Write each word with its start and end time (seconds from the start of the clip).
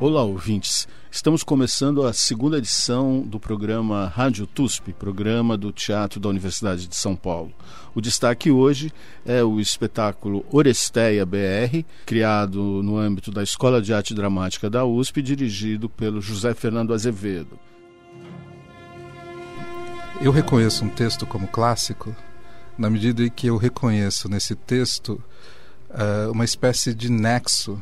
Olá, 0.00 0.22
ouvintes. 0.22 0.88
Estamos 1.10 1.42
começando 1.42 2.06
a 2.06 2.12
segunda 2.14 2.56
edição 2.56 3.20
do 3.20 3.38
programa 3.38 4.06
Rádio 4.06 4.46
TUSP, 4.46 4.94
programa 4.94 5.58
do 5.58 5.70
Teatro 5.70 6.18
da 6.18 6.26
Universidade 6.26 6.86
de 6.86 6.96
São 6.96 7.14
Paulo. 7.14 7.52
O 7.94 8.00
destaque 8.00 8.50
hoje 8.50 8.90
é 9.26 9.44
o 9.44 9.60
espetáculo 9.60 10.42
Oresteia 10.50 11.26
BR, 11.26 11.84
criado 12.06 12.82
no 12.82 12.96
âmbito 12.96 13.30
da 13.30 13.42
Escola 13.42 13.82
de 13.82 13.92
Arte 13.92 14.14
Dramática 14.14 14.70
da 14.70 14.86
USP, 14.86 15.20
dirigido 15.20 15.86
pelo 15.86 16.22
José 16.22 16.54
Fernando 16.54 16.94
Azevedo. 16.94 17.58
Eu 20.22 20.32
reconheço 20.32 20.82
um 20.82 20.88
texto 20.88 21.26
como 21.26 21.46
clássico 21.46 22.16
na 22.78 22.88
medida 22.88 23.22
em 23.22 23.28
que 23.28 23.48
eu 23.48 23.58
reconheço 23.58 24.30
nesse 24.30 24.54
texto 24.54 25.22
uh, 25.90 26.32
uma 26.32 26.46
espécie 26.46 26.94
de 26.94 27.12
nexo 27.12 27.78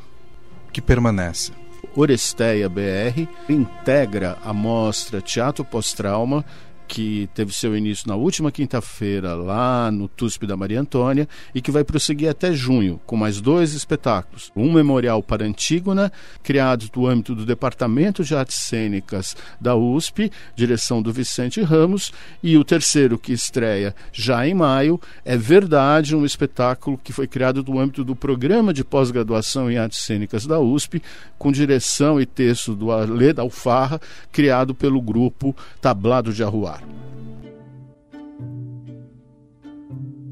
que 0.72 0.82
permanece. 0.82 1.52
Oresteia 1.94 2.68
BR 2.68 3.28
integra 3.48 4.38
a 4.44 4.52
mostra 4.52 5.20
Teatro 5.20 5.64
Pós-Trauma, 5.64 6.44
que 6.88 7.28
teve 7.34 7.52
seu 7.52 7.76
início 7.76 8.08
na 8.08 8.16
última 8.16 8.50
quinta-feira 8.50 9.34
lá 9.34 9.90
no 9.92 10.08
TUSP 10.08 10.46
da 10.46 10.56
Maria 10.56 10.80
Antônia 10.80 11.28
e 11.54 11.60
que 11.60 11.70
vai 11.70 11.84
prosseguir 11.84 12.30
até 12.30 12.52
junho 12.52 12.98
com 13.06 13.14
mais 13.14 13.40
dois 13.40 13.74
espetáculos. 13.74 14.50
Um 14.56 14.72
memorial 14.72 15.22
para 15.22 15.44
Antígona, 15.44 16.10
criado 16.42 16.86
no 16.96 17.06
âmbito 17.06 17.34
do 17.34 17.44
Departamento 17.44 18.24
de 18.24 18.34
Artes 18.34 18.56
Cênicas 18.56 19.36
da 19.60 19.76
USP, 19.76 20.32
direção 20.56 21.02
do 21.02 21.12
Vicente 21.12 21.60
Ramos, 21.60 22.10
e 22.42 22.56
o 22.56 22.64
terceiro 22.64 23.18
que 23.18 23.32
estreia 23.32 23.94
já 24.10 24.48
em 24.48 24.54
maio 24.54 25.00
é 25.24 25.36
Verdade, 25.36 26.16
um 26.16 26.24
espetáculo 26.24 26.98
que 26.98 27.12
foi 27.12 27.26
criado 27.26 27.62
no 27.62 27.78
âmbito 27.78 28.02
do 28.02 28.16
Programa 28.16 28.72
de 28.72 28.82
Pós-Graduação 28.82 29.70
em 29.70 29.76
Artes 29.76 29.98
Cênicas 29.98 30.46
da 30.46 30.58
USP, 30.58 31.02
com 31.38 31.52
direção 31.52 32.20
e 32.20 32.24
texto 32.24 32.74
do 32.74 32.90
Alê 32.90 33.32
da 33.32 33.42
Alfarra, 33.42 34.00
criado 34.32 34.74
pelo 34.74 35.00
grupo 35.00 35.54
Tablado 35.80 36.32
de 36.32 36.42
Arruar. 36.78 37.08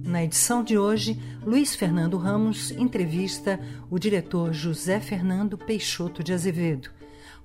Na 0.04 0.22
edição 0.24 0.62
de 0.62 0.78
hoje, 0.78 1.20
Luiz 1.44 1.74
Fernando 1.74 2.16
Ramos 2.16 2.70
entrevista 2.70 3.60
o 3.90 3.98
diretor 3.98 4.52
José 4.52 5.00
Fernando 5.00 5.58
Peixoto 5.58 6.22
de 6.22 6.32
Azevedo, 6.32 6.90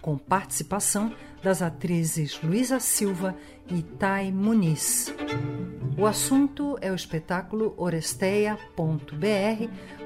com 0.01 0.17
participação 0.17 1.13
das 1.43 1.61
atrizes 1.61 2.39
Luísa 2.41 2.79
Silva 2.79 3.35
e 3.67 3.81
Tai 3.81 4.31
Muniz. 4.31 5.13
O 5.97 6.05
assunto 6.05 6.77
é 6.81 6.91
o 6.91 6.95
espetáculo 6.95 7.73
Oresteia.br, 7.77 8.57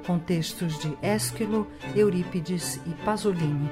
com 0.08 0.18
textos 0.18 0.80
de 0.80 0.98
Ésquilo, 1.02 1.68
Eurípides 1.96 2.80
e 2.88 2.90
Pasolini. 3.04 3.70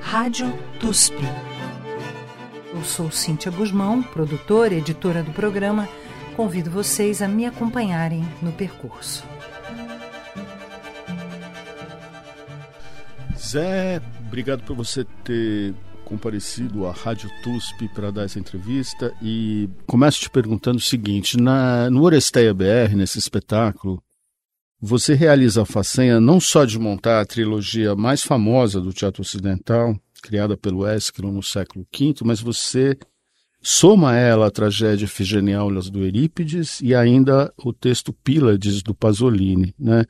Rádio 0.00 0.46
TUSP. 0.80 1.16
Eu 2.74 2.82
sou 2.84 3.10
Cíntia 3.10 3.50
Guzmão, 3.50 4.02
produtora 4.02 4.74
e 4.74 4.78
editora 4.78 5.22
do 5.22 5.32
programa. 5.32 5.88
Convido 6.34 6.70
vocês 6.70 7.22
a 7.22 7.28
me 7.28 7.46
acompanharem 7.46 8.24
no 8.42 8.52
percurso. 8.52 9.24
Zé, 13.38 14.02
obrigado 14.26 14.62
por 14.64 14.76
você 14.76 15.04
ter 15.24 15.74
comparecido 16.04 16.86
à 16.86 16.92
Rádio 16.92 17.30
TUSP 17.42 17.88
para 17.88 18.10
dar 18.10 18.24
essa 18.24 18.38
entrevista 18.38 19.12
e 19.22 19.68
começo 19.86 20.20
te 20.20 20.30
perguntando 20.30 20.78
o 20.78 20.80
seguinte, 20.80 21.36
na, 21.36 21.90
no 21.90 22.02
Oresteia 22.02 22.52
BR, 22.52 22.94
nesse 22.94 23.18
espetáculo, 23.18 24.02
você 24.80 25.14
realiza 25.14 25.62
a 25.62 25.66
façanha 25.66 26.20
não 26.20 26.38
só 26.38 26.64
de 26.64 26.78
montar 26.78 27.20
a 27.20 27.26
trilogia 27.26 27.96
mais 27.96 28.22
famosa 28.22 28.80
do 28.80 28.92
teatro 28.92 29.22
ocidental, 29.22 29.96
criada 30.26 30.56
pelo 30.56 30.84
Ésquilo 30.84 31.30
no 31.30 31.42
século 31.42 31.86
V, 31.96 32.14
mas 32.24 32.40
você 32.40 32.98
soma 33.62 34.16
ela 34.16 34.48
a 34.48 34.50
tragédia 34.50 35.04
Efigeniaulas 35.04 35.88
do 35.88 36.00
Eurípides 36.04 36.80
e 36.80 36.94
ainda 36.96 37.52
o 37.56 37.72
texto 37.72 38.12
Pílades 38.12 38.82
do 38.82 38.92
Pasolini, 38.92 39.72
né? 39.78 40.04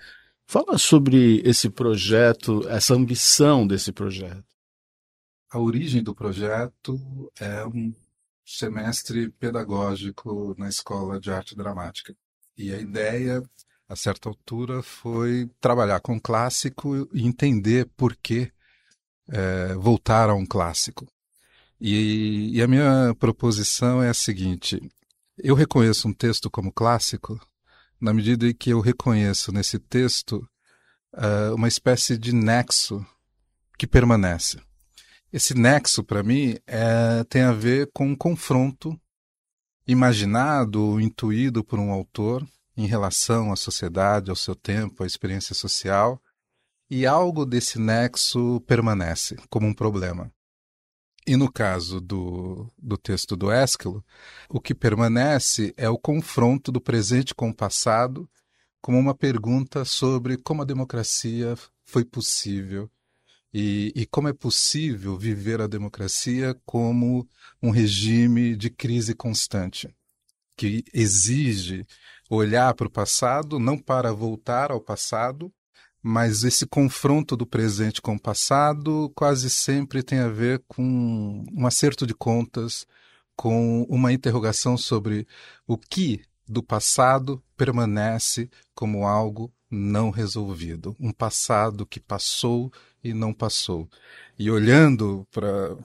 Fala 0.46 0.78
sobre 0.78 1.42
esse 1.44 1.68
projeto, 1.68 2.66
essa 2.68 2.94
ambição 2.94 3.66
desse 3.66 3.92
projeto. 3.92 4.44
A 5.50 5.58
origem 5.58 6.02
do 6.02 6.14
projeto 6.14 6.98
é 7.38 7.66
um 7.66 7.92
semestre 8.44 9.28
pedagógico 9.32 10.54
na 10.56 10.68
Escola 10.68 11.20
de 11.20 11.30
Arte 11.30 11.54
Dramática. 11.54 12.16
E 12.56 12.72
a 12.72 12.80
ideia, 12.80 13.42
a 13.88 13.96
certa 13.96 14.28
altura, 14.28 14.82
foi 14.82 15.50
trabalhar 15.60 16.00
com 16.00 16.18
clássico 16.18 17.08
e 17.12 17.26
entender 17.26 17.90
por 17.96 18.16
que 18.16 18.50
é, 19.28 19.74
voltar 19.74 20.28
a 20.30 20.34
um 20.34 20.46
clássico. 20.46 21.06
E, 21.80 22.50
e 22.54 22.62
a 22.62 22.66
minha 22.66 23.14
proposição 23.18 24.02
é 24.02 24.08
a 24.08 24.14
seguinte: 24.14 24.80
eu 25.38 25.54
reconheço 25.54 26.08
um 26.08 26.12
texto 26.12 26.50
como 26.50 26.72
clássico 26.72 27.38
na 28.00 28.12
medida 28.12 28.46
em 28.46 28.54
que 28.54 28.70
eu 28.70 28.80
reconheço 28.80 29.52
nesse 29.52 29.78
texto 29.78 30.46
uh, 31.14 31.54
uma 31.54 31.68
espécie 31.68 32.16
de 32.16 32.32
nexo 32.32 33.04
que 33.78 33.86
permanece. 33.86 34.60
Esse 35.32 35.54
nexo, 35.54 36.02
para 36.02 36.22
mim, 36.22 36.56
é, 36.66 37.24
tem 37.24 37.42
a 37.42 37.52
ver 37.52 37.90
com 37.92 38.06
um 38.06 38.16
confronto 38.16 38.98
imaginado 39.86 40.82
ou 40.82 41.00
intuído 41.00 41.62
por 41.62 41.78
um 41.78 41.90
autor 41.90 42.46
em 42.76 42.86
relação 42.86 43.52
à 43.52 43.56
sociedade, 43.56 44.30
ao 44.30 44.36
seu 44.36 44.54
tempo, 44.54 45.02
à 45.02 45.06
experiência 45.06 45.54
social, 45.54 46.20
e 46.90 47.06
algo 47.06 47.44
desse 47.44 47.78
nexo 47.78 48.60
permanece 48.66 49.36
como 49.50 49.66
um 49.66 49.74
problema. 49.74 50.32
E 51.26 51.36
no 51.36 51.50
caso 51.50 52.00
do, 52.00 52.70
do 52.78 52.96
texto 52.96 53.36
do 53.36 53.50
Ésquilo, 53.50 54.04
o 54.48 54.60
que 54.60 54.74
permanece 54.74 55.74
é 55.76 55.88
o 55.88 55.98
confronto 55.98 56.70
do 56.70 56.80
presente 56.80 57.34
com 57.34 57.50
o 57.50 57.54
passado, 57.54 58.30
como 58.80 58.96
uma 58.98 59.14
pergunta 59.14 59.84
sobre 59.84 60.36
como 60.36 60.62
a 60.62 60.64
democracia 60.64 61.56
foi 61.84 62.04
possível 62.04 62.88
e, 63.52 63.92
e 63.96 64.06
como 64.06 64.28
é 64.28 64.32
possível 64.32 65.18
viver 65.18 65.60
a 65.60 65.66
democracia 65.66 66.54
como 66.64 67.28
um 67.60 67.70
regime 67.70 68.54
de 68.54 68.70
crise 68.70 69.14
constante. 69.14 69.88
que 70.56 70.84
exige 70.94 71.84
olhar 72.30 72.74
para 72.74 72.86
o 72.86 72.90
passado, 72.90 73.58
não 73.58 73.78
para 73.78 74.12
voltar 74.12 74.70
ao 74.70 74.80
passado, 74.80 75.52
mas 76.08 76.44
esse 76.44 76.64
confronto 76.64 77.36
do 77.36 77.44
presente 77.44 78.00
com 78.00 78.14
o 78.14 78.20
passado 78.20 79.10
quase 79.12 79.50
sempre 79.50 80.04
tem 80.04 80.20
a 80.20 80.28
ver 80.28 80.62
com 80.68 81.44
um 81.52 81.66
acerto 81.66 82.06
de 82.06 82.14
contas, 82.14 82.86
com 83.34 83.82
uma 83.88 84.12
interrogação 84.12 84.78
sobre 84.78 85.26
o 85.66 85.76
que 85.76 86.22
do 86.46 86.62
passado 86.62 87.42
permanece 87.56 88.48
como 88.72 89.04
algo 89.04 89.52
não 89.68 90.10
resolvido, 90.10 90.94
um 91.00 91.10
passado 91.10 91.84
que 91.84 91.98
passou 91.98 92.72
e 93.02 93.12
não 93.12 93.34
passou. 93.34 93.90
E 94.38 94.48
olhando 94.48 95.26
para 95.32 95.76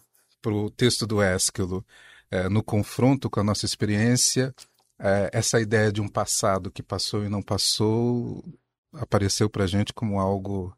o 0.54 0.70
texto 0.70 1.08
do 1.08 1.20
Ésquilo, 1.20 1.84
é, 2.30 2.48
no 2.48 2.62
confronto 2.62 3.28
com 3.28 3.40
a 3.40 3.44
nossa 3.44 3.66
experiência, 3.66 4.54
é, 5.00 5.32
essa 5.34 5.60
ideia 5.60 5.92
de 5.92 6.00
um 6.00 6.08
passado 6.08 6.70
que 6.70 6.84
passou 6.84 7.26
e 7.26 7.30
não 7.30 7.42
passou 7.42 8.46
apareceu 8.94 9.50
para 9.50 9.64
a 9.64 9.68
gente 9.68 9.94
como 9.94 10.20
algo 10.20 10.76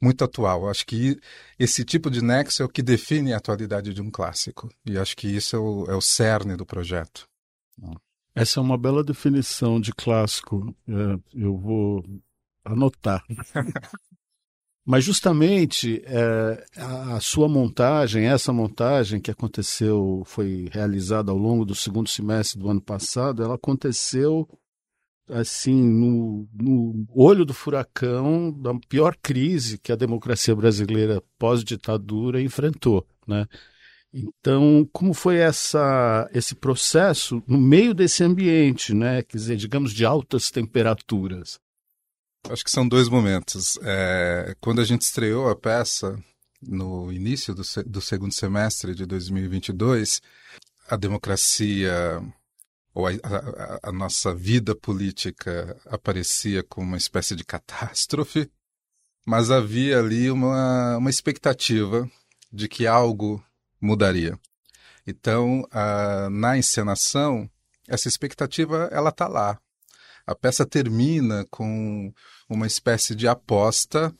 muito 0.00 0.24
atual. 0.24 0.68
Acho 0.68 0.86
que 0.86 1.20
esse 1.58 1.84
tipo 1.84 2.10
de 2.10 2.22
nexo 2.22 2.62
é 2.62 2.64
o 2.64 2.68
que 2.68 2.82
define 2.82 3.32
a 3.32 3.36
atualidade 3.36 3.92
de 3.92 4.00
um 4.00 4.10
clássico. 4.10 4.68
E 4.86 4.96
acho 4.96 5.16
que 5.16 5.28
isso 5.28 5.56
é 5.56 5.58
o, 5.58 5.84
é 5.90 5.94
o 5.94 6.00
cerne 6.00 6.56
do 6.56 6.64
projeto. 6.64 7.28
Essa 8.34 8.60
é 8.60 8.62
uma 8.62 8.78
bela 8.78 9.04
definição 9.04 9.80
de 9.80 9.92
clássico. 9.92 10.74
É, 10.88 11.18
eu 11.34 11.56
vou 11.56 12.04
anotar. 12.64 13.22
Mas 14.84 15.04
justamente 15.04 16.02
é, 16.06 16.66
a 16.76 17.20
sua 17.20 17.48
montagem, 17.48 18.26
essa 18.26 18.52
montagem 18.52 19.20
que 19.20 19.30
aconteceu, 19.30 20.22
foi 20.24 20.68
realizada 20.72 21.30
ao 21.30 21.36
longo 21.36 21.64
do 21.64 21.74
segundo 21.74 22.08
semestre 22.08 22.58
do 22.58 22.68
ano 22.68 22.80
passado, 22.80 23.42
ela 23.42 23.54
aconteceu 23.56 24.48
assim 25.32 25.74
no, 25.74 26.48
no 26.52 27.06
olho 27.14 27.44
do 27.44 27.54
furacão 27.54 28.52
da 28.52 28.74
pior 28.88 29.16
crise 29.20 29.78
que 29.78 29.92
a 29.92 29.96
democracia 29.96 30.54
brasileira 30.54 31.22
pós-ditadura 31.38 32.40
enfrentou, 32.40 33.06
né? 33.26 33.46
Então, 34.12 34.88
como 34.92 35.14
foi 35.14 35.36
essa, 35.36 36.28
esse 36.34 36.56
processo 36.56 37.42
no 37.46 37.58
meio 37.58 37.94
desse 37.94 38.24
ambiente, 38.24 38.92
né? 38.92 39.22
Quer 39.22 39.36
dizer, 39.36 39.56
digamos, 39.56 39.92
de 39.92 40.04
altas 40.04 40.50
temperaturas? 40.50 41.60
Acho 42.48 42.64
que 42.64 42.70
são 42.70 42.88
dois 42.88 43.08
momentos. 43.08 43.78
É, 43.82 44.56
quando 44.60 44.80
a 44.80 44.84
gente 44.84 45.02
estreou 45.02 45.48
a 45.48 45.54
peça, 45.54 46.18
no 46.60 47.12
início 47.12 47.54
do, 47.54 47.62
do 47.86 48.00
segundo 48.00 48.34
semestre 48.34 48.94
de 48.94 49.06
2022, 49.06 50.20
a 50.88 50.96
democracia 50.96 52.20
ou 52.94 53.06
a, 53.06 53.10
a, 53.10 53.88
a, 53.88 53.92
nossa 53.92 54.34
vida 54.34 54.74
política 54.74 55.76
aparecia 55.86 56.62
como 56.62 56.86
uma 56.88 56.96
espécie 56.96 57.36
de 57.36 57.44
catástrofe, 57.44 58.50
mas 59.24 59.50
havia 59.50 59.98
ali 59.98 60.30
uma, 60.30 60.96
uma 60.96 61.10
expectativa 61.10 62.10
de 62.52 62.68
que 62.68 62.86
algo 62.86 63.42
mudaria. 63.80 64.38
Então, 65.06 65.66
a, 65.70 66.28
na 66.30 66.58
encenação, 66.58 67.48
essa 67.88 68.08
expectativa 68.08 68.88
ela 68.92 69.10
está 69.10 69.28
lá. 69.28 69.58
A 70.26 70.34
peça 70.34 70.66
termina 70.66 71.46
com 71.50 72.12
uma 72.48 72.66
espécie 72.66 73.14
de 73.14 73.26
aposta, 73.26 74.14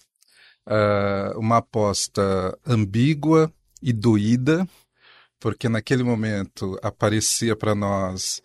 uh, 0.66 1.38
uma 1.38 1.58
aposta 1.58 2.58
ambígua 2.66 3.52
e 3.82 3.92
doída, 3.92 4.66
porque 5.38 5.68
naquele 5.68 6.02
momento 6.02 6.78
aparecia 6.82 7.54
para 7.54 7.74
nós 7.74 8.42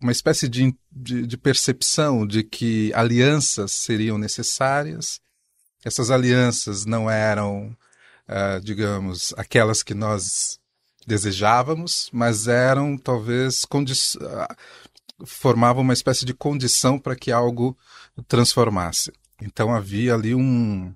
uma 0.00 0.12
espécie 0.12 0.48
de, 0.48 0.74
de, 0.90 1.26
de, 1.26 1.36
percepção 1.36 2.26
de 2.26 2.42
que 2.42 2.92
alianças 2.94 3.72
seriam 3.72 4.18
necessárias. 4.18 5.20
Essas 5.84 6.10
alianças 6.10 6.84
não 6.84 7.10
eram, 7.10 7.76
uh, 8.28 8.60
digamos, 8.62 9.32
aquelas 9.36 9.82
que 9.82 9.94
nós 9.94 10.58
desejávamos, 11.06 12.08
mas 12.12 12.48
eram 12.48 12.96
talvez 12.96 13.64
uh, 13.64 14.54
formavam 15.24 15.82
uma 15.82 15.92
espécie 15.92 16.24
de 16.24 16.34
condição 16.34 16.98
para 16.98 17.16
que 17.16 17.30
algo 17.30 17.76
transformasse. 18.26 19.12
Então 19.40 19.74
havia 19.74 20.14
ali 20.14 20.34
um, 20.34 20.94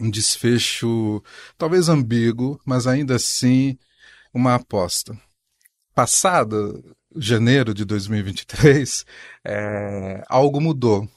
um 0.00 0.10
desfecho 0.10 1.22
talvez 1.56 1.88
ambíguo, 1.88 2.60
mas 2.64 2.86
ainda 2.86 3.16
assim 3.16 3.78
uma 4.32 4.54
aposta. 4.54 5.18
Passado 5.94 6.96
janeiro 7.16 7.74
de 7.74 7.84
2023, 7.84 9.04
é, 9.44 10.22
algo 10.28 10.60
mudou. 10.60 11.08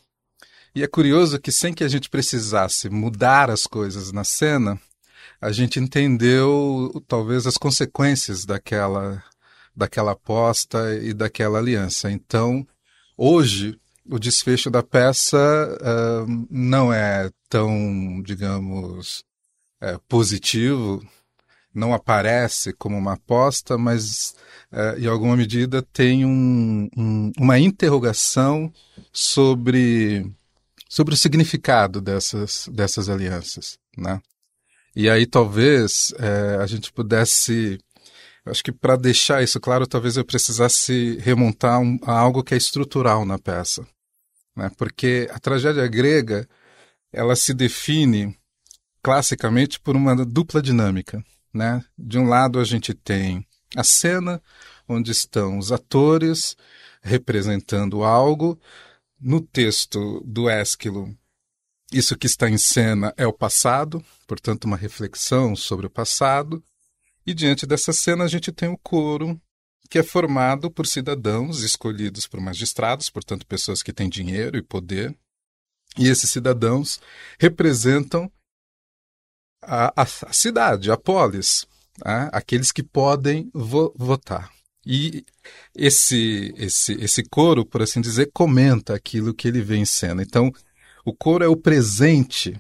E 0.75 0.81
é 0.81 0.87
curioso 0.87 1.39
que, 1.39 1.51
sem 1.51 1.73
que 1.73 1.83
a 1.83 1.87
gente 1.87 2.09
precisasse 2.09 2.89
mudar 2.89 3.49
as 3.51 3.67
coisas 3.67 4.11
na 4.11 4.23
cena, 4.23 4.79
a 5.39 5.51
gente 5.51 5.79
entendeu 5.79 7.03
talvez 7.07 7.45
as 7.45 7.57
consequências 7.57 8.45
daquela, 8.45 9.23
daquela 9.75 10.13
aposta 10.13 10.95
e 10.95 11.13
daquela 11.13 11.59
aliança. 11.59 12.09
Então, 12.09 12.65
hoje, 13.15 13.79
o 14.09 14.17
desfecho 14.17 14.71
da 14.71 14.81
peça 14.81 15.37
uh, 15.37 16.47
não 16.49 16.91
é 16.91 17.29
tão, 17.49 18.21
digamos, 18.23 19.23
é, 19.79 19.99
positivo, 20.07 21.05
não 21.73 21.93
aparece 21.93 22.73
como 22.73 22.97
uma 22.97 23.13
aposta, 23.13 23.77
mas 23.77 24.35
uh, 24.73 24.99
em 24.99 25.05
alguma 25.05 25.37
medida 25.37 25.81
tem 25.81 26.25
um, 26.25 26.89
um, 26.97 27.31
uma 27.37 27.57
interrogação 27.57 28.73
sobre, 29.11 30.29
sobre 30.89 31.13
o 31.13 31.17
significado 31.17 32.01
dessas, 32.01 32.67
dessas 32.73 33.07
alianças. 33.07 33.77
Né? 33.97 34.19
E 34.95 35.09
aí 35.09 35.25
talvez 35.25 36.13
uh, 36.17 36.61
a 36.61 36.67
gente 36.67 36.91
pudesse 36.91 37.79
acho 38.45 38.61
que 38.61 38.73
para 38.73 38.97
deixar 38.97 39.41
isso 39.41 39.57
claro, 39.57 39.87
talvez 39.87 40.17
eu 40.17 40.25
precisasse 40.25 41.17
remontar 41.21 41.79
um, 41.79 41.97
a 42.03 42.19
algo 42.19 42.43
que 42.43 42.53
é 42.53 42.57
estrutural 42.57 43.23
na 43.23 43.39
peça 43.39 43.87
né? 44.55 44.71
porque 44.77 45.27
a 45.31 45.39
tragédia 45.39 45.87
grega 45.87 46.47
ela 47.11 47.35
se 47.35 47.53
define 47.53 48.35
classicamente 49.01 49.79
por 49.79 49.95
uma 49.95 50.15
dupla 50.25 50.61
dinâmica. 50.61 51.23
Né? 51.53 51.83
De 51.97 52.17
um 52.17 52.27
lado, 52.27 52.59
a 52.59 52.63
gente 52.63 52.93
tem 52.93 53.45
a 53.75 53.83
cena, 53.83 54.41
onde 54.87 55.11
estão 55.11 55.57
os 55.57 55.71
atores 55.71 56.55
representando 57.01 58.03
algo. 58.03 58.59
No 59.19 59.39
texto 59.39 60.21
do 60.25 60.50
Ésquilo, 60.50 61.15
isso 61.91 62.17
que 62.17 62.27
está 62.27 62.50
em 62.50 62.57
cena 62.57 63.13
é 63.15 63.25
o 63.25 63.31
passado, 63.31 64.03
portanto, 64.27 64.65
uma 64.65 64.75
reflexão 64.75 65.55
sobre 65.55 65.86
o 65.86 65.89
passado. 65.89 66.62
E 67.25 67.33
diante 67.33 67.65
dessa 67.65 67.93
cena, 67.93 68.24
a 68.24 68.27
gente 68.27 68.51
tem 68.51 68.67
o 68.67 68.77
coro 68.77 69.39
que 69.89 70.00
é 70.00 70.03
formado 70.03 70.71
por 70.71 70.88
cidadãos 70.88 71.62
escolhidos 71.62 72.25
por 72.25 72.41
magistrados, 72.41 73.09
portanto, 73.09 73.45
pessoas 73.45 73.83
que 73.83 73.93
têm 73.93 74.09
dinheiro 74.09 74.57
e 74.57 74.62
poder. 74.63 75.15
E 75.98 76.07
esses 76.07 76.31
cidadãos 76.31 77.00
representam 77.39 78.31
a, 79.62 80.01
a, 80.01 80.01
a 80.01 80.33
cidade, 80.33 80.91
a 80.91 80.98
polis, 80.98 81.67
né? 82.03 82.29
aqueles 82.31 82.71
que 82.71 82.83
podem 82.83 83.50
vo 83.53 83.93
votar. 83.97 84.51
E 84.85 85.25
esse, 85.75 86.53
esse, 86.57 86.93
esse 86.93 87.23
coro, 87.23 87.65
por 87.65 87.81
assim 87.81 88.01
dizer, 88.01 88.29
comenta 88.33 88.93
aquilo 88.93 89.33
que 89.33 89.47
ele 89.47 89.62
vê 89.62 89.77
em 89.77 89.85
cena. 89.85 90.21
Então, 90.21 90.51
o 91.05 91.13
coro 91.13 91.43
é 91.43 91.47
o 91.47 91.55
presente, 91.55 92.59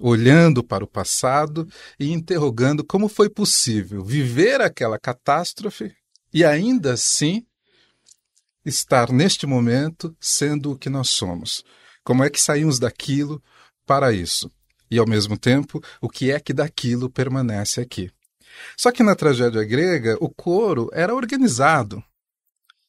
olhando 0.00 0.64
para 0.64 0.82
o 0.82 0.88
passado 0.88 1.68
e 1.98 2.10
interrogando 2.10 2.84
como 2.84 3.08
foi 3.08 3.28
possível 3.28 4.04
viver 4.04 4.60
aquela 4.60 4.98
catástrofe 4.98 5.92
e 6.32 6.44
ainda 6.44 6.94
assim 6.94 7.44
estar 8.64 9.12
neste 9.12 9.46
momento 9.46 10.16
sendo 10.20 10.72
o 10.72 10.78
que 10.78 10.88
nós 10.88 11.10
somos. 11.10 11.64
Como 12.02 12.24
é 12.24 12.30
que 12.30 12.40
saímos 12.40 12.78
daquilo 12.78 13.42
para 13.86 14.12
isso? 14.12 14.50
E 14.90 14.98
ao 14.98 15.06
mesmo 15.06 15.38
tempo, 15.38 15.80
o 16.00 16.08
que 16.08 16.30
é 16.30 16.40
que 16.40 16.52
daquilo 16.52 17.08
permanece 17.08 17.80
aqui? 17.80 18.10
Só 18.76 18.90
que 18.90 19.02
na 19.02 19.14
tragédia 19.14 19.64
grega, 19.64 20.16
o 20.20 20.28
coro 20.28 20.90
era 20.92 21.14
organizado. 21.14 22.02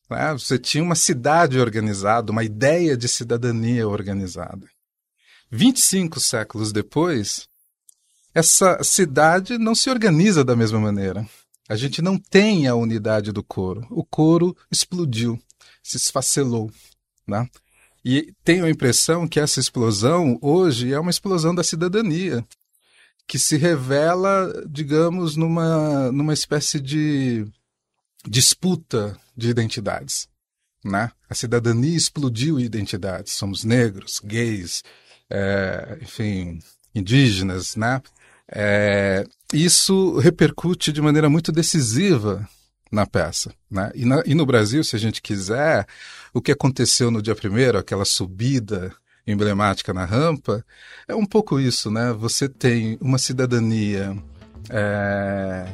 Né? 0.09 0.33
Você 0.33 0.59
tinha 0.59 0.83
uma 0.83 0.95
cidade 0.95 1.59
organizada, 1.59 2.31
uma 2.31 2.43
ideia 2.43 2.97
de 2.97 3.07
cidadania 3.07 3.87
organizada. 3.87 4.67
25 5.49 6.19
séculos 6.19 6.71
depois, 6.71 7.47
essa 8.33 8.81
cidade 8.83 9.57
não 9.57 9.75
se 9.75 9.89
organiza 9.89 10.43
da 10.43 10.55
mesma 10.55 10.79
maneira. 10.79 11.27
A 11.67 11.75
gente 11.75 12.01
não 12.01 12.17
tem 12.17 12.67
a 12.67 12.75
unidade 12.75 13.31
do 13.31 13.43
coro. 13.43 13.85
O 13.89 14.03
coro 14.03 14.55
explodiu, 14.69 15.39
se 15.83 15.97
esfacelou. 15.97 16.71
Né? 17.27 17.47
E 18.03 18.33
tenho 18.43 18.65
a 18.65 18.69
impressão 18.69 19.27
que 19.27 19.39
essa 19.39 19.59
explosão 19.59 20.37
hoje 20.41 20.91
é 20.93 20.99
uma 20.99 21.11
explosão 21.11 21.53
da 21.53 21.63
cidadania, 21.63 22.45
que 23.27 23.39
se 23.39 23.57
revela, 23.57 24.51
digamos, 24.67 25.35
numa, 25.35 26.11
numa 26.11 26.33
espécie 26.33 26.79
de 26.79 27.45
disputa 28.27 29.17
de 29.35 29.49
identidades. 29.49 30.27
né? 30.83 31.11
A 31.29 31.35
cidadania 31.35 31.95
explodiu 31.95 32.59
identidades. 32.59 33.33
Somos 33.33 33.63
negros, 33.63 34.19
gays, 34.23 34.83
é, 35.29 35.97
enfim, 36.01 36.59
indígenas, 36.93 37.75
né? 37.75 38.01
É, 38.53 39.23
isso 39.53 40.17
repercute 40.17 40.91
de 40.91 41.01
maneira 41.01 41.29
muito 41.29 41.51
decisiva 41.51 42.47
na 42.91 43.05
peça. 43.05 43.53
Né? 43.69 43.91
E, 43.95 44.03
na, 44.03 44.21
e, 44.25 44.35
no 44.35 44.45
Brasil, 44.45 44.83
se 44.83 44.95
a 44.95 44.99
gente 44.99 45.21
quiser, 45.21 45.87
o 46.33 46.41
que 46.41 46.51
aconteceu 46.51 47.09
no 47.09 47.21
dia 47.21 47.35
primeiro, 47.35 47.77
aquela 47.77 48.03
subida 48.03 48.93
emblemática 49.25 49.93
na 49.93 50.05
rampa, 50.05 50.65
é 51.07 51.15
um 51.15 51.25
pouco 51.25 51.59
isso, 51.59 51.91
né? 51.91 52.13
Você 52.13 52.49
tem 52.49 52.97
uma 53.01 53.17
cidadania, 53.17 54.15
é, 54.69 55.67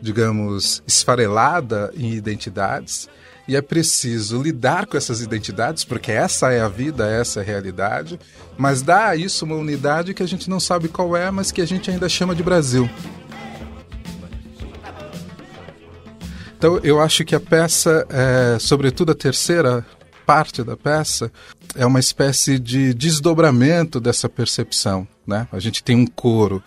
digamos, 0.00 0.82
esfarelada 0.86 1.92
em 1.96 2.12
identidades, 2.12 3.08
e 3.46 3.56
é 3.56 3.62
preciso 3.62 4.42
lidar 4.42 4.86
com 4.86 4.96
essas 4.96 5.22
identidades, 5.22 5.82
porque 5.82 6.12
essa 6.12 6.52
é 6.52 6.60
a 6.60 6.68
vida, 6.68 7.08
essa 7.08 7.40
é 7.40 7.42
a 7.42 7.46
realidade, 7.46 8.20
mas 8.58 8.82
dá 8.82 9.08
a 9.08 9.16
isso 9.16 9.46
uma 9.46 9.54
unidade 9.56 10.12
que 10.12 10.22
a 10.22 10.28
gente 10.28 10.50
não 10.50 10.60
sabe 10.60 10.86
qual 10.88 11.16
é, 11.16 11.30
mas 11.30 11.50
que 11.50 11.62
a 11.62 11.66
gente 11.66 11.90
ainda 11.90 12.08
chama 12.10 12.34
de 12.34 12.42
Brasil. 12.42 12.88
Então, 16.58 16.78
eu 16.82 17.00
acho 17.00 17.24
que 17.24 17.36
a 17.36 17.40
peça, 17.40 18.04
é, 18.10 18.58
sobretudo 18.58 19.12
a 19.12 19.14
terceira 19.14 19.86
parte 20.26 20.62
da 20.62 20.76
peça, 20.76 21.32
é 21.74 21.86
uma 21.86 22.00
espécie 22.00 22.58
de 22.58 22.94
desdobramento 22.94 24.00
dessa 24.00 24.28
percepção. 24.28 25.06
Né? 25.26 25.46
A 25.52 25.58
gente 25.58 25.82
tem 25.82 25.96
um 25.96 26.06
coro 26.06 26.62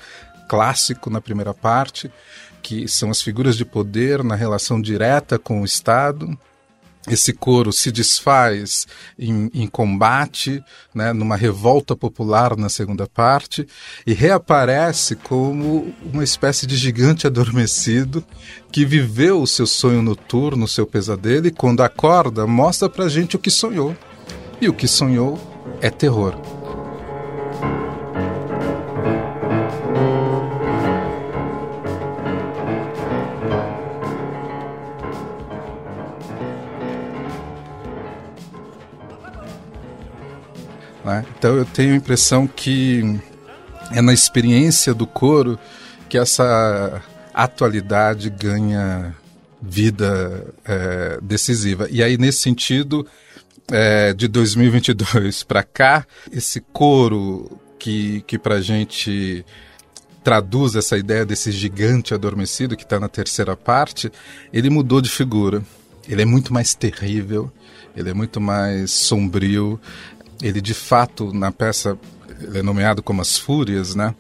clássico 0.47 1.09
na 1.09 1.21
primeira 1.21 1.53
parte, 1.53 2.11
que 2.61 2.87
são 2.87 3.09
as 3.09 3.21
figuras 3.21 3.55
de 3.55 3.65
poder 3.65 4.23
na 4.23 4.35
relação 4.35 4.81
direta 4.81 5.39
com 5.39 5.61
o 5.61 5.65
Estado, 5.65 6.37
esse 7.07 7.33
coro 7.33 7.71
se 7.71 7.91
desfaz 7.91 8.85
em, 9.17 9.49
em, 9.53 9.67
combate, 9.67 10.63
né, 10.93 11.11
numa 11.11 11.35
revolta 11.35 11.95
popular 11.95 12.55
na 12.55 12.69
segunda 12.69 13.07
parte, 13.07 13.67
e 14.05 14.13
reaparece 14.13 15.15
como 15.15 15.93
uma 16.13 16.23
espécie 16.23 16.67
de 16.67 16.77
gigante 16.77 17.25
adormecido 17.25 18.23
que 18.71 18.85
viveu 18.85 19.41
o 19.41 19.47
seu 19.47 19.65
sonho 19.65 20.01
noturno, 20.03 20.65
o 20.65 20.67
seu 20.67 20.85
pesadelo, 20.85 21.47
e 21.47 21.51
quando 21.51 21.81
acorda, 21.81 22.45
mostra 22.45 22.87
pra 22.87 23.09
gente 23.09 23.35
o 23.35 23.39
que 23.39 23.49
sonhou. 23.49 23.95
E 24.61 24.69
o 24.69 24.73
que 24.73 24.87
sonhou 24.87 25.39
é 25.81 25.89
terror. 25.89 26.35
Né? 41.03 41.25
Então 41.35 41.55
eu 41.55 41.65
tenho 41.65 41.93
a 41.93 41.95
impressão 41.95 42.45
que 42.45 43.19
é 43.91 43.99
na 43.99 44.13
experiência 44.13 44.93
do 44.93 45.07
coro 45.07 45.57
que 46.07 46.19
essa 46.19 47.01
atualidade 47.33 48.29
ganha 48.29 49.15
vida 49.59 50.45
é, 50.63 51.17
decisiva. 51.19 51.87
E 51.89 52.03
aí, 52.03 52.15
nesse 52.15 52.39
sentido, 52.39 53.07
é, 53.71 54.13
de 54.13 54.27
2022 54.27 55.43
para 55.43 55.63
cá, 55.63 56.05
esse 56.31 56.59
coro 56.59 57.59
que, 57.79 58.21
que 58.27 58.37
para 58.37 58.61
gente 58.61 59.45
traduz 60.23 60.75
essa 60.75 60.97
ideia 60.97 61.25
desse 61.25 61.51
gigante 61.51 62.13
adormecido 62.13 62.77
que 62.77 62.83
está 62.83 62.99
na 62.99 63.09
terceira 63.09 63.57
parte, 63.57 64.11
ele 64.53 64.69
mudou 64.69 65.01
de 65.01 65.09
figura. 65.09 65.63
Ele 66.07 66.21
é 66.21 66.25
muito 66.25 66.53
mais 66.53 66.73
terrível, 66.73 67.51
ele 67.95 68.09
é 68.09 68.13
muito 68.13 68.39
mais 68.39 68.91
sombrio, 68.91 69.79
ele 70.41 70.61
de 70.61 70.73
fato, 70.73 71.33
na 71.33 71.51
peça, 71.51 71.97
é 72.53 72.61
nomeado 72.61 73.01
como 73.01 73.21
as 73.21 73.37
Fúrias, 73.37 73.95
né? 73.95 74.13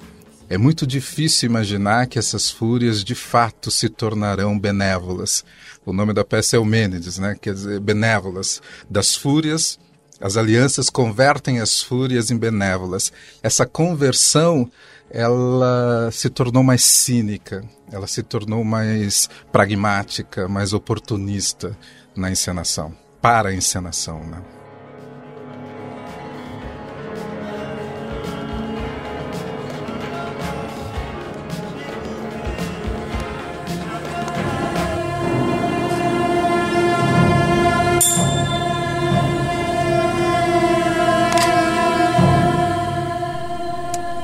É 0.51 0.57
muito 0.57 0.85
difícil 0.85 1.49
imaginar 1.49 2.07
que 2.07 2.19
essas 2.19 2.51
fúrias 2.51 3.05
de 3.05 3.15
fato 3.15 3.71
se 3.71 3.87
tornarão 3.87 4.59
benévolas. 4.59 5.45
O 5.85 5.93
nome 5.93 6.13
da 6.13 6.23
peça 6.23 6.55
é 6.55 6.57
Eumênides, 6.57 7.17
né? 7.17 7.35
Quer 7.39 7.53
dizer, 7.53 7.79
benévolas. 7.79 8.61
Das 8.89 9.15
fúrias, 9.15 9.79
as 10.19 10.37
alianças 10.37 10.89
convertem 10.89 11.59
as 11.59 11.81
fúrias 11.81 12.29
em 12.29 12.37
benévolas. 12.37 13.11
Essa 13.41 13.65
conversão, 13.65 14.69
ela 15.09 16.09
se 16.11 16.29
tornou 16.29 16.61
mais 16.63 16.83
cínica, 16.83 17.63
ela 17.91 18.05
se 18.05 18.21
tornou 18.21 18.63
mais 18.63 19.27
pragmática, 19.51 20.47
mais 20.47 20.71
oportunista 20.71 21.75
na 22.15 22.29
encenação, 22.29 22.93
para 23.19 23.49
a 23.49 23.53
encenação, 23.53 24.23
né? 24.23 24.60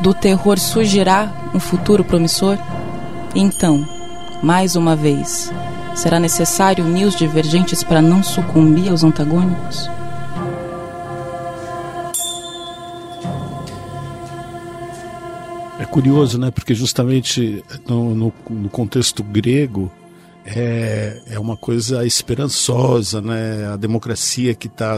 Do 0.08 0.14
terror 0.14 0.58
surgirá 0.58 1.50
um 1.54 1.60
futuro 1.60 2.02
promissor? 2.02 2.58
Então, 3.36 3.86
mais 4.42 4.78
uma 4.78 4.96
vez, 4.96 5.52
será 5.96 6.18
necessário 6.18 6.86
unir 6.86 7.06
os 7.06 7.18
divergentes 7.18 7.84
para 7.84 8.02
não 8.02 8.24
sucumbir 8.24 8.90
aos 8.90 9.04
antagônicos? 9.04 9.90
É 15.78 15.84
curioso, 15.84 16.40
né? 16.40 16.52
Porque 16.52 16.74
justamente 16.74 17.62
no, 17.86 18.16
no, 18.16 18.34
no 18.50 18.70
contexto 18.70 19.22
grego, 19.22 19.92
é, 20.50 21.22
é 21.28 21.40
uma 21.40 21.58
coisa 21.58 22.06
esperançosa, 22.06 23.22
né? 23.22 23.68
A 23.68 23.76
democracia 23.76 24.56
que 24.56 24.68
está 24.68 24.98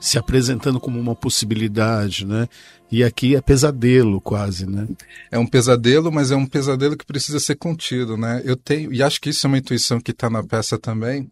se 0.00 0.18
apresentando 0.18 0.80
como 0.80 0.98
uma 0.98 1.14
possibilidade, 1.14 2.26
né? 2.26 2.48
E 2.90 3.04
aqui 3.04 3.36
é 3.36 3.40
pesadelo 3.40 4.20
quase, 4.20 4.66
né? 4.66 4.88
É 5.30 5.38
um 5.38 5.46
pesadelo, 5.46 6.10
mas 6.10 6.32
é 6.32 6.36
um 6.36 6.46
pesadelo 6.46 6.96
que 6.96 7.06
precisa 7.06 7.38
ser 7.38 7.54
contido, 7.54 8.16
né? 8.16 8.42
Eu 8.44 8.56
tenho, 8.56 8.92
e 8.92 9.00
acho 9.00 9.20
que 9.20 9.30
isso 9.30 9.46
é 9.46 9.48
uma 9.48 9.58
intuição 9.58 10.00
que 10.00 10.10
está 10.10 10.28
na 10.28 10.42
peça 10.42 10.76
também. 10.76 11.30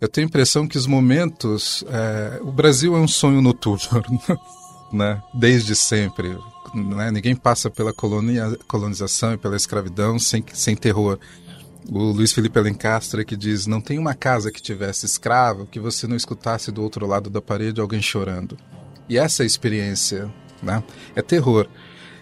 Eu 0.00 0.08
tenho 0.08 0.26
a 0.26 0.28
impressão 0.28 0.68
que 0.68 0.78
os 0.78 0.86
momentos, 0.86 1.84
é, 1.88 2.38
o 2.42 2.52
Brasil 2.52 2.94
é 2.96 3.00
um 3.00 3.08
sonho 3.08 3.42
noturno, 3.42 4.04
né? 4.92 5.20
Desde 5.34 5.74
sempre, 5.74 6.38
né? 6.72 7.10
Ninguém 7.10 7.34
passa 7.34 7.68
pela 7.68 7.92
colonia, 7.92 8.56
colonização 8.68 9.32
e 9.32 9.38
pela 9.38 9.56
escravidão 9.56 10.16
sem, 10.16 10.44
sem 10.52 10.76
terror. 10.76 11.18
O 11.88 11.98
Luiz 11.98 12.32
Felipe 12.32 12.58
Alencastre 12.58 13.24
que 13.24 13.36
diz: 13.36 13.66
Não 13.66 13.80
tem 13.80 13.98
uma 13.98 14.14
casa 14.14 14.50
que 14.50 14.60
tivesse 14.60 15.06
escravo 15.06 15.66
que 15.66 15.80
você 15.80 16.06
não 16.06 16.16
escutasse 16.16 16.70
do 16.70 16.82
outro 16.82 17.06
lado 17.06 17.30
da 17.30 17.40
parede 17.40 17.80
alguém 17.80 18.02
chorando. 18.02 18.56
E 19.08 19.18
essa 19.18 19.42
é 19.42 19.46
experiência, 19.46 20.32
né? 20.62 20.82
É 21.14 21.22
terror. 21.22 21.68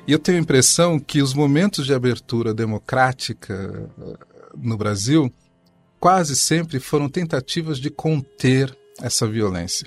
E 0.06 0.12
eu 0.12 0.18
tenho 0.18 0.38
a 0.38 0.40
impressão 0.40 0.98
que 0.98 1.20
os 1.20 1.34
momentos 1.34 1.84
de 1.84 1.92
abertura 1.92 2.54
democrática 2.54 3.90
eh, 4.00 4.16
no 4.56 4.76
Brasil 4.76 5.30
quase 6.00 6.34
sempre 6.34 6.80
foram 6.80 7.08
tentativas 7.08 7.78
de 7.78 7.90
conter 7.90 8.74
essa 9.02 9.26
violência. 9.26 9.86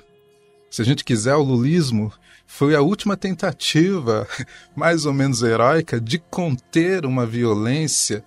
Se 0.70 0.82
a 0.82 0.86
gente 0.86 1.04
quiser, 1.04 1.36
o 1.36 1.42
lulismo 1.42 2.14
foi 2.46 2.76
a 2.76 2.82
última 2.82 3.18
tentativa, 3.18 4.28
mais 4.76 5.06
ou 5.06 5.14
menos 5.14 5.42
heróica, 5.42 6.00
de 6.00 6.20
conter 6.20 7.06
uma 7.06 7.26
violência 7.26 8.24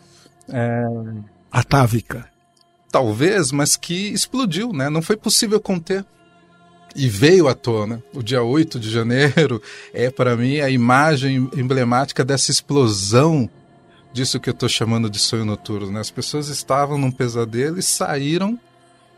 é, 0.49 0.85
atávica. 1.55 2.29
Talvez, 2.91 3.53
mas 3.53 3.77
que 3.77 4.09
explodiu, 4.09 4.73
né? 4.73 4.91
Não 4.91 5.01
foi 5.01 5.17
possível 5.17 5.61
conter. 5.61 6.05
E 6.97 7.09
veio 7.09 7.49
à 7.49 7.55
tona. 7.55 8.03
O 8.13 8.23
dia 8.23 8.43
8 8.43 8.79
de 8.79 8.91
janeiro 8.91 9.63
é, 9.95 10.11
para 10.11 10.37
mim, 10.37 10.59
a 10.59 10.69
imagem 10.69 11.49
emblemática 11.57 12.25
dessa 12.25 12.51
explosão 12.51 13.49
disso 14.13 14.39
que 14.39 14.49
eu 14.49 14.53
estou 14.53 14.69
chamando 14.69 15.09
de 15.09 15.19
sonho 15.19 15.45
noturno. 15.45 15.91
Né? 15.91 16.01
As 16.01 16.11
pessoas 16.11 16.49
estavam 16.49 16.99
num 16.99 17.11
pesadelo 17.11 17.79
e 17.79 17.83
saíram 17.83 18.59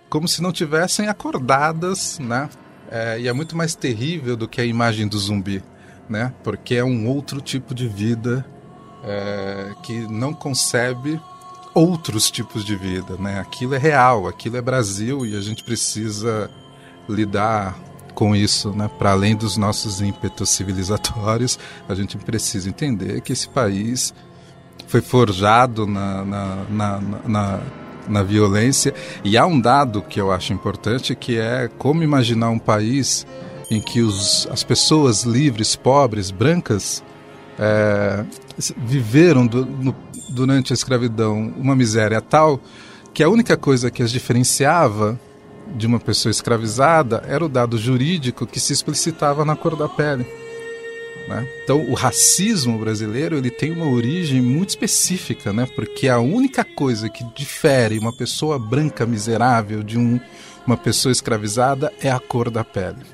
como 0.08 0.28
se 0.28 0.42
não 0.42 0.52
tivessem 0.52 1.08
acordadas, 1.08 2.18
né? 2.18 2.48
É, 2.88 3.18
e 3.18 3.28
é 3.28 3.32
muito 3.32 3.56
mais 3.56 3.74
terrível 3.74 4.36
do 4.36 4.46
que 4.46 4.60
a 4.60 4.64
imagem 4.64 5.08
do 5.08 5.18
zumbi, 5.18 5.62
né? 6.08 6.32
Porque 6.44 6.76
é 6.76 6.84
um 6.84 7.08
outro 7.08 7.40
tipo 7.40 7.74
de 7.74 7.88
vida 7.88 8.46
é, 9.02 9.74
que 9.82 10.06
não 10.08 10.32
concebe 10.32 11.20
outros 11.76 12.30
tipos 12.30 12.64
de 12.64 12.74
vida, 12.74 13.18
né? 13.18 13.38
Aquilo 13.38 13.74
é 13.74 13.78
real, 13.78 14.26
aquilo 14.26 14.56
é 14.56 14.62
Brasil 14.62 15.26
e 15.26 15.36
a 15.36 15.42
gente 15.42 15.62
precisa 15.62 16.50
lidar 17.06 17.78
com 18.14 18.34
isso, 18.34 18.70
né? 18.72 18.88
Para 18.98 19.10
além 19.10 19.36
dos 19.36 19.58
nossos 19.58 20.00
ímpetos 20.00 20.48
civilizatórios, 20.48 21.58
a 21.86 21.94
gente 21.94 22.16
precisa 22.16 22.66
entender 22.66 23.20
que 23.20 23.34
esse 23.34 23.46
país 23.46 24.14
foi 24.86 25.02
forjado 25.02 25.86
na, 25.86 26.24
na, 26.24 26.56
na, 26.70 27.00
na 27.26 27.60
na 28.08 28.22
violência. 28.22 28.94
E 29.24 29.36
há 29.36 29.44
um 29.44 29.60
dado 29.60 30.00
que 30.00 30.20
eu 30.20 30.30
acho 30.30 30.52
importante 30.52 31.12
que 31.16 31.38
é 31.38 31.68
como 31.76 32.04
imaginar 32.04 32.50
um 32.50 32.58
país 32.58 33.26
em 33.68 33.80
que 33.80 34.00
os, 34.00 34.46
as 34.48 34.62
pessoas 34.62 35.24
livres, 35.24 35.74
pobres, 35.74 36.30
brancas, 36.30 37.02
é, 37.58 38.24
viveram 38.76 39.44
do, 39.44 39.66
no, 39.66 39.92
durante 40.28 40.72
a 40.72 40.74
escravidão 40.74 41.52
uma 41.56 41.76
miséria 41.76 42.20
tal 42.20 42.60
que 43.12 43.22
a 43.22 43.28
única 43.28 43.56
coisa 43.56 43.90
que 43.90 44.02
as 44.02 44.10
diferenciava 44.10 45.18
de 45.74 45.86
uma 45.86 45.98
pessoa 45.98 46.30
escravizada 46.30 47.24
era 47.26 47.44
o 47.44 47.48
dado 47.48 47.78
jurídico 47.78 48.46
que 48.46 48.60
se 48.60 48.72
explicitava 48.72 49.44
na 49.44 49.56
cor 49.56 49.74
da 49.74 49.88
pele. 49.88 50.26
Né? 51.26 51.48
Então, 51.64 51.80
o 51.90 51.94
racismo 51.94 52.78
brasileiro 52.78 53.36
ele 53.36 53.50
tem 53.50 53.72
uma 53.72 53.88
origem 53.88 54.40
muito 54.40 54.70
específica, 54.70 55.52
né? 55.52 55.66
porque 55.74 56.08
a 56.08 56.18
única 56.18 56.64
coisa 56.64 57.08
que 57.08 57.24
difere 57.34 57.98
uma 57.98 58.16
pessoa 58.16 58.58
branca 58.58 59.04
miserável 59.04 59.82
de 59.82 59.98
um, 59.98 60.20
uma 60.66 60.76
pessoa 60.76 61.10
escravizada 61.10 61.92
é 62.00 62.10
a 62.10 62.20
cor 62.20 62.50
da 62.50 62.62
pele. 62.62 63.04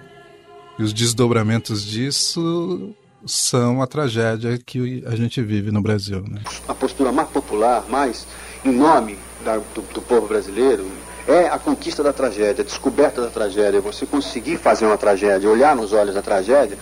E 0.79 0.83
os 0.83 0.93
desdobramentos 0.93 1.85
disso 1.85 2.95
são 3.27 3.83
a 3.83 3.87
tragédia 3.87 4.59
que 4.59 5.05
a 5.07 5.15
gente 5.15 5.41
vive 5.43 5.71
no 5.71 5.83
Brasil. 5.83 6.23
Né? 6.29 6.41
A 6.67 6.75
postura 6.75 7.13
mais 7.13 7.29
popular, 7.29 7.85
mais 7.89 8.27
em 8.65 8.73
nome 8.73 9.19
da, 9.45 9.57
do, 9.57 9.83
do 9.93 10.03
povo 10.03 10.27
brasileiro, 10.27 10.87
é 11.27 11.47
a 11.47 11.59
conquista 11.59 12.03
da 12.03 12.13
tragédia, 12.13 12.63
a 12.63 12.65
descoberta 12.65 13.21
da 13.21 13.29
tragédia, 13.29 13.81
você 13.81 14.05
conseguir 14.05 14.57
fazer 14.57 14.87
uma 14.87 14.99
tragédia, 14.99 15.49
olhar 15.49 15.77
nos 15.77 15.93
olhos 15.93 16.15
da 16.15 16.23
tragédia 16.23 16.77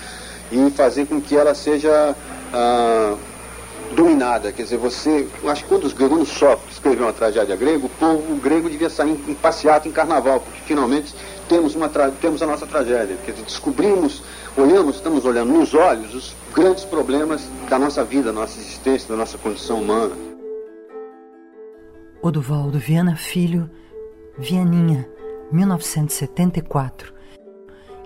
e 0.50 0.70
fazer 0.70 1.06
com 1.06 1.20
que 1.20 1.36
ela 1.36 1.54
seja 1.54 2.16
ah, 2.52 3.16
dominada. 3.94 4.52
Quer 4.52 4.62
dizer, 4.62 4.78
você. 4.78 5.28
Acho 5.44 5.62
que 5.62 5.68
quando 5.68 5.84
os 5.84 5.92
gregos 5.92 6.28
Sófocles 6.28 6.74
escreveu 6.74 7.06
uma 7.06 7.12
tragédia 7.12 7.54
grega, 7.56 7.84
o 7.84 7.88
povo 7.88 8.34
grego 8.36 8.70
devia 8.70 8.90
sair 8.90 9.10
em, 9.10 9.32
em 9.32 9.88
em 9.88 9.92
carnaval, 9.92 10.40
porque 10.40 10.60
finalmente 10.66 11.14
temos, 11.48 11.74
uma 11.74 11.88
temos 12.20 12.42
a 12.42 12.46
nossa 12.46 12.66
tragédia. 12.66 13.16
Quer 13.24 13.32
dizer, 13.32 13.44
descobrimos, 13.44 14.22
olhamos, 14.56 14.96
estamos 14.96 15.24
olhando 15.24 15.52
nos 15.52 15.74
olhos 15.74 16.14
os 16.14 16.34
grandes 16.54 16.84
problemas 16.84 17.48
da 17.68 17.78
nossa 17.78 18.04
vida, 18.04 18.32
da 18.32 18.40
nossa 18.40 18.58
existência, 18.58 19.08
da 19.08 19.16
nossa 19.16 19.38
condição 19.38 19.80
humana. 19.80 20.14
Oduvaldo 22.22 22.78
Viana 22.78 23.16
Filho, 23.16 23.70
Vianinha, 24.38 25.08
1974. 25.52 27.14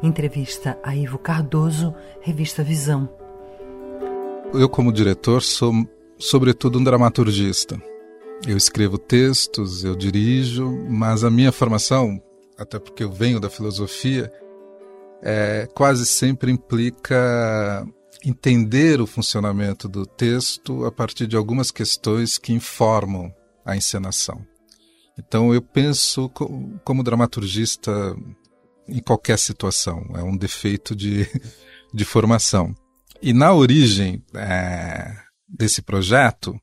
Entrevista 0.03 0.79
a 0.83 0.95
Ivo 0.95 1.19
Cardoso, 1.19 1.95
revista 2.21 2.63
Visão. 2.63 3.09
Eu, 4.53 4.69
como 4.69 4.93
diretor, 4.93 5.43
sou, 5.43 5.73
sobretudo, 6.19 6.79
um 6.79 6.85
dramaturgista. 6.85 7.81
Eu 8.47 8.57
escrevo 8.57 8.99
textos, 8.99 9.83
eu 9.83 9.97
dirijo, 9.97 10.71
mas 10.89 11.25
a 11.25 11.31
minha 11.31 11.51
formação, 11.51 12.21
até 12.59 12.79
porque 12.79 13.03
eu 13.03 13.11
venho 13.11 13.41
da 13.41 13.49
filosofia, 13.49 14.31
é, 15.25 15.66
quase 15.75 16.04
sempre 16.04 16.52
implica 16.52 17.87
entender 18.23 19.00
o 19.00 19.07
funcionamento 19.07 19.88
do 19.88 20.04
texto 20.04 20.85
a 20.85 20.93
partir 20.93 21.26
de 21.26 21.35
algumas 21.35 21.71
questões 21.71 22.37
que 22.37 22.52
informam 22.52 23.33
a 23.64 23.75
encenação. 23.75 24.45
Então 25.19 25.54
eu 25.54 25.62
penso 25.62 26.28
como 26.85 27.02
dramaturgista 27.02 28.14
em 28.87 29.00
qualquer 29.00 29.38
situação. 29.38 30.04
É 30.14 30.23
um 30.23 30.37
defeito 30.37 30.95
de, 30.95 31.26
de 31.93 32.04
formação. 32.04 32.75
E 33.23 33.33
na 33.33 33.54
origem 33.54 34.23
é, 34.35 35.11
desse 35.49 35.81
projeto, 35.81 36.54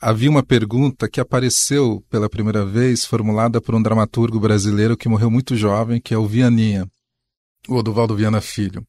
havia 0.00 0.30
uma 0.30 0.42
pergunta 0.42 1.08
que 1.08 1.20
apareceu 1.20 2.02
pela 2.10 2.28
primeira 2.28 2.64
vez, 2.64 3.04
formulada 3.04 3.60
por 3.60 3.74
um 3.74 3.82
dramaturgo 3.82 4.40
brasileiro 4.40 4.96
que 4.96 5.08
morreu 5.08 5.30
muito 5.30 5.56
jovem, 5.56 6.00
que 6.00 6.14
é 6.14 6.18
o 6.18 6.26
Vianinha, 6.26 6.88
o 7.68 7.76
Oduvaldo 7.76 8.16
Viana 8.16 8.40
Filho. 8.40 8.86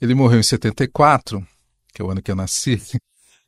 Ele 0.00 0.14
morreu 0.14 0.38
em 0.38 0.42
74, 0.42 1.46
que 1.94 2.02
é 2.02 2.04
o 2.04 2.10
ano 2.10 2.22
que 2.22 2.30
eu 2.30 2.36
nasci, 2.36 2.80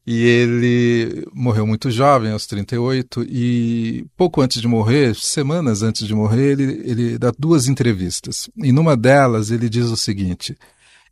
e 0.06 0.24
ele 0.24 1.26
morreu 1.34 1.66
muito 1.66 1.90
jovem, 1.90 2.32
aos 2.32 2.46
38, 2.46 3.24
e 3.24 4.06
pouco 4.16 4.40
antes 4.40 4.60
de 4.60 4.66
morrer, 4.66 5.14
semanas 5.14 5.82
antes 5.82 6.06
de 6.06 6.14
morrer, 6.14 6.52
ele, 6.52 6.90
ele 6.90 7.18
dá 7.18 7.30
duas 7.38 7.68
entrevistas. 7.68 8.48
E 8.56 8.72
numa 8.72 8.96
delas 8.96 9.50
ele 9.50 9.68
diz 9.68 9.84
o 9.86 9.96
seguinte: 9.98 10.56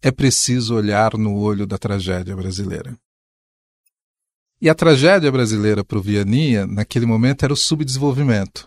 é 0.00 0.10
preciso 0.10 0.74
olhar 0.74 1.12
no 1.18 1.36
olho 1.36 1.66
da 1.66 1.76
tragédia 1.76 2.34
brasileira. 2.34 2.96
E 4.60 4.70
a 4.70 4.74
tragédia 4.74 5.30
brasileira 5.30 5.84
para 5.84 5.98
o 5.98 6.02
Vianinha, 6.02 6.66
naquele 6.66 7.04
momento, 7.04 7.44
era 7.44 7.52
o 7.52 7.56
subdesenvolvimento. 7.56 8.66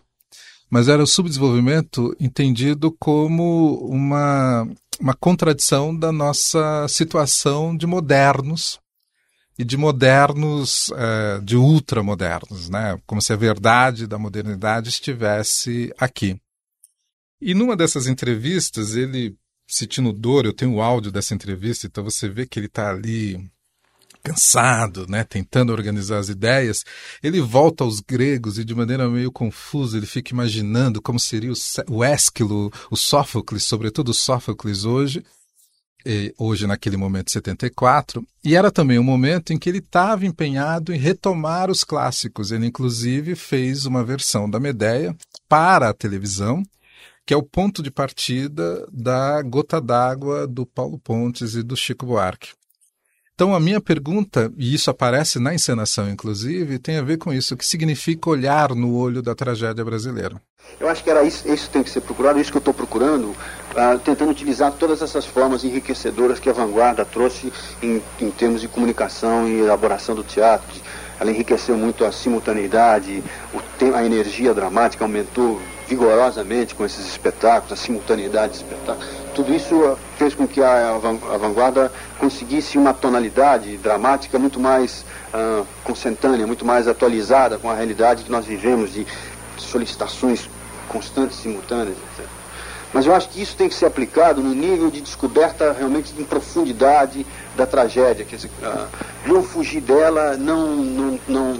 Mas 0.70 0.88
era 0.88 1.02
o 1.02 1.08
subdesenvolvimento 1.08 2.16
entendido 2.20 2.92
como 3.00 3.76
uma, 3.86 4.68
uma 5.00 5.14
contradição 5.16 5.98
da 5.98 6.12
nossa 6.12 6.88
situação 6.88 7.76
de 7.76 7.88
modernos 7.88 8.80
e 9.58 9.66
de 9.66 9.76
modernos, 9.76 10.90
uh, 10.90 11.42
de 11.44 11.58
ultramodernos, 11.58 12.70
né? 12.70 12.98
como 13.06 13.22
se 13.22 13.34
a 13.34 13.36
verdade 13.36 14.08
da 14.08 14.18
modernidade 14.18 14.90
estivesse 14.90 15.94
aqui. 15.98 16.40
E 17.42 17.54
numa 17.54 17.76
dessas 17.76 18.08
entrevistas, 18.08 18.96
ele, 18.96 19.36
sentindo 19.68 20.14
dor, 20.14 20.46
eu 20.46 20.54
tenho 20.54 20.76
o 20.76 20.82
áudio 20.82 21.12
dessa 21.12 21.34
entrevista, 21.34 21.88
então 21.88 22.04
você 22.04 22.30
vê 22.30 22.46
que 22.46 22.60
ele 22.60 22.68
está 22.68 22.90
ali 22.90 23.50
cansado, 24.24 25.06
né, 25.08 25.24
tentando 25.24 25.72
organizar 25.72 26.20
as 26.20 26.30
ideias, 26.30 26.84
ele 27.24 27.42
volta 27.42 27.84
aos 27.84 28.00
gregos 28.00 28.60
e 28.60 28.66
de 28.66 28.76
maneira 28.76 29.10
meio 29.10 29.32
confusa 29.32 29.98
ele 29.98 30.06
fica 30.06 30.34
imaginando 30.34 31.02
como 31.02 31.20
seria 31.20 31.52
o 31.90 32.04
Ésquilo, 32.04 32.72
o 32.92 32.96
Sófocles, 32.96 33.64
sobretudo 33.64 34.10
o 34.10 34.14
Sófocles 34.14 34.84
hoje, 34.86 35.24
hoje 36.38 36.66
naquele 36.66 36.98
momento 36.98 37.32
74, 37.32 38.26
e 38.44 38.56
era 38.56 38.72
também 38.72 38.98
um 38.98 39.04
momento 39.04 39.52
em 39.52 39.58
que 39.58 39.70
ele 39.70 39.80
estava 39.80 40.26
empenhado 40.26 40.94
em 40.94 40.98
retomar 40.98 41.70
os 41.70 41.84
clássicos. 41.84 42.52
Ele 42.52 42.66
inclusive 42.66 43.36
fez 43.36 43.86
uma 43.86 44.04
versão 44.04 44.50
da 44.50 44.60
Medeia 44.60 45.16
para 45.48 45.90
a 45.90 45.94
televisão, 45.94 46.64
que 47.26 47.34
é 47.34 47.38
o 47.38 47.44
ponto 47.44 47.84
de 47.84 47.92
partida 47.92 48.88
da 48.92 49.42
Gota 49.42 49.80
d'Água 49.80 50.48
do 50.48 50.66
Paulo 50.66 50.98
Pontes 50.98 51.54
e 51.54 51.62
do 51.62 51.76
Chico 51.76 52.06
Buarque. 52.06 52.59
Então, 53.40 53.56
a 53.56 53.60
minha 53.62 53.80
pergunta, 53.80 54.52
e 54.58 54.76
isso 54.76 54.92
aparece 54.92 55.40
na 55.40 55.54
encenação, 55.54 56.10
inclusive, 56.10 56.78
tem 56.78 56.98
a 56.98 57.02
ver 57.02 57.18
com 57.18 57.32
isso. 57.32 57.54
O 57.54 57.58
que 57.58 57.66
significa 57.66 58.30
olhar 58.30 58.76
no 58.76 58.94
olho 58.94 59.22
da 59.22 59.34
tragédia 59.34 59.82
brasileira? 59.86 60.42
Eu 60.78 60.90
acho 60.90 61.02
que 61.02 61.10
era 61.10 61.24
isso, 61.24 61.50
isso 61.50 61.70
tem 61.70 61.82
que 61.82 61.90
ser 61.90 62.02
procurado, 62.02 62.38
isso 62.38 62.52
que 62.52 62.58
eu 62.58 62.60
estou 62.60 62.74
procurando, 62.74 63.28
uh, 63.30 63.98
tentando 64.04 64.32
utilizar 64.32 64.74
todas 64.74 65.02
essas 65.02 65.26
formas 65.26 65.64
enriquecedoras 65.64 66.38
que 66.38 66.50
a 66.50 66.54
vanguarda 66.54 67.06
trouxe 67.06 67.50
em, 67.82 68.02
em 68.20 68.30
termos 68.30 68.60
de 68.60 68.68
comunicação 68.68 69.48
e 69.48 69.60
elaboração 69.60 70.14
do 70.14 70.24
teatro. 70.24 70.76
Ela 71.18 71.32
enriqueceu 71.32 71.78
muito 71.78 72.04
a 72.04 72.12
simultaneidade, 72.12 73.24
a 73.96 74.06
energia 74.06 74.54
dramática 74.54 75.06
aumentou 75.06 75.62
vigorosamente 75.90 76.76
com 76.76 76.86
esses 76.86 77.08
espetáculos, 77.08 77.72
a 77.74 77.76
simultaneidade 77.76 78.54
de 78.54 78.58
espetáculos. 78.60 79.10
Tudo 79.34 79.54
isso 79.54 79.98
fez 80.18 80.36
com 80.36 80.48
que 80.48 80.62
a, 80.62 80.92
a 80.92 81.38
vanguarda 81.38 81.92
conseguisse 82.20 82.78
uma 82.78 82.94
tonalidade 82.94 83.76
dramática 83.78 84.38
muito 84.38 84.60
mais 84.60 85.04
uh, 85.34 85.66
muito 86.48 86.64
mais 86.64 86.88
atualizada 86.88 87.58
com 87.58 87.70
a 87.70 87.74
realidade 87.74 88.24
que 88.24 88.32
nós 88.32 88.46
vivemos 88.46 88.94
de 88.94 89.08
solicitações 89.58 90.48
constantes, 90.88 91.40
simultâneas, 91.40 91.98
etc. 91.98 92.30
Mas 92.94 93.06
eu 93.06 93.14
acho 93.14 93.30
que 93.30 93.42
isso 93.42 93.56
tem 93.56 93.70
que 93.70 93.76
ser 93.76 93.86
aplicado 93.86 94.42
no 94.42 94.54
nível 94.54 94.90
de 94.90 95.02
descoberta 95.02 95.74
realmente 95.74 96.14
em 96.18 96.24
profundidade 96.24 97.26
da 97.56 97.66
tragédia. 97.66 98.26
Quer 98.26 98.36
dizer, 98.36 98.52
uh, 98.62 98.88
não 99.26 99.42
fugir 99.42 99.82
dela, 99.82 100.38
não, 100.38 100.76
não, 100.76 101.20
não 101.28 101.60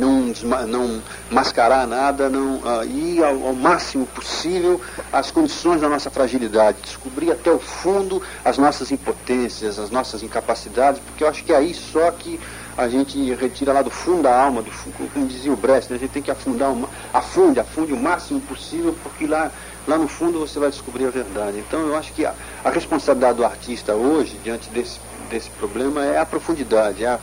não, 0.00 0.66
não 0.66 1.02
mascarar 1.30 1.86
nada, 1.86 2.28
não 2.28 2.56
uh, 2.56 2.84
ir 2.84 3.22
ao, 3.22 3.46
ao, 3.46 3.54
máximo 3.54 4.06
possível 4.06 4.80
as 5.12 5.30
condições 5.30 5.80
da 5.80 5.88
nossa 5.88 6.10
fragilidade, 6.10 6.78
descobrir 6.82 7.30
até 7.30 7.50
o 7.50 7.58
fundo 7.58 8.22
as 8.44 8.58
nossas 8.58 8.90
impotências, 8.90 9.78
as 9.78 9.90
nossas 9.90 10.22
incapacidades, 10.22 11.00
porque 11.00 11.22
eu 11.22 11.28
acho 11.28 11.44
que 11.44 11.52
é 11.52 11.56
aí 11.56 11.74
só 11.74 12.10
que 12.10 12.40
a 12.76 12.88
gente 12.88 13.34
retira 13.34 13.72
lá 13.72 13.82
do 13.82 13.90
fundo 13.90 14.22
da 14.22 14.42
alma, 14.42 14.62
do 14.62 14.70
como 15.12 15.26
dizia 15.26 15.52
o 15.52 15.56
Brecht, 15.56 15.90
né? 15.90 15.96
a 15.96 16.00
gente 16.00 16.12
tem 16.12 16.22
que 16.22 16.30
afundar, 16.30 16.72
uma, 16.72 16.88
afunde, 17.12 17.60
afunde 17.60 17.92
o 17.92 17.96
máximo 17.96 18.40
possível, 18.40 18.96
porque 19.02 19.26
lá, 19.26 19.50
lá 19.86 19.98
no 19.98 20.08
fundo 20.08 20.38
você 20.38 20.58
vai 20.58 20.70
descobrir 20.70 21.06
a 21.06 21.10
verdade. 21.10 21.58
Então 21.58 21.80
eu 21.80 21.96
acho 21.96 22.12
que 22.12 22.24
a, 22.24 22.32
a 22.64 22.70
responsabilidade 22.70 23.36
do 23.36 23.44
artista 23.44 23.94
hoje, 23.94 24.38
diante 24.42 24.70
desse, 24.70 24.98
desse 25.28 25.50
problema, 25.50 26.04
é 26.04 26.18
a 26.18 26.24
profundidade, 26.24 27.04
é 27.04 27.08
a, 27.08 27.18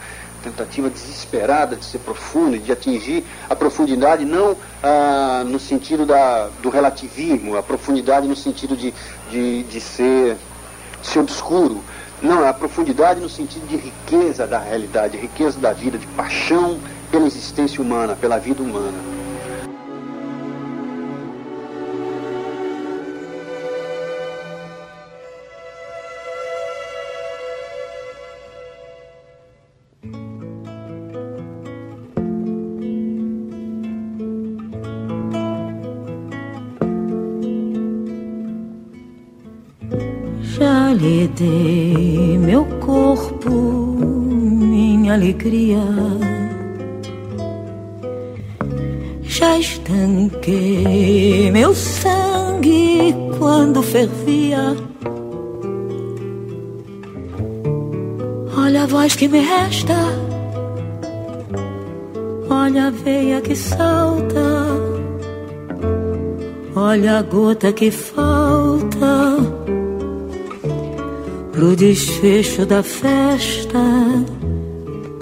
tentativa 0.49 0.89
desesperada 0.89 1.75
de 1.75 1.85
ser 1.85 1.99
profundo 1.99 2.55
e 2.55 2.59
de 2.59 2.71
atingir 2.71 3.23
a 3.49 3.55
profundidade 3.55 4.25
não 4.25 4.55
ah, 4.81 5.43
no 5.45 5.59
sentido 5.59 6.05
da, 6.05 6.49
do 6.61 6.69
relativismo, 6.69 7.57
a 7.57 7.63
profundidade 7.63 8.27
no 8.27 8.35
sentido 8.35 8.75
de, 8.75 8.93
de, 9.29 9.63
de 9.63 9.81
ser, 9.81 10.37
de 11.01 11.07
ser 11.07 11.19
obscuro. 11.19 11.83
Não, 12.21 12.47
a 12.47 12.53
profundidade 12.53 13.19
no 13.19 13.29
sentido 13.29 13.67
de 13.67 13.77
riqueza 13.77 14.47
da 14.47 14.57
realidade, 14.57 15.17
riqueza 15.17 15.59
da 15.59 15.71
vida, 15.71 15.97
de 15.97 16.07
paixão 16.07 16.79
pela 17.11 17.27
existência 17.27 17.81
humana, 17.81 18.15
pela 18.15 18.39
vida 18.39 18.61
humana. 18.63 19.16
Dei 41.37 42.37
meu 42.39 42.65
corpo, 42.79 43.51
minha 43.51 45.13
alegria. 45.13 45.79
Já 49.23 49.57
estanquei 49.59 51.51
meu 51.51 51.75
sangue 51.75 53.15
quando 53.37 53.83
fervia. 53.83 54.75
Olha 58.57 58.83
a 58.83 58.87
voz 58.87 59.15
que 59.15 59.27
me 59.27 59.39
resta, 59.39 59.95
olha 62.49 62.87
a 62.87 62.89
veia 62.89 63.39
que 63.41 63.55
salta, 63.55 64.41
olha 66.75 67.19
a 67.19 67.21
gota 67.21 67.71
que 67.71 67.91
falta 67.91 68.46
pro 71.57 71.75
desfecho 71.75 72.67
da 72.67 72.83
festa. 72.83 73.79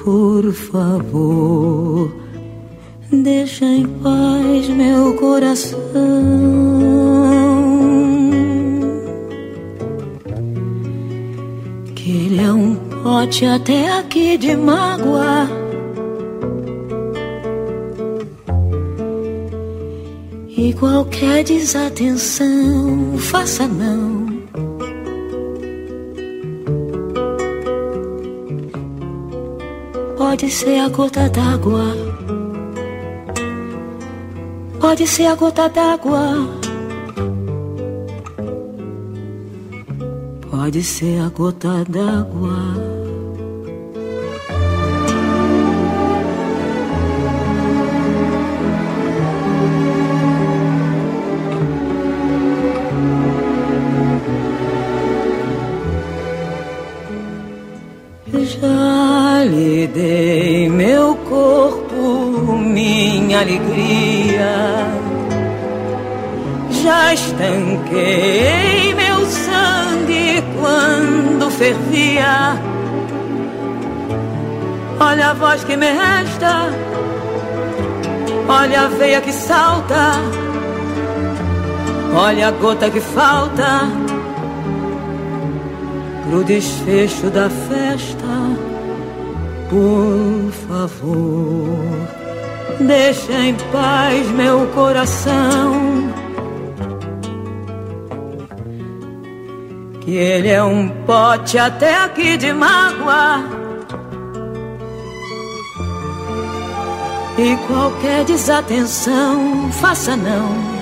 Por 0.04 0.52
favor, 0.52 2.14
deixa 3.10 3.64
em 3.64 3.88
paz 3.88 4.68
meu 4.68 5.14
coração. 5.16 5.80
Que 11.96 12.12
ele 12.12 12.42
é 12.42 12.52
um 12.52 12.76
pote 13.02 13.46
até 13.46 13.98
aqui 13.98 14.38
de 14.38 14.58
mágoa. 14.58 15.48
E 20.50 20.74
qualquer 20.74 21.46
desatenção, 21.46 23.18
faça 23.18 23.66
não. 23.66 24.25
Pode 30.36 30.52
ser 30.52 30.80
a 30.82 30.90
gota 30.90 31.30
d'água. 31.30 31.96
Pode 34.82 35.08
ser 35.08 35.28
a 35.28 35.36
gota 35.36 35.70
d'água. 35.70 36.22
Pode 40.52 40.84
ser 40.84 41.22
a 41.22 41.30
gota 41.30 41.86
d'água. 41.88 43.05
Minha 63.36 63.42
alegria. 63.42 64.88
Já 66.84 67.14
estanquei 67.14 68.94
meu 68.94 69.26
sangue 69.26 70.44
quando 70.60 71.52
fervia. 71.52 72.60
Olha 75.00 75.32
a 75.32 75.34
voz 75.34 75.64
que 75.64 75.76
me 75.76 75.92
resta, 75.92 76.70
olha 78.48 78.82
a 78.82 78.88
veia 78.88 79.20
que 79.20 79.34
salta, 79.34 80.12
olha 82.16 82.48
a 82.48 82.52
gota 82.52 82.90
que 82.90 83.02
falta 83.02 83.82
pro 86.30 86.44
desfecho 86.46 87.30
da 87.30 87.50
festa. 87.50 88.26
Por 89.70 90.52
favor, 90.68 92.25
deixa 92.80 93.34
em 93.34 93.56
paz 93.72 94.28
meu 94.32 94.68
coração. 94.68 96.14
Que 100.02 100.16
ele 100.16 100.50
é 100.50 100.64
um 100.64 100.90
pote 101.06 101.58
até 101.58 101.96
aqui 102.04 102.38
de 102.38 102.54
mágoa. 102.54 103.44
E 107.38 107.58
qualquer 107.68 108.24
desatenção, 108.24 109.70
faça 109.74 110.16
não. 110.16 110.76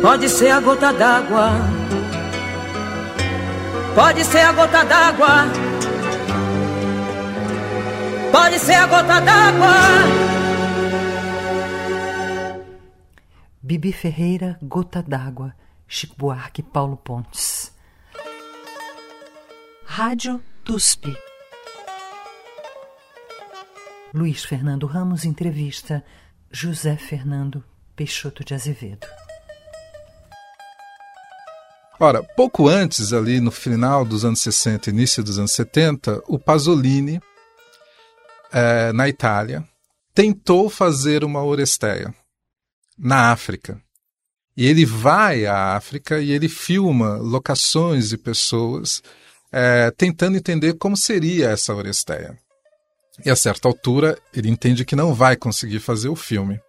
Pode 0.00 0.28
ser 0.28 0.50
a 0.50 0.60
gota 0.60 0.92
d'água. 0.92 1.50
Pode 3.94 4.24
ser 4.24 4.40
a 4.40 4.52
gota 4.52 4.84
d'água. 4.84 5.65
Pode 8.36 8.58
ser 8.58 8.74
a 8.74 8.86
gota 8.86 9.18
d'água. 9.18 9.74
Bibi 13.62 13.92
Ferreira, 13.92 14.58
Gota 14.60 15.02
d'Água, 15.02 15.54
Chico 15.88 16.14
Buarque, 16.18 16.62
Paulo 16.62 16.98
Pontes. 16.98 17.72
Rádio 19.86 20.42
TUSP. 20.64 21.16
Luiz 24.12 24.44
Fernando 24.44 24.86
Ramos 24.86 25.24
entrevista 25.24 26.04
José 26.52 26.98
Fernando 26.98 27.64
Peixoto 27.96 28.44
de 28.44 28.52
Azevedo. 28.52 29.06
Ora, 31.98 32.22
pouco 32.22 32.68
antes, 32.68 33.14
ali 33.14 33.40
no 33.40 33.50
final 33.50 34.04
dos 34.04 34.26
anos 34.26 34.40
60, 34.40 34.90
início 34.90 35.24
dos 35.24 35.38
anos 35.38 35.52
70, 35.52 36.22
o 36.28 36.38
Pasolini, 36.38 37.18
é, 38.52 38.92
na 38.92 39.08
Itália, 39.08 39.64
tentou 40.14 40.70
fazer 40.70 41.24
uma 41.24 41.42
Oresteia 41.42 42.14
na 42.98 43.32
África. 43.32 43.80
E 44.56 44.66
ele 44.66 44.86
vai 44.86 45.44
à 45.44 45.76
África 45.76 46.18
e 46.20 46.30
ele 46.30 46.48
filma 46.48 47.16
locações 47.16 48.12
e 48.12 48.16
pessoas 48.16 49.02
é, 49.52 49.90
tentando 49.90 50.36
entender 50.36 50.74
como 50.74 50.96
seria 50.96 51.50
essa 51.50 51.74
Oresteia. 51.74 52.38
E 53.24 53.30
a 53.30 53.36
certa 53.36 53.68
altura 53.68 54.18
ele 54.34 54.48
entende 54.48 54.84
que 54.84 54.96
não 54.96 55.14
vai 55.14 55.36
conseguir 55.36 55.80
fazer 55.80 56.08
o 56.08 56.16
filme. 56.16 56.60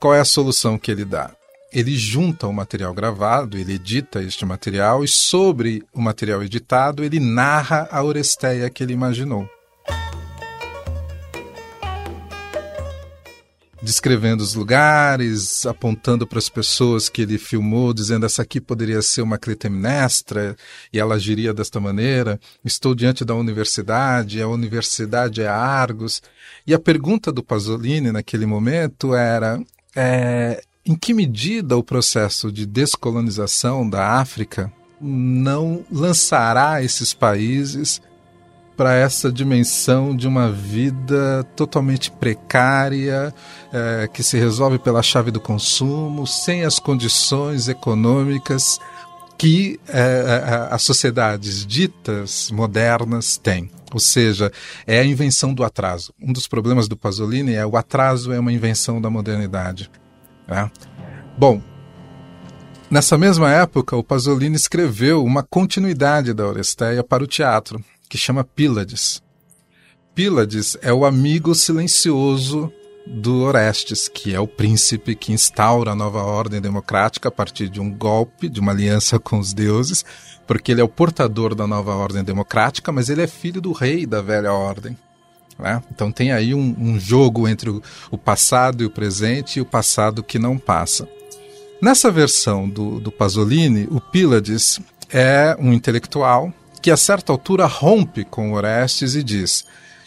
Qual 0.00 0.14
é 0.14 0.20
a 0.20 0.24
solução 0.24 0.78
que 0.78 0.90
ele 0.90 1.04
dá? 1.04 1.34
ele 1.74 1.96
junta 1.96 2.46
o 2.46 2.52
material 2.52 2.94
gravado, 2.94 3.58
ele 3.58 3.74
edita 3.74 4.22
este 4.22 4.46
material 4.46 5.02
e 5.02 5.08
sobre 5.08 5.82
o 5.92 6.00
material 6.00 6.40
editado 6.42 7.02
ele 7.02 7.18
narra 7.18 7.88
a 7.90 8.02
Oresteia 8.02 8.70
que 8.70 8.84
ele 8.84 8.92
imaginou. 8.92 9.48
Descrevendo 13.84 14.40
os 14.40 14.54
lugares, 14.54 15.66
apontando 15.66 16.26
para 16.26 16.38
as 16.38 16.48
pessoas 16.48 17.10
que 17.10 17.20
ele 17.20 17.36
filmou, 17.36 17.92
dizendo 17.92 18.24
essa 18.24 18.40
aqui 18.40 18.58
poderia 18.58 19.02
ser 19.02 19.20
uma 19.20 19.36
Clitemnestra 19.36 20.56
e 20.90 20.98
ela 20.98 21.16
agiria 21.16 21.52
desta 21.52 21.78
maneira. 21.78 22.40
Estou 22.64 22.94
diante 22.94 23.26
da 23.26 23.34
universidade, 23.34 24.40
a 24.40 24.48
universidade 24.48 25.42
é 25.42 25.48
Argos. 25.48 26.22
E 26.66 26.72
a 26.72 26.78
pergunta 26.78 27.30
do 27.30 27.42
Pasolini 27.42 28.10
naquele 28.10 28.46
momento 28.46 29.14
era: 29.14 29.62
é, 29.94 30.62
em 30.86 30.94
que 30.96 31.12
medida 31.12 31.76
o 31.76 31.84
processo 31.84 32.50
de 32.50 32.64
descolonização 32.64 33.88
da 33.88 34.12
África 34.18 34.72
não 34.98 35.84
lançará 35.92 36.82
esses 36.82 37.12
países 37.12 38.00
para 38.76 38.94
essa 38.94 39.30
dimensão 39.30 40.14
de 40.14 40.26
uma 40.26 40.50
vida 40.50 41.44
totalmente 41.54 42.10
precária, 42.10 43.32
é, 43.72 44.08
que 44.12 44.22
se 44.22 44.38
resolve 44.38 44.78
pela 44.78 45.02
chave 45.02 45.30
do 45.30 45.40
consumo, 45.40 46.26
sem 46.26 46.64
as 46.64 46.78
condições 46.78 47.68
econômicas 47.68 48.78
que 49.36 49.80
é, 49.88 50.00
é 50.00 50.74
as 50.74 50.82
sociedades 50.82 51.66
ditas 51.66 52.50
modernas 52.50 53.36
têm. 53.36 53.70
Ou 53.92 54.00
seja, 54.00 54.50
é 54.86 54.98
a 54.98 55.04
invenção 55.04 55.54
do 55.54 55.62
atraso. 55.62 56.12
Um 56.20 56.32
dos 56.32 56.48
problemas 56.48 56.88
do 56.88 56.96
Pasolini 56.96 57.54
é 57.54 57.64
o 57.64 57.76
atraso 57.76 58.32
é 58.32 58.40
uma 58.40 58.52
invenção 58.52 59.00
da 59.00 59.08
modernidade. 59.08 59.88
Né? 60.48 60.68
Bom, 61.38 61.62
nessa 62.90 63.16
mesma 63.16 63.52
época, 63.52 63.96
o 63.96 64.02
Pasolini 64.02 64.56
escreveu 64.56 65.24
uma 65.24 65.44
continuidade 65.44 66.32
da 66.32 66.46
Oresteia 66.46 67.04
para 67.04 67.22
o 67.22 67.26
teatro, 67.26 67.82
que 68.14 68.18
chama 68.18 68.44
Pílades. 68.44 69.20
Pílades 70.14 70.76
é 70.80 70.92
o 70.92 71.04
amigo 71.04 71.52
silencioso 71.52 72.72
do 73.04 73.42
Orestes, 73.42 74.06
que 74.06 74.32
é 74.32 74.38
o 74.38 74.46
príncipe 74.46 75.16
que 75.16 75.32
instaura 75.32 75.90
a 75.90 75.94
nova 75.96 76.22
ordem 76.22 76.60
democrática 76.60 77.28
a 77.28 77.32
partir 77.32 77.68
de 77.68 77.80
um 77.80 77.92
golpe, 77.92 78.48
de 78.48 78.60
uma 78.60 78.70
aliança 78.70 79.18
com 79.18 79.40
os 79.40 79.52
deuses, 79.52 80.04
porque 80.46 80.70
ele 80.70 80.80
é 80.80 80.84
o 80.84 80.88
portador 80.88 81.56
da 81.56 81.66
nova 81.66 81.92
ordem 81.96 82.22
democrática, 82.22 82.92
mas 82.92 83.08
ele 83.08 83.20
é 83.20 83.26
filho 83.26 83.60
do 83.60 83.72
rei 83.72 84.06
da 84.06 84.22
velha 84.22 84.52
ordem. 84.52 84.96
Né? 85.58 85.82
Então 85.92 86.12
tem 86.12 86.30
aí 86.30 86.54
um, 86.54 86.76
um 86.78 87.00
jogo 87.00 87.48
entre 87.48 87.68
o, 87.68 87.82
o 88.12 88.16
passado 88.16 88.84
e 88.84 88.86
o 88.86 88.90
presente 88.90 89.58
e 89.58 89.60
o 89.60 89.66
passado 89.66 90.22
que 90.22 90.38
não 90.38 90.56
passa. 90.56 91.08
Nessa 91.82 92.12
versão 92.12 92.68
do, 92.68 93.00
do 93.00 93.10
Pasolini, 93.10 93.88
o 93.90 94.00
Pílades 94.00 94.78
é 95.12 95.56
um 95.58 95.72
intelectual 95.72 96.54
que 96.84 96.90
a 96.90 96.98
certa 96.98 97.32
altura 97.32 97.64
rompe 97.64 98.24
com 98.24 98.52
Orestes 98.52 99.14
e 99.14 99.22
diz: 99.22 99.64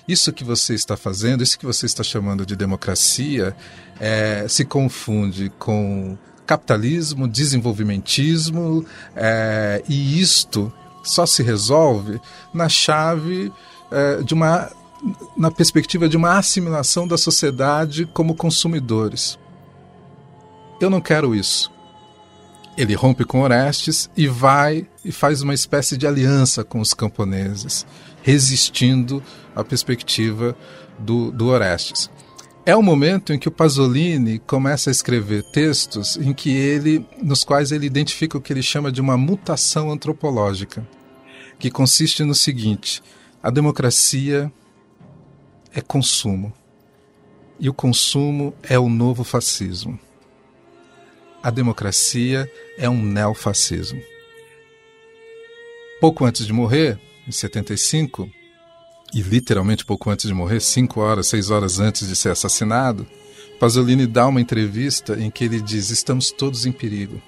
isso 0.08 0.32
que 0.32 0.44
você 0.44 0.76
está 0.76 0.96
fazendo, 0.96 1.42
isso 1.42 1.58
que 1.58 1.66
você 1.66 1.88
está 1.88 2.04
chamando 2.04 2.46
de 2.46 2.56
democracia, 2.56 3.58
é, 4.00 4.46
se 4.48 4.64
confunde 4.64 5.52
com 5.58 6.16
capitalismo, 6.46 7.28
desenvolvimentismo, 7.28 8.86
é, 9.16 9.82
e 9.90 10.22
isto 10.22 10.72
só 11.02 11.26
se 11.26 11.42
resolve 11.42 12.22
na 12.54 12.70
chave 12.70 13.52
é, 13.90 14.22
de 14.22 14.36
uma 14.36 14.70
na 15.36 15.50
perspectiva 15.50 16.08
de 16.08 16.16
uma 16.16 16.38
assimilação 16.38 17.08
da 17.08 17.18
sociedade 17.18 18.06
como 18.06 18.36
consumidores. 18.36 19.40
Eu 20.80 20.92
não 20.92 21.02
quero 21.02 21.34
isso. 21.34 21.72
Ele 22.78 22.94
rompe 22.94 23.26
com 23.26 23.42
Orestes 23.42 24.12
e 24.16 24.28
vai 24.28 24.88
e 25.08 25.12
faz 25.14 25.42
uma 25.42 25.54
espécie 25.54 25.96
de 25.96 26.06
aliança 26.06 26.66
com 26.66 26.82
os 26.82 26.94
camponeses, 26.94 27.86
resistindo 28.22 29.24
à 29.56 29.64
perspectiva 29.64 30.54
do, 31.00 31.32
do 31.32 31.48
Orestes. 31.48 32.12
É 32.66 32.76
o 32.76 32.84
momento 32.84 33.32
em 33.32 33.40
que 33.40 33.48
o 33.48 33.52
Pasolini 33.52 34.40
começa 34.40 34.90
a 34.90 34.92
escrever 34.92 35.44
textos 35.44 36.18
em 36.18 36.34
que 36.34 36.50
ele, 36.50 37.06
nos 37.24 37.46
quais 37.46 37.72
ele 37.72 37.86
identifica 37.86 38.38
o 38.38 38.42
que 38.42 38.52
ele 38.52 38.62
chama 38.62 38.92
de 38.92 39.00
uma 39.00 39.16
mutação 39.16 39.90
antropológica, 39.90 40.86
que 41.58 41.72
consiste 41.72 42.26
no 42.26 42.36
seguinte: 42.36 43.02
a 43.42 43.50
democracia 43.50 44.52
é 45.74 45.80
consumo 45.80 46.52
e 47.58 47.70
o 47.70 47.74
consumo 47.74 48.54
é 48.62 48.78
o 48.78 48.90
novo 48.90 49.24
fascismo. 49.24 49.98
A 51.42 51.50
democracia 51.50 52.52
é 52.78 52.90
um 52.90 53.02
neofascismo. 53.02 54.02
Pouco 56.00 56.26
antes 56.26 56.46
de 56.46 56.54
morrer, 56.54 57.00
em 57.28 57.32
75, 57.32 58.30
e 59.14 59.22
literalmente 59.22 59.86
pouco 59.86 60.10
antes 60.10 60.28
de 60.28 60.34
morrer, 60.34 60.60
cinco 60.60 61.00
horas, 61.02 61.28
seis 61.28 61.50
horas 61.50 61.80
antes 61.80 62.08
de 62.08 62.16
ser 62.16 62.30
assassinado, 62.30 63.08
Pasolini 63.60 64.06
dá 64.06 64.28
uma 64.28 64.40
entrevista 64.40 65.20
em 65.20 65.32
que 65.32 65.46
ele 65.46 65.60
diz: 65.60 65.90
estamos 65.90 66.32
todos 66.32 66.66
em 66.66 66.72
perigo. 66.72 67.20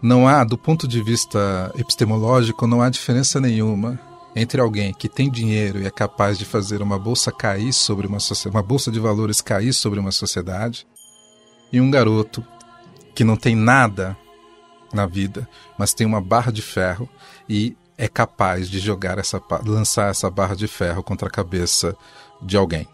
Não 0.00 0.28
há, 0.28 0.44
do 0.44 0.56
ponto 0.56 0.86
de 0.86 1.02
vista 1.02 1.72
epistemológico, 1.76 2.66
não 2.66 2.80
há 2.80 2.88
diferença 2.88 3.40
nenhuma 3.40 3.98
entre 4.36 4.60
alguém 4.60 4.92
que 4.92 5.08
tem 5.08 5.30
dinheiro 5.30 5.80
e 5.80 5.86
é 5.86 5.90
capaz 5.90 6.38
de 6.38 6.44
fazer 6.44 6.82
uma 6.82 6.98
bolsa 6.98 7.32
cair 7.32 7.72
sobre 7.72 8.06
uma 8.06 8.18
uma 8.52 8.62
bolsa 8.62 8.92
de 8.92 9.00
valores 9.00 9.40
cair 9.40 9.72
sobre 9.72 9.98
uma 9.98 10.12
sociedade, 10.12 10.86
e 11.72 11.80
um 11.80 11.90
garoto 11.90 12.44
que 13.14 13.24
não 13.24 13.36
tem 13.36 13.56
nada 13.56 14.16
na 14.92 15.06
vida, 15.06 15.48
mas 15.78 15.94
tem 15.94 16.06
uma 16.06 16.20
barra 16.20 16.50
de 16.50 16.62
ferro 16.62 17.08
e 17.48 17.76
é 17.98 18.08
capaz 18.08 18.68
de 18.68 18.78
jogar 18.78 19.18
essa 19.18 19.42
lançar 19.64 20.10
essa 20.10 20.30
barra 20.30 20.54
de 20.54 20.68
ferro 20.68 21.02
contra 21.02 21.28
a 21.28 21.30
cabeça 21.30 21.96
de 22.42 22.56
alguém. 22.56 22.86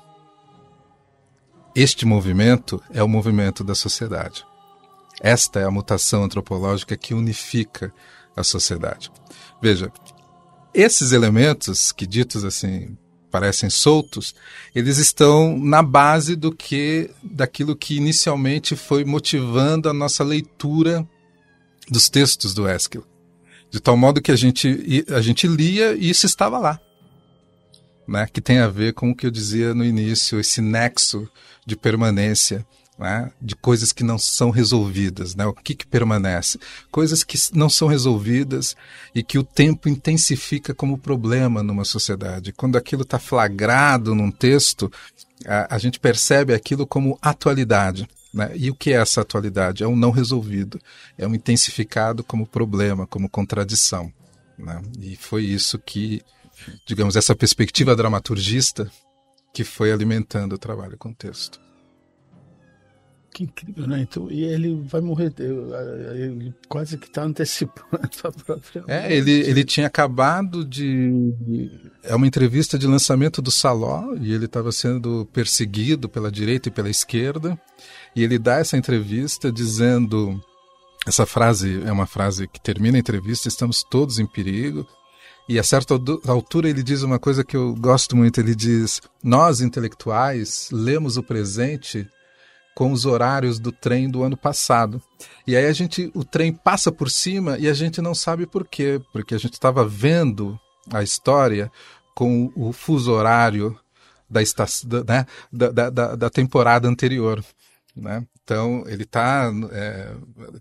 Este 1.75 2.05
movimento 2.05 2.83
é 2.91 3.03
o 3.03 3.09
movimento 3.09 3.65
da 3.65 3.75
sociedade. 3.75 4.45
Esta 5.21 5.61
é 5.61 5.65
a 5.65 5.71
mutação 5.71 6.25
antropológica 6.25 6.97
que 6.97 7.15
unifica 7.15 7.93
a 8.37 8.43
sociedade. 8.43 9.11
Veja, 9.61 9.91
esses 10.75 11.13
elementos 11.13 11.93
que 11.93 12.07
ditos 12.07 12.45
assim 12.45 12.97
parecem 13.31 13.71
soltos, 13.71 14.35
eles 14.75 14.99
estão 14.99 15.59
na 15.59 15.83
base 15.83 16.37
do 16.37 16.53
que 16.55 17.11
daquilo 17.23 17.75
que 17.75 17.97
inicialmente 17.97 18.77
foi 18.77 19.05
motivando 19.05 19.89
a 19.89 19.95
nossa 19.95 20.23
leitura 20.23 21.09
dos 21.93 22.09
textos 22.09 22.55
do 22.55 22.69
Esquilo. 22.69 23.07
De 23.71 23.81
tal 23.81 23.97
modo 23.97 24.21
que 24.21 24.33
a 24.33 24.37
gente, 24.37 25.05
a 25.09 25.21
gente 25.21 25.47
lia 25.47 25.95
e 25.95 26.11
isso 26.11 26.27
estava 26.27 26.59
lá. 26.59 26.81
Né? 28.09 28.27
Que 28.33 28.41
tem 28.41 28.59
a 28.59 28.69
ver 28.69 28.95
com 28.95 29.11
o 29.11 29.15
que 29.15 29.27
eu 29.27 29.31
dizia 29.31 29.75
no 29.75 29.85
início, 29.85 30.41
esse 30.41 30.61
nexo 30.61 31.29
de 31.65 31.77
permanência. 31.77 32.67
Né? 32.99 33.33
de 33.41 33.57
coisas 33.57 33.91
que 33.91 34.05
não 34.05 34.17
são 34.17 34.51
resolvidas. 34.51 35.35
Né? 35.35 35.45
O 35.45 35.53
que, 35.53 35.75
que 35.75 35.87
permanece? 35.87 36.61
Coisas 36.89 37.25
que 37.25 37.37
não 37.53 37.69
são 37.69 37.89
resolvidas 37.89 38.77
e 39.13 39.25
que 39.25 39.39
o 39.39 39.43
tempo 39.43 39.89
intensifica 39.89 40.73
como 40.73 40.99
problema 40.99 41.65
numa 41.65 41.85
sociedade. 41.85 42.53
Quando 42.53 42.77
aquilo 42.77 43.03
está 43.03 43.19
flagrado 43.19 44.15
num 44.15 44.31
texto, 44.31 44.93
a, 45.45 45.75
a 45.75 45.79
gente 45.79 45.99
percebe 45.99 46.55
aquilo 46.55 46.87
como 46.87 47.19
atualidade. 47.21 48.07
Né? 48.33 48.53
E 48.55 48.71
o 48.71 48.75
que 48.75 48.93
é 48.93 48.97
essa 48.97 49.21
atualidade? 49.21 49.83
É 49.83 49.87
um 49.87 49.97
não 49.97 50.11
resolvido, 50.11 50.81
é 51.19 51.27
um 51.27 51.35
intensificado 51.35 52.25
como 52.25 52.47
problema, 52.47 53.07
como 53.07 53.29
contradição. 53.29 54.13
Né? 54.59 54.81
E 55.01 55.17
foi 55.17 55.45
isso 55.45 55.79
que, 55.79 56.23
digamos, 56.87 57.17
essa 57.17 57.35
perspectiva 57.35 57.95
dramaturgista 57.95 58.91
que 59.53 59.65
foi 59.65 59.93
alimentando 59.93 60.55
o 60.55 60.59
trabalho 60.59 60.97
com 60.97 61.11
o 61.11 61.15
texto. 61.15 61.61
Que 63.35 63.45
incrível, 63.45 63.87
né? 63.87 64.01
Então, 64.03 64.31
e 64.31 64.45
ele 64.45 64.83
vai 64.85 65.01
morrer, 65.01 65.33
ele 65.39 66.55
quase 66.69 66.99
que 66.99 67.07
está 67.07 67.23
antecipando 67.23 68.07
a 68.25 68.31
própria. 68.31 68.85
É, 68.87 69.15
ele, 69.17 69.31
ele 69.31 69.65
tinha 69.65 69.87
acabado 69.87 70.67
de. 70.67 71.71
É 72.03 72.15
uma 72.15 72.27
entrevista 72.27 72.79
de 72.79 72.87
lançamento 72.87 73.41
do 73.41 73.51
Saló 73.51 74.15
e 74.21 74.35
ele 74.35 74.45
estava 74.45 74.71
sendo 74.71 75.27
perseguido 75.33 76.11
pela 76.11 76.31
direita 76.31 76.69
e 76.69 76.73
pela 76.73 76.91
esquerda. 76.91 77.59
E 78.15 78.23
ele 78.23 78.39
dá 78.39 78.57
essa 78.57 78.77
entrevista 78.77 79.51
dizendo. 79.51 80.41
Essa 81.07 81.27
frase 81.27 81.83
é 81.85 81.91
uma 81.91 82.07
frase 82.07 82.47
que 82.47 82.61
termina 82.61 82.97
a 82.97 83.01
entrevista: 83.01 83.49
estamos 83.49 83.83
todos 83.83 84.19
em 84.19 84.27
perigo. 84.27 84.87
E 85.49 85.59
a 85.59 85.63
certa 85.63 85.95
altura 86.29 86.69
ele 86.69 86.83
diz 86.83 87.03
uma 87.03 87.19
coisa 87.19 87.43
que 87.43 87.57
eu 87.57 87.75
gosto 87.75 88.17
muito: 88.17 88.41
ele 88.41 88.55
diz, 88.55 89.01
nós 89.23 89.61
intelectuais 89.61 90.69
lemos 90.71 91.17
o 91.17 91.23
presente 91.23 92.09
com 92.75 92.93
os 92.93 93.05
horários 93.05 93.59
do 93.59 93.71
trem 93.73 94.09
do 94.09 94.23
ano 94.23 94.37
passado. 94.37 95.03
E 95.47 95.57
aí 95.57 95.67
a 95.67 95.73
gente, 95.73 96.11
o 96.15 96.25
trem 96.25 96.53
passa 96.53 96.91
por 96.91 97.11
cima 97.11 97.59
e 97.59 97.69
a 97.69 97.75
gente 97.75 98.01
não 98.01 98.15
sabe 98.15 98.47
por 98.47 98.67
quê, 98.67 99.01
porque 99.13 99.35
a 99.35 99.39
gente 99.39 99.55
estava 99.55 99.85
vendo 99.85 100.59
a 100.91 101.03
história 101.03 101.71
com 102.15 102.51
o 102.55 102.73
fuso 102.73 103.13
horário 103.13 103.79
da, 104.29 104.41
né, 105.07 105.27
da, 105.53 105.91
da, 105.91 106.17
da 106.17 106.31
temporada 106.31 106.89
anterior. 106.89 107.45
Né? 107.95 108.27
Então 108.43 108.85
ele 108.87 109.03
está, 109.03 109.53
é, 109.71 110.15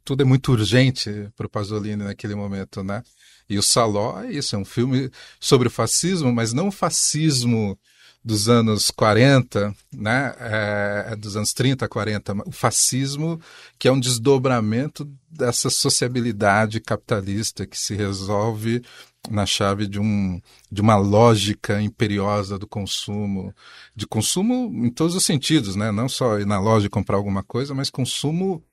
tudo 0.03 0.21
é 0.21 0.25
muito 0.25 0.51
urgente 0.51 1.29
para 1.35 1.47
o 1.47 1.49
Pasolini 1.49 2.03
naquele 2.03 2.35
momento, 2.35 2.83
né? 2.83 3.03
E 3.49 3.57
o 3.57 3.63
Saló 3.63 4.21
é 4.21 4.31
isso, 4.31 4.55
é 4.55 4.59
um 4.59 4.65
filme 4.65 5.09
sobre 5.39 5.67
o 5.67 5.71
fascismo, 5.71 6.31
mas 6.31 6.53
não 6.53 6.67
o 6.67 6.71
fascismo 6.71 7.77
dos 8.23 8.47
anos 8.47 8.91
40, 8.91 9.73
né, 9.91 10.35
é, 10.39 11.15
dos 11.15 11.35
anos 11.35 11.53
30, 11.53 11.87
40, 11.87 12.33
o 12.45 12.51
fascismo, 12.51 13.41
que 13.79 13.87
é 13.87 13.91
um 13.91 13.99
desdobramento 13.99 15.09
dessa 15.29 15.69
sociabilidade 15.69 16.79
capitalista 16.79 17.65
que 17.65 17.77
se 17.77 17.95
resolve 17.95 18.83
na 19.29 19.45
chave 19.45 19.87
de, 19.87 19.99
um, 19.99 20.41
de 20.71 20.81
uma 20.81 20.95
lógica 20.95 21.81
imperiosa 21.81 22.57
do 22.57 22.67
consumo, 22.67 23.53
de 23.95 24.07
consumo 24.07 24.85
em 24.85 24.89
todos 24.89 25.15
os 25.15 25.23
sentidos, 25.23 25.75
né? 25.75 25.91
não 25.91 26.09
só 26.09 26.39
ir 26.39 26.45
na 26.45 26.59
loja 26.59 26.89
comprar 26.89 27.17
alguma 27.17 27.43
coisa, 27.43 27.73
mas 27.73 27.89
consumo 27.89 28.63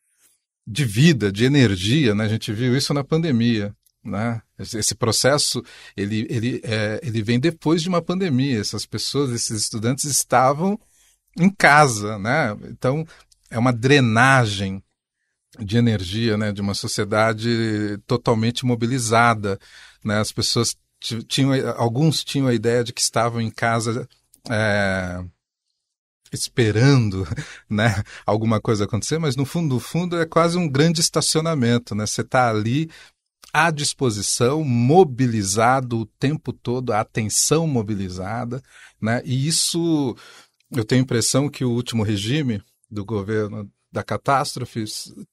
de 0.67 0.85
vida, 0.85 1.31
de 1.31 1.45
energia. 1.45 2.15
Né? 2.15 2.25
A 2.25 2.29
gente 2.29 2.53
viu 2.53 2.77
isso 2.77 2.95
na 2.95 3.05
pandemia. 3.05 3.75
Né? 4.03 4.41
Esse 4.59 4.95
processo 4.95 5.63
ele, 5.97 6.27
ele, 6.31 6.61
é, 6.65 7.01
ele 7.03 7.23
vem 7.23 7.39
depois 7.39 7.83
de 7.83 7.89
uma 7.89 8.01
pandemia. 8.01 8.59
Essas 8.59 8.87
pessoas, 8.87 9.31
esses 9.31 9.63
estudantes 9.63 10.05
estavam 10.05 10.79
em 11.39 11.51
casa, 11.51 12.19
né? 12.19 12.57
Então 12.71 13.07
é 13.51 13.59
uma 13.59 13.73
drenagem 13.73 14.83
de 15.59 15.77
energia, 15.77 16.37
né? 16.37 16.53
De 16.53 16.61
uma 16.61 16.75
sociedade 16.75 17.99
totalmente 18.07 18.67
mobilizada, 18.67 19.59
né? 20.05 20.19
As 20.19 20.33
pessoas 20.33 20.77
tinham, 21.27 21.53
alguns 21.77 22.25
tinham 22.25 22.49
a 22.49 22.55
ideia 22.55 22.83
de 22.83 22.93
que 22.93 23.01
estavam 23.01 23.41
em 23.41 23.51
casa 23.51 24.09
é, 24.51 25.25
esperando, 26.33 27.27
né? 27.69 28.03
Alguma 28.27 28.61
coisa 28.61 28.85
acontecer, 28.85 29.19
mas 29.19 29.37
no 29.37 29.45
fundo, 29.45 29.75
no 29.75 29.81
fundo 29.81 30.21
é 30.21 30.27
quase 30.27 30.59
um 30.59 30.69
grande 30.69 31.01
estacionamento, 31.01 31.95
né? 31.95 32.07
Você 32.07 32.23
está 32.23 32.49
ali 32.49 32.91
à 33.53 33.71
disposição, 33.71 34.63
mobilizado 34.63 36.01
o 36.01 36.07
tempo 36.07 36.53
todo, 36.53 36.93
a 36.93 37.01
atenção 37.01 37.67
mobilizada, 37.67 38.63
né? 39.01 39.23
E 39.25 39.47
isso, 39.47 40.15
eu 40.71 40.85
tenho 40.85 41.01
a 41.01 41.05
impressão 41.05 41.49
que 41.49 41.65
o 41.65 41.71
último 41.71 42.03
regime 42.03 42.63
do 42.91 43.05
governo 43.05 43.71
da 43.91 44.03
catástrofe 44.03 44.85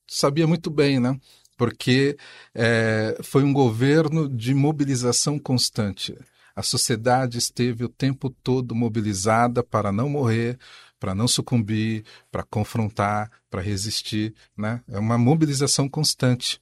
sabia 0.07 0.47
muito 0.47 0.69
bem, 0.69 0.99
né? 0.99 1.19
Porque 1.57 2.17
é, 2.53 3.17
foi 3.23 3.43
um 3.43 3.53
governo 3.53 4.27
de 4.27 4.53
mobilização 4.53 5.39
constante. 5.39 6.17
A 6.55 6.63
sociedade 6.63 7.37
esteve 7.37 7.83
o 7.83 7.89
tempo 7.89 8.29
todo 8.29 8.73
mobilizada 8.75 9.63
para 9.63 9.91
não 9.91 10.09
morrer, 10.09 10.57
para 10.99 11.13
não 11.13 11.27
sucumbir, 11.27 12.05
para 12.31 12.43
confrontar, 12.43 13.29
para 13.49 13.61
resistir, 13.61 14.33
né? 14.57 14.81
É 14.87 14.97
uma 14.97 15.17
mobilização 15.17 15.89
constante, 15.89 16.59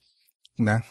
né? 0.57 0.83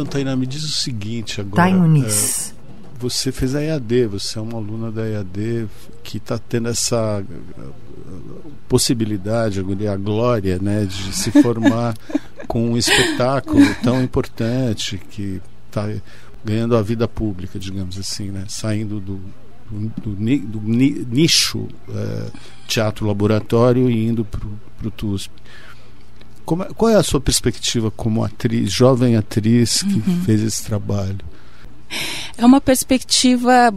Então, 0.00 0.06
Tainá, 0.06 0.34
me 0.34 0.46
diz 0.46 0.64
o 0.64 0.68
seguinte 0.68 1.42
agora. 1.42 1.62
Thay 1.62 1.74
Muniz. 1.74 2.54
É, 2.56 2.98
você 2.98 3.30
fez 3.30 3.54
a 3.54 3.62
EAD, 3.62 4.06
você 4.06 4.38
é 4.38 4.42
uma 4.42 4.56
aluna 4.56 4.90
da 4.90 5.06
EAD 5.06 5.68
que 6.02 6.16
está 6.16 6.38
tendo 6.38 6.68
essa 6.68 7.22
possibilidade, 8.66 9.60
a 9.60 9.96
glória, 9.96 10.58
né, 10.58 10.86
de 10.86 11.14
se 11.14 11.30
formar 11.42 11.94
com 12.48 12.70
um 12.70 12.76
espetáculo 12.76 13.62
tão 13.82 14.02
importante 14.02 14.98
que 15.10 15.42
está 15.66 15.88
ganhando 16.42 16.76
a 16.76 16.82
vida 16.82 17.06
pública, 17.06 17.58
digamos 17.58 17.98
assim, 17.98 18.30
né, 18.30 18.44
saindo 18.48 19.00
do, 19.00 19.20
do, 19.70 20.16
do 20.16 20.60
nicho 20.60 21.68
é, 21.90 22.26
teatro 22.66 23.06
laboratório 23.06 23.90
e 23.90 24.06
indo 24.06 24.24
para 24.24 24.40
o 24.86 24.90
TUSP. 24.90 25.30
Como, 26.50 26.64
é, 26.64 26.68
qual 26.76 26.90
é 26.90 26.96
a 26.96 27.02
sua 27.04 27.20
perspectiva 27.20 27.92
como 27.92 28.24
atriz, 28.24 28.72
jovem 28.72 29.14
atriz 29.14 29.84
que 29.84 30.02
uhum. 30.10 30.24
fez 30.24 30.42
esse 30.42 30.64
trabalho? 30.64 31.20
É 32.36 32.44
uma 32.44 32.60
perspectiva 32.60 33.72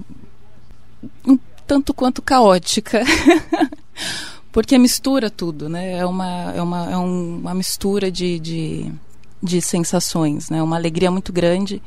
um 1.24 1.38
tanto 1.68 1.94
quanto 1.94 2.20
caótica. 2.20 3.04
Porque 4.52 4.76
mistura 4.80 5.30
tudo, 5.30 5.70
né? 5.70 6.00
É 6.00 6.06
uma, 6.08 6.52
é 6.52 6.62
uma, 6.64 6.92
é 6.94 6.98
um, 6.98 7.38
uma 7.42 7.54
mistura 7.54 8.12
de, 8.12 8.40
de, 8.40 8.92
de 9.42 9.62
sensações, 9.62 10.50
né? 10.50 10.64
Uma 10.64 10.76
alegria 10.76 11.12
muito 11.12 11.32
grande 11.32 11.80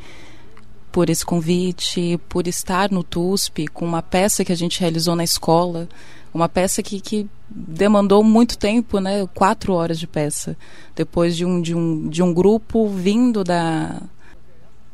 por 0.93 1.11
esse 1.11 1.27
convite, 1.27 2.17
por 2.29 2.47
estar 2.47 2.93
no 2.93 3.03
TUSP 3.03 3.67
com 3.67 3.85
uma 3.85 4.03
peça 4.03 4.45
que 4.45 4.53
a 4.53 4.57
gente 4.57 4.79
realizou 4.79 5.17
na 5.17 5.25
escola, 5.25 5.89
uma 6.33 6.49
peça 6.49 6.81
que, 6.81 7.01
que 7.01 7.29
demandou 7.49 8.23
muito 8.23 8.59
tempo, 8.59 8.99
né? 8.99 9.27
Quatro 9.35 9.73
horas 9.73 9.99
de 9.99 10.07
peça. 10.07 10.57
Depois 10.95 11.37
de 11.37 11.45
um, 11.45 11.61
de 11.61 11.75
um, 11.75 12.09
de 12.09 12.23
um 12.23 12.33
grupo 12.33 12.89
vindo 12.89 13.45
da, 13.45 14.03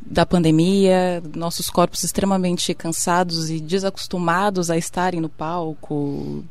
da 0.01 0.27
pandemia, 0.27 1.23
nossos 1.35 1.71
corpos 1.71 2.03
extremamente 2.03 2.75
cansados 2.75 3.51
e 3.51 3.61
desacostumados 3.61 4.71
a 4.71 4.77
estarem 4.77 5.21
no 5.21 5.29
palco. 5.29 6.45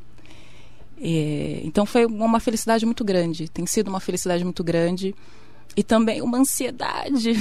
E, 0.98 1.62
então 1.64 1.86
foi 1.86 2.06
uma 2.06 2.40
felicidade 2.40 2.86
muito 2.86 3.04
grande. 3.04 3.50
Tem 3.50 3.66
sido 3.66 3.88
uma 3.88 4.00
felicidade 4.00 4.44
muito 4.44 4.64
grande. 4.64 5.16
E 5.76 5.84
também 5.84 6.22
uma 6.22 6.40
ansiedade. 6.40 7.34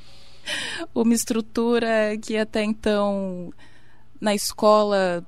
uma 0.94 1.14
estrutura 1.14 2.16
que 2.20 2.36
até 2.36 2.64
então 2.64 3.52
na 4.20 4.34
escola 4.34 5.24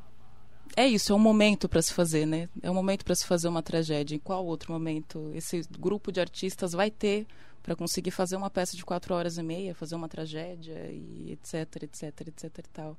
é 0.76 0.86
isso, 0.86 1.12
é 1.12 1.16
um 1.16 1.18
momento 1.18 1.68
para 1.68 1.82
se 1.82 1.92
fazer, 1.92 2.26
né? 2.26 2.48
É 2.62 2.70
um 2.70 2.74
momento 2.74 3.04
para 3.04 3.14
se 3.14 3.26
fazer 3.26 3.48
uma 3.48 3.62
tragédia. 3.62 4.16
Em 4.16 4.18
qual 4.18 4.44
outro 4.44 4.72
momento 4.72 5.30
esse 5.34 5.62
grupo 5.78 6.10
de 6.10 6.20
artistas 6.20 6.72
vai 6.72 6.90
ter 6.90 7.26
para 7.62 7.76
conseguir 7.76 8.10
fazer 8.10 8.36
uma 8.36 8.50
peça 8.50 8.76
de 8.76 8.84
quatro 8.84 9.14
horas 9.14 9.38
e 9.38 9.42
meia, 9.42 9.74
fazer 9.74 9.94
uma 9.94 10.08
tragédia 10.08 10.90
e 10.90 11.32
etc, 11.32 11.82
etc, 11.82 12.28
etc 12.28 12.58
e 12.58 12.62
tal. 12.72 12.96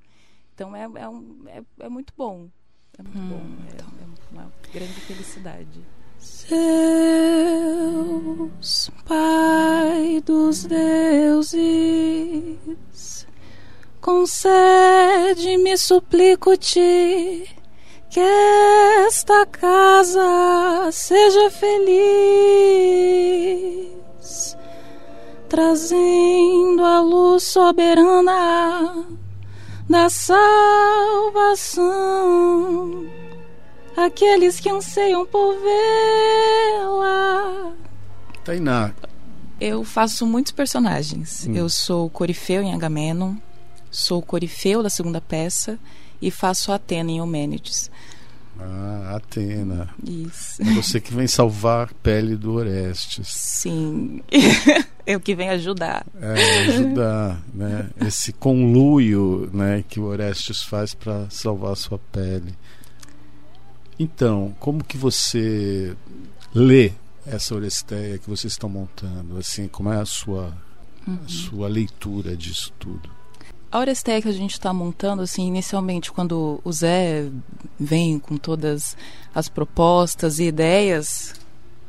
Então 0.53 0.75
é, 0.75 0.83
é, 0.83 1.09
um, 1.09 1.43
é, 1.47 1.61
é 1.79 1.89
muito 1.89 2.13
bom. 2.15 2.49
É 2.97 3.03
muito 3.03 3.19
hum, 3.19 3.29
bom. 3.29 3.41
É, 3.69 3.73
então. 3.73 3.87
é 3.99 4.05
uma 4.31 4.53
grande 4.71 4.93
felicidade. 5.01 5.83
Deus, 8.49 8.89
Pai 9.05 10.21
dos 10.21 10.63
deuses, 10.63 11.57
concede-me, 13.99 15.77
suplico-te 15.77 17.62
que 18.13 18.21
esta 19.07 19.45
casa 19.47 20.21
seja 20.91 21.49
feliz, 21.49 21.97
trazendo 25.49 26.85
a 26.85 27.01
luz 27.01 27.41
soberana 27.41 29.07
da 29.89 30.07
salvação 30.11 31.87
aqueles 33.97 34.59
que 34.59 34.69
anseiam 34.69 35.25
por 35.25 35.55
vê-la. 35.59 37.73
Tainá. 38.45 38.93
Eu 39.59 39.83
faço 39.83 40.27
muitos 40.27 40.51
personagens. 40.51 41.47
Hum. 41.47 41.55
Eu 41.55 41.67
sou 41.67 42.07
Corifeu 42.11 42.61
em 42.61 42.75
Agamenon, 42.75 43.33
sou 43.89 44.21
Corifeu 44.21 44.83
da 44.83 44.89
segunda 44.91 45.19
peça 45.19 45.79
e 46.23 46.31
faço 46.31 46.71
Atena 46.71 47.11
em 47.11 47.17
Eumênides. 47.17 47.91
Ah, 48.57 49.15
Atena. 49.17 49.93
Isso. 50.01 50.61
É 50.61 50.73
você 50.73 51.01
que 51.01 51.13
vem 51.13 51.27
salvar 51.27 51.87
a 51.87 51.93
pele 52.01 52.37
do 52.37 52.53
Orestes. 52.53 53.27
Sim. 53.27 54.21
Eu 55.05 55.19
que 55.19 55.35
venho 55.35 55.51
ajudar. 55.51 56.05
É, 56.21 56.59
ajudar, 56.69 57.41
né? 57.53 57.89
Esse 57.99 58.31
conluio, 58.31 59.49
né, 59.53 59.83
que 59.87 59.99
o 59.99 60.05
Orestes 60.05 60.63
faz 60.63 60.93
para 60.93 61.29
salvar 61.29 61.73
a 61.73 61.75
sua 61.75 61.99
pele. 61.99 62.55
Então, 63.99 64.55
como 64.61 64.81
que 64.81 64.97
você 64.97 65.93
lê 66.55 66.93
essa 67.25 67.53
Oresteia 67.53 68.17
que 68.17 68.29
vocês 68.29 68.53
estão 68.53 68.69
montando? 68.69 69.37
Assim, 69.37 69.67
como 69.67 69.91
é 69.91 69.99
a 69.99 70.05
sua, 70.05 70.55
uhum. 71.05 71.19
a 71.25 71.27
sua 71.27 71.67
leitura 71.67 72.37
disso 72.37 72.71
tudo? 72.79 73.09
A 73.73 73.79
Oresteia 73.79 74.21
que 74.21 74.29
a 74.29 74.31
gente 74.31 74.51
está 74.51 74.71
montando, 74.71 75.23
assim, 75.23 75.47
inicialmente, 75.47 76.11
quando 76.11 76.61
o 76.63 76.71
Zé 76.71 77.25
vem 77.79 78.19
com 78.19 78.37
todas 78.37 78.95
as 79.33 79.49
propostas 79.49 80.37
e 80.37 80.43
ideias, 80.43 81.33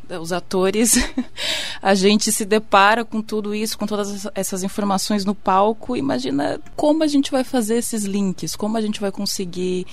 né, 0.08 0.18
os 0.18 0.32
atores, 0.32 0.94
a 1.82 1.94
gente 1.94 2.32
se 2.32 2.46
depara 2.46 3.04
com 3.04 3.20
tudo 3.20 3.54
isso, 3.54 3.76
com 3.76 3.86
todas 3.86 4.26
essas 4.34 4.62
informações 4.62 5.26
no 5.26 5.34
palco. 5.34 5.94
Imagina 5.94 6.58
como 6.74 7.02
a 7.02 7.06
gente 7.06 7.30
vai 7.30 7.44
fazer 7.44 7.74
esses 7.74 8.04
links, 8.04 8.56
como 8.56 8.78
a 8.78 8.80
gente 8.80 8.98
vai 8.98 9.12
conseguir 9.12 9.86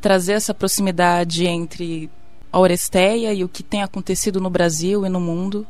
trazer 0.00 0.32
essa 0.32 0.52
proximidade 0.52 1.46
entre 1.46 2.10
a 2.50 2.58
Oresteia 2.58 3.32
e 3.32 3.44
o 3.44 3.48
que 3.48 3.62
tem 3.62 3.84
acontecido 3.84 4.40
no 4.40 4.50
Brasil 4.50 5.06
e 5.06 5.08
no 5.08 5.20
mundo. 5.20 5.64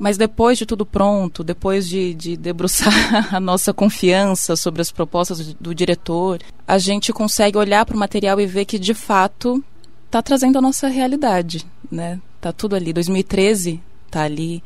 Mas 0.00 0.16
depois 0.16 0.56
de 0.56 0.64
tudo 0.64 0.86
pronto, 0.86 1.44
depois 1.44 1.86
de, 1.86 2.14
de 2.14 2.34
debruçar 2.34 2.88
a 3.36 3.38
nossa 3.38 3.70
confiança 3.74 4.56
sobre 4.56 4.80
as 4.80 4.90
propostas 4.90 5.52
do 5.60 5.74
diretor, 5.74 6.40
a 6.66 6.78
gente 6.78 7.12
consegue 7.12 7.58
olhar 7.58 7.84
para 7.84 7.94
o 7.94 7.98
material 7.98 8.40
e 8.40 8.46
ver 8.46 8.64
que 8.64 8.78
de 8.78 8.94
fato 8.94 9.62
está 10.06 10.22
trazendo 10.22 10.56
a 10.56 10.62
nossa 10.62 10.88
realidade, 10.88 11.66
né? 11.92 12.18
Tá 12.40 12.50
tudo 12.50 12.74
ali. 12.74 12.94
2013 12.94 13.78
está 14.06 14.22
ali. 14.22 14.62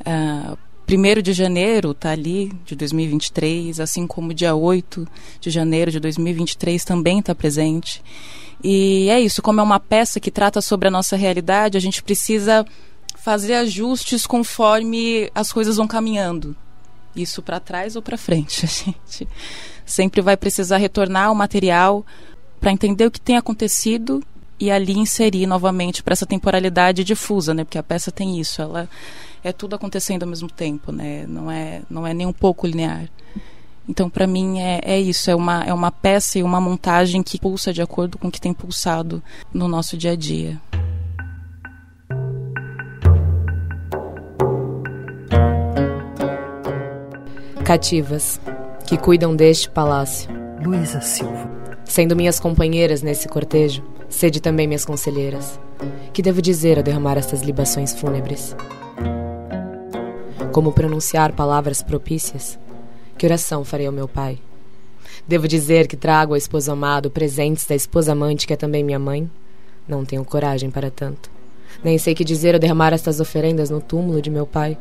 Uh, 0.00 0.04
ah, 0.04 0.58
1 0.90 1.22
de 1.22 1.32
janeiro 1.32 1.92
está 1.92 2.10
ali, 2.10 2.52
de 2.66 2.74
2023, 2.74 3.78
assim 3.78 4.04
como 4.04 4.34
dia 4.34 4.52
8 4.52 5.06
de 5.40 5.48
janeiro 5.48 5.92
de 5.92 6.00
2023 6.00 6.84
também 6.84 7.20
está 7.20 7.36
presente. 7.36 8.02
E 8.64 9.08
é 9.08 9.20
isso, 9.20 9.40
como 9.42 9.60
é 9.60 9.62
uma 9.62 9.78
peça 9.78 10.18
que 10.18 10.30
trata 10.30 10.60
sobre 10.60 10.88
a 10.88 10.90
nossa 10.90 11.16
realidade, 11.16 11.78
a 11.78 11.80
gente 11.80 12.02
precisa 12.02 12.66
fazer 13.22 13.54
ajustes 13.54 14.26
conforme 14.26 15.30
as 15.32 15.52
coisas 15.52 15.76
vão 15.76 15.86
caminhando. 15.86 16.56
Isso 17.14 17.40
para 17.40 17.60
trás 17.60 17.94
ou 17.94 18.02
para 18.02 18.18
frente. 18.18 18.64
A 18.64 18.68
gente 18.68 19.28
sempre 19.86 20.20
vai 20.20 20.36
precisar 20.36 20.78
retornar 20.78 21.26
ao 21.26 21.34
material 21.34 22.04
para 22.60 22.72
entender 22.72 23.06
o 23.06 23.10
que 23.10 23.20
tem 23.20 23.36
acontecido 23.36 24.22
e 24.58 24.70
ali 24.70 24.98
inserir 24.98 25.46
novamente 25.46 26.02
para 26.02 26.12
essa 26.12 26.26
temporalidade 26.26 27.04
difusa, 27.04 27.54
né? 27.54 27.64
Porque 27.64 27.78
a 27.78 27.82
peça 27.82 28.10
tem 28.10 28.40
isso, 28.40 28.60
ela 28.60 28.88
é 29.42 29.52
tudo 29.52 29.74
acontecendo 29.74 30.24
ao 30.24 30.28
mesmo 30.28 30.48
tempo, 30.48 30.90
né? 30.90 31.24
Não 31.28 31.50
é 31.50 31.82
não 31.88 32.06
é 32.06 32.12
nem 32.12 32.26
um 32.26 32.32
pouco 32.32 32.66
linear. 32.66 33.08
Então, 33.88 34.08
para 34.08 34.28
mim, 34.28 34.60
é, 34.60 34.80
é 34.84 35.00
isso. 35.00 35.28
É 35.28 35.34
uma, 35.34 35.64
é 35.64 35.74
uma 35.74 35.90
peça 35.90 36.38
e 36.38 36.42
uma 36.42 36.60
montagem 36.60 37.20
que 37.20 37.38
pulsa 37.38 37.72
de 37.72 37.82
acordo 37.82 38.16
com 38.16 38.28
o 38.28 38.30
que 38.30 38.40
tem 38.40 38.54
pulsado 38.54 39.20
no 39.52 39.66
nosso 39.66 39.96
dia 39.96 40.12
a 40.12 40.16
dia. 40.16 40.60
Cativas 47.62 48.40
que 48.86 48.96
cuidam 48.96 49.36
deste 49.36 49.70
palácio. 49.70 50.28
Luísa 50.64 51.00
Silva. 51.00 51.48
Sendo 51.84 52.16
minhas 52.16 52.40
companheiras 52.40 53.02
nesse 53.02 53.28
cortejo, 53.28 53.84
sede 54.08 54.40
também 54.40 54.66
minhas 54.66 54.84
conselheiras. 54.84 55.60
Que 56.12 56.22
devo 56.22 56.42
dizer 56.42 56.76
ao 56.78 56.82
derramar 56.82 57.16
estas 57.16 57.42
libações 57.42 57.94
fúnebres? 57.94 58.56
Como 60.52 60.72
pronunciar 60.72 61.32
palavras 61.32 61.82
propícias? 61.82 62.58
Que 63.16 63.26
oração 63.26 63.64
farei 63.64 63.86
ao 63.86 63.92
meu 63.92 64.08
pai? 64.08 64.38
Devo 65.26 65.46
dizer 65.46 65.86
que 65.86 65.96
trago 65.96 66.32
ao 66.32 66.38
esposo 66.38 66.72
amado 66.72 67.10
presentes 67.10 67.64
da 67.64 67.76
esposa 67.76 68.10
amante 68.10 68.46
que 68.46 68.52
é 68.52 68.56
também 68.56 68.82
minha 68.82 68.98
mãe? 68.98 69.30
Não 69.86 70.04
tenho 70.04 70.24
coragem 70.24 70.70
para 70.70 70.90
tanto. 70.90 71.30
Nem 71.82 71.96
sei 71.96 72.14
que 72.14 72.24
dizer 72.24 72.54
ou 72.54 72.60
derramar 72.60 72.92
estas 72.92 73.20
oferendas 73.20 73.70
no 73.70 73.80
túmulo 73.80 74.20
de 74.20 74.30
meu 74.30 74.46
pai. 74.46 74.76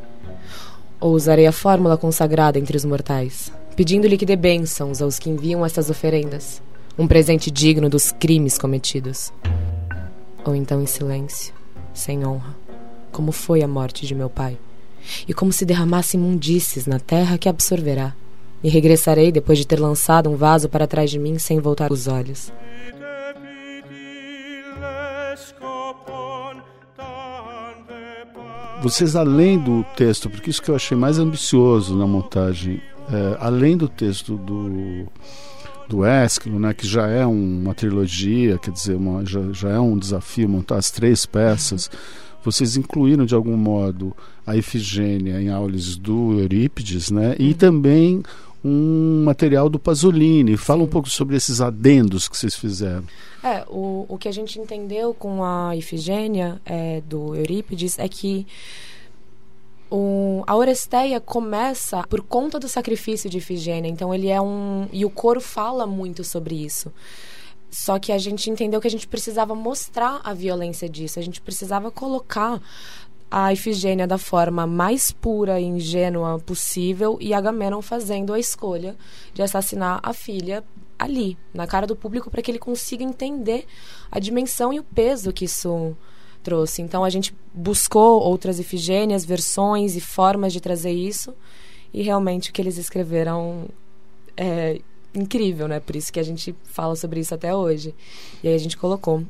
Ou 1.02 1.14
usarei 1.14 1.48
a 1.48 1.52
fórmula 1.52 1.98
consagrada 1.98 2.60
entre 2.60 2.78
os 2.78 2.86
mortais, 2.86 3.52
pedindo-lhe 3.76 4.18
que 4.18 4.26
dê 4.26 4.36
bênçãos 4.36 5.02
aos 5.02 5.18
que 5.18 5.30
enviam 5.30 5.66
estas 5.66 5.90
oferendas, 5.90 6.62
um 6.98 7.08
presente 7.08 7.50
digno 7.50 7.90
dos 7.90 8.12
crimes 8.12 8.58
cometidos. 8.58 9.34
Ou 10.46 10.56
então 10.56 10.80
em 10.80 10.86
silêncio, 10.86 11.54
sem 11.94 12.24
honra, 12.26 12.56
como 13.12 13.32
foi 13.32 13.64
a 13.64 13.68
morte 13.68 14.06
de 14.06 14.14
meu 14.14 14.30
pai, 14.30 14.58
e 15.28 15.34
como 15.34 15.52
se 15.52 15.66
derramasse 15.66 16.18
imundícies 16.18 16.86
na 16.86 17.00
terra 17.00 17.38
que 17.38 17.50
absorverá. 17.50 18.14
E 18.64 18.70
regressarei 18.70 19.32
depois 19.32 19.58
de 19.58 19.66
ter 19.66 19.80
lançado 19.80 20.30
um 20.30 20.36
vaso 20.36 20.70
para 20.70 20.86
trás 20.86 21.10
de 21.10 21.18
mim 21.18 21.40
sem 21.40 21.60
voltar 21.60 21.92
os 21.92 22.08
olhos. 22.08 22.52
Vocês, 28.82 29.16
além 29.16 29.60
do 29.60 29.86
texto, 29.96 30.28
porque 30.28 30.50
isso 30.50 30.60
que 30.60 30.70
eu 30.70 30.76
achei 30.76 30.98
mais 30.98 31.20
ambicioso 31.20 31.96
na 31.96 32.08
montagem, 32.08 32.82
é, 33.12 33.38
além 33.40 33.78
do 33.78 33.88
texto 33.88 34.38
do, 34.38 35.06
do 35.88 36.04
Esquilo, 36.04 36.60
né, 36.60 36.74
que 36.74 36.88
já 36.88 37.08
é 37.08 37.24
um, 37.24 37.62
uma 37.62 37.76
trilogia, 37.76 38.58
quer 38.58 38.72
dizer, 38.72 38.96
uma, 38.96 39.24
já, 39.24 39.40
já 39.54 39.70
é 39.70 39.80
um 39.80 40.00
desafio 40.00 40.50
montar 40.50 40.78
as 40.78 40.90
três 40.90 41.28
peças, 41.28 41.92
vocês 42.44 42.76
incluíram 42.76 43.24
de 43.24 43.36
algum 43.36 43.56
modo 43.56 44.18
a 44.48 44.56
Ifigênia 44.56 45.40
em 45.40 45.50
aules 45.50 45.96
do 45.96 46.40
Eurípides, 46.40 47.12
né, 47.12 47.36
e 47.38 47.54
também 47.54 48.24
um 48.64 49.24
material 49.24 49.70
do 49.70 49.80
Pasolini. 49.80 50.56
Fala 50.56 50.84
um 50.84 50.88
pouco 50.88 51.10
sobre 51.10 51.36
esses 51.36 51.62
adendos 51.62 52.28
que 52.28 52.38
vocês 52.38 52.56
fizeram. 52.56 53.04
É, 53.44 53.66
o, 53.68 54.06
o 54.08 54.18
que 54.18 54.28
a 54.28 54.32
gente 54.32 54.60
entendeu 54.60 55.14
com 55.14 55.44
a 55.44 55.76
Ifigênia 55.76 56.62
é, 56.66 57.02
do 57.02 57.36
Eurípides 57.36 57.98
é 57.98 58.08
que 58.08 58.46
o, 59.90 60.44
a 60.48 60.56
Oresteia 60.56 61.20
começa 61.20 62.04
por 62.08 62.22
conta 62.22 62.60
do 62.60 62.70
sacrifício 62.70 63.30
de 63.30 63.40
Ifigênia. 63.40 63.90
Então 63.90 64.14
ele 64.14 64.30
é 64.30 64.40
um. 64.40 64.88
E 64.94 65.04
o 65.04 65.10
coro 65.10 65.42
fala 65.42 65.86
muito 65.86 66.24
sobre 66.24 66.56
isso. 66.56 66.92
Só 67.70 67.98
que 67.98 68.12
a 68.12 68.18
gente 68.18 68.50
entendeu 68.50 68.82
que 68.82 68.88
a 68.88 68.92
gente 68.92 69.08
precisava 69.08 69.56
mostrar 69.56 70.20
a 70.24 70.34
violência 70.34 70.90
disso. 70.90 71.20
A 71.20 71.22
gente 71.22 71.40
precisava 71.40 71.90
colocar 71.90 72.62
a 73.32 73.54
Ifigênia 73.54 74.06
da 74.06 74.18
forma 74.18 74.68
mais 74.68 75.10
pura 75.10 75.58
e 75.58 75.64
ingênua 75.64 76.38
possível 76.40 77.18
e 77.22 77.34
Agamenon 77.34 77.82
fazendo 77.82 78.34
a 78.34 78.40
escolha 78.40 78.98
de 79.34 79.42
assassinar 79.42 80.02
a 80.04 80.12
filha 80.12 80.62
ali, 81.00 81.38
na 81.54 81.66
cara 81.66 81.88
do 81.88 81.96
público, 81.96 82.30
para 82.30 82.42
que 82.42 82.52
ele 82.52 82.60
consiga 82.60 83.04
entender 83.04 83.66
a 84.12 84.20
dimensão 84.20 84.74
e 84.74 84.80
o 84.80 84.84
peso 84.84 85.32
que 85.32 85.46
isso 85.46 85.96
trouxe. 86.44 86.82
Então 86.82 87.06
a 87.06 87.10
gente 87.10 87.34
buscou 87.54 88.22
outras 88.22 88.60
Ifigênias, 88.60 89.24
versões 89.24 89.96
e 89.96 90.02
formas 90.02 90.52
de 90.52 90.60
trazer 90.60 90.92
isso 90.92 91.34
e 91.94 92.02
realmente 92.02 92.50
o 92.50 92.54
que 92.54 92.62
eles 92.62 92.78
escreveram 92.78 93.70
é 94.36 94.82
incrível, 95.14 95.68
né? 95.68 95.80
Por 95.80 95.96
isso 95.96 96.12
que 96.12 96.20
a 96.20 96.24
gente 96.24 96.54
fala 96.66 96.96
sobre 96.96 97.20
isso 97.20 97.34
até 97.34 97.56
hoje. 97.56 97.96
E 98.44 98.48
aí 98.48 98.56
a 98.56 98.60
gente 98.60 98.78
colocou 98.78 99.24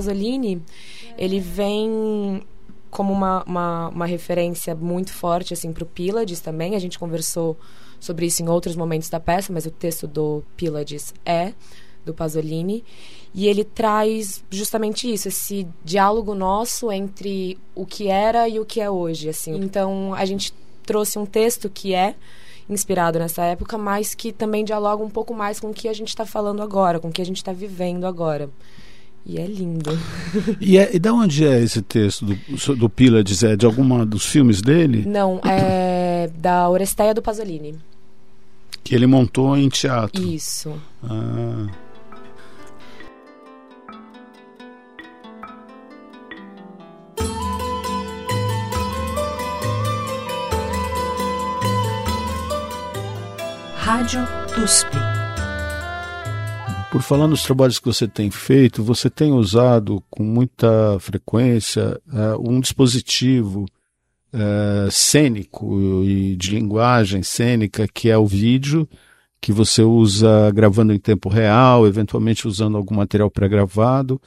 Pasolini, 0.00 0.62
ele 1.18 1.38
vem 1.38 2.42
como 2.90 3.12
uma, 3.12 3.44
uma, 3.44 3.88
uma 3.88 4.06
referência 4.06 4.74
muito 4.74 5.12
forte 5.12 5.52
assim 5.52 5.72
para 5.72 5.84
o 5.84 5.86
Pylades 5.86 6.40
também. 6.40 6.74
A 6.74 6.78
gente 6.78 6.98
conversou 6.98 7.56
sobre 8.00 8.26
isso 8.26 8.42
em 8.42 8.48
outros 8.48 8.74
momentos 8.74 9.10
da 9.10 9.20
peça, 9.20 9.52
mas 9.52 9.66
o 9.66 9.70
texto 9.70 10.06
do 10.06 10.42
Pylades 10.56 11.12
é 11.24 11.52
do 12.04 12.14
Pasolini 12.14 12.82
e 13.34 13.46
ele 13.46 13.62
traz 13.62 14.42
justamente 14.50 15.12
isso, 15.12 15.28
esse 15.28 15.68
diálogo 15.84 16.34
nosso 16.34 16.90
entre 16.90 17.58
o 17.74 17.84
que 17.84 18.08
era 18.08 18.48
e 18.48 18.58
o 18.58 18.64
que 18.64 18.80
é 18.80 18.90
hoje, 18.90 19.28
assim. 19.28 19.54
Então 19.56 20.14
a 20.14 20.24
gente 20.24 20.52
trouxe 20.84 21.18
um 21.18 21.26
texto 21.26 21.68
que 21.68 21.94
é 21.94 22.14
inspirado 22.68 23.18
nessa 23.18 23.44
época, 23.44 23.76
mas 23.76 24.14
que 24.14 24.32
também 24.32 24.64
dialoga 24.64 25.04
um 25.04 25.10
pouco 25.10 25.34
mais 25.34 25.60
com 25.60 25.70
o 25.70 25.74
que 25.74 25.88
a 25.88 25.92
gente 25.92 26.08
está 26.08 26.24
falando 26.24 26.62
agora, 26.62 26.98
com 26.98 27.08
o 27.08 27.12
que 27.12 27.20
a 27.20 27.26
gente 27.26 27.36
está 27.36 27.52
vivendo 27.52 28.06
agora. 28.06 28.48
E 29.30 29.38
é 29.38 29.46
lindo. 29.46 29.96
E, 30.60 30.76
é, 30.76 30.90
e 30.92 30.98
da 30.98 31.12
onde 31.12 31.46
é 31.46 31.62
esse 31.62 31.80
texto 31.80 32.26
do, 32.26 32.76
do 32.76 32.90
Pylades? 32.90 33.44
É 33.44 33.54
de 33.54 33.64
alguma 33.64 34.04
dos 34.04 34.26
filmes 34.26 34.60
dele? 34.60 35.04
Não, 35.06 35.40
é 35.44 36.28
da 36.36 36.68
Oresteia 36.68 37.14
do 37.14 37.22
Pasolini. 37.22 37.76
Que 38.82 38.92
ele 38.92 39.06
montou 39.06 39.56
em 39.56 39.68
teatro. 39.68 40.20
Isso. 40.20 40.74
Ah. 41.04 41.68
Rádio 53.76 54.26
TUSP. 54.54 55.09
Por 56.90 57.02
falar 57.02 57.28
nos 57.28 57.44
trabalhos 57.44 57.78
que 57.78 57.86
você 57.86 58.08
tem 58.08 58.32
feito, 58.32 58.82
você 58.82 59.08
tem 59.08 59.32
usado 59.32 60.02
com 60.10 60.24
muita 60.24 60.98
frequência 60.98 62.00
uh, 62.08 62.50
um 62.50 62.58
dispositivo 62.58 63.64
uh, 64.34 64.90
cênico 64.90 66.02
e 66.02 66.34
de 66.34 66.50
linguagem 66.50 67.22
cênica 67.22 67.86
que 67.86 68.10
é 68.10 68.18
o 68.18 68.26
vídeo, 68.26 68.88
que 69.40 69.52
você 69.52 69.82
usa 69.82 70.50
gravando 70.50 70.92
em 70.92 70.98
tempo 70.98 71.28
real, 71.28 71.86
eventualmente 71.86 72.48
usando 72.48 72.76
algum 72.76 72.96
material 72.96 73.30
pré-gravado. 73.30 74.20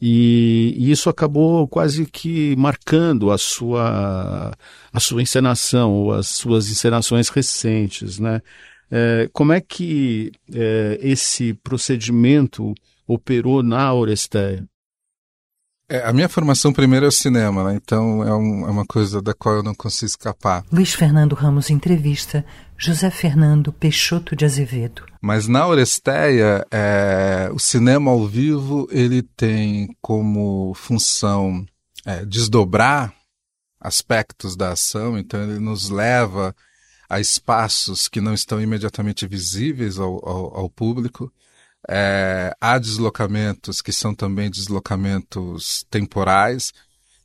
E, 0.00 0.74
e, 0.78 0.90
isso 0.90 1.10
acabou 1.10 1.68
quase 1.68 2.06
que 2.06 2.56
marcando 2.56 3.30
a 3.30 3.36
sua, 3.36 4.52
a 4.90 5.00
sua 5.00 5.20
encenação, 5.20 5.92
ou 5.92 6.12
as 6.12 6.28
suas 6.28 6.70
encenações 6.70 7.28
recentes, 7.28 8.18
né? 8.18 8.40
É, 8.90 9.28
como 9.32 9.52
é 9.52 9.60
que 9.60 10.32
é, 10.52 10.98
esse 11.00 11.54
procedimento 11.54 12.74
operou 13.06 13.62
na 13.62 13.92
Oresteia? 13.92 14.64
É, 15.88 16.02
a 16.04 16.12
minha 16.12 16.28
formação 16.28 16.72
primeiro 16.72 17.06
é 17.06 17.08
o 17.08 17.12
cinema, 17.12 17.62
né? 17.62 17.78
então 17.80 18.22
é, 18.24 18.34
um, 18.34 18.66
é, 18.66 18.70
uma 18.70 18.84
coisa 18.84 19.22
da 19.22 19.32
qual 19.32 19.56
eu 19.56 19.62
não 19.62 19.74
consigo 19.74 20.06
escapar. 20.06 20.64
Luiz 20.72 20.92
Fernando 20.92 21.34
Ramos 21.34 21.70
entrevista 21.70 22.44
José 22.76 23.08
Fernando 23.08 23.72
Peixoto 23.72 24.34
de 24.34 24.44
Azevedo. 24.44 25.04
Mas 25.22 25.46
na 25.46 25.64
Oresteia, 25.64 26.66
é, 26.72 27.48
o 27.52 27.58
cinema 27.58 28.10
ao 28.10 28.26
vivo 28.26 28.88
ele 28.90 29.22
tem 29.22 29.88
como 30.02 30.74
função 30.74 31.64
é, 32.04 32.24
desdobrar 32.24 33.14
aspectos 33.80 34.56
da 34.56 34.72
ação, 34.72 35.16
então 35.16 35.40
ele 35.40 35.60
nos 35.60 35.88
leva 35.88 36.52
a 37.08 37.20
espaços 37.20 38.08
que 38.08 38.20
não 38.20 38.34
estão 38.34 38.60
imediatamente 38.60 39.26
visíveis 39.26 39.98
ao, 39.98 40.28
ao, 40.28 40.56
ao 40.56 40.70
público. 40.70 41.32
É, 41.88 42.52
há 42.60 42.78
deslocamentos 42.78 43.80
que 43.80 43.92
são 43.92 44.14
também 44.14 44.50
deslocamentos 44.50 45.84
temporais. 45.90 46.72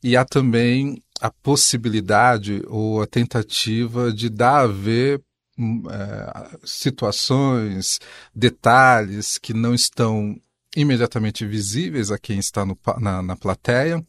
e 0.04 0.16
há 0.16 0.26
também 0.26 1.02
a 1.20 1.30
possibilidade 1.30 2.64
ou 2.68 3.02
a 3.02 3.08
tentativa 3.08 4.12
de 4.12 4.30
dar 4.30 4.64
a 4.64 4.68
ver 4.68 5.22
hum, 5.58 5.84
é, 5.90 6.58
situações, 6.64 8.00
detalhes 8.34 9.38
que 9.38 9.54
não 9.54 9.74
estão 9.76 10.36
imediatamente 10.76 11.46
visíveis 11.46 12.12
a 12.12 12.18
quem 12.18 12.40
está 12.40 12.66
no, 12.66 12.78
na, 13.00 13.22
na 13.22 13.36
plateia, 13.36 14.04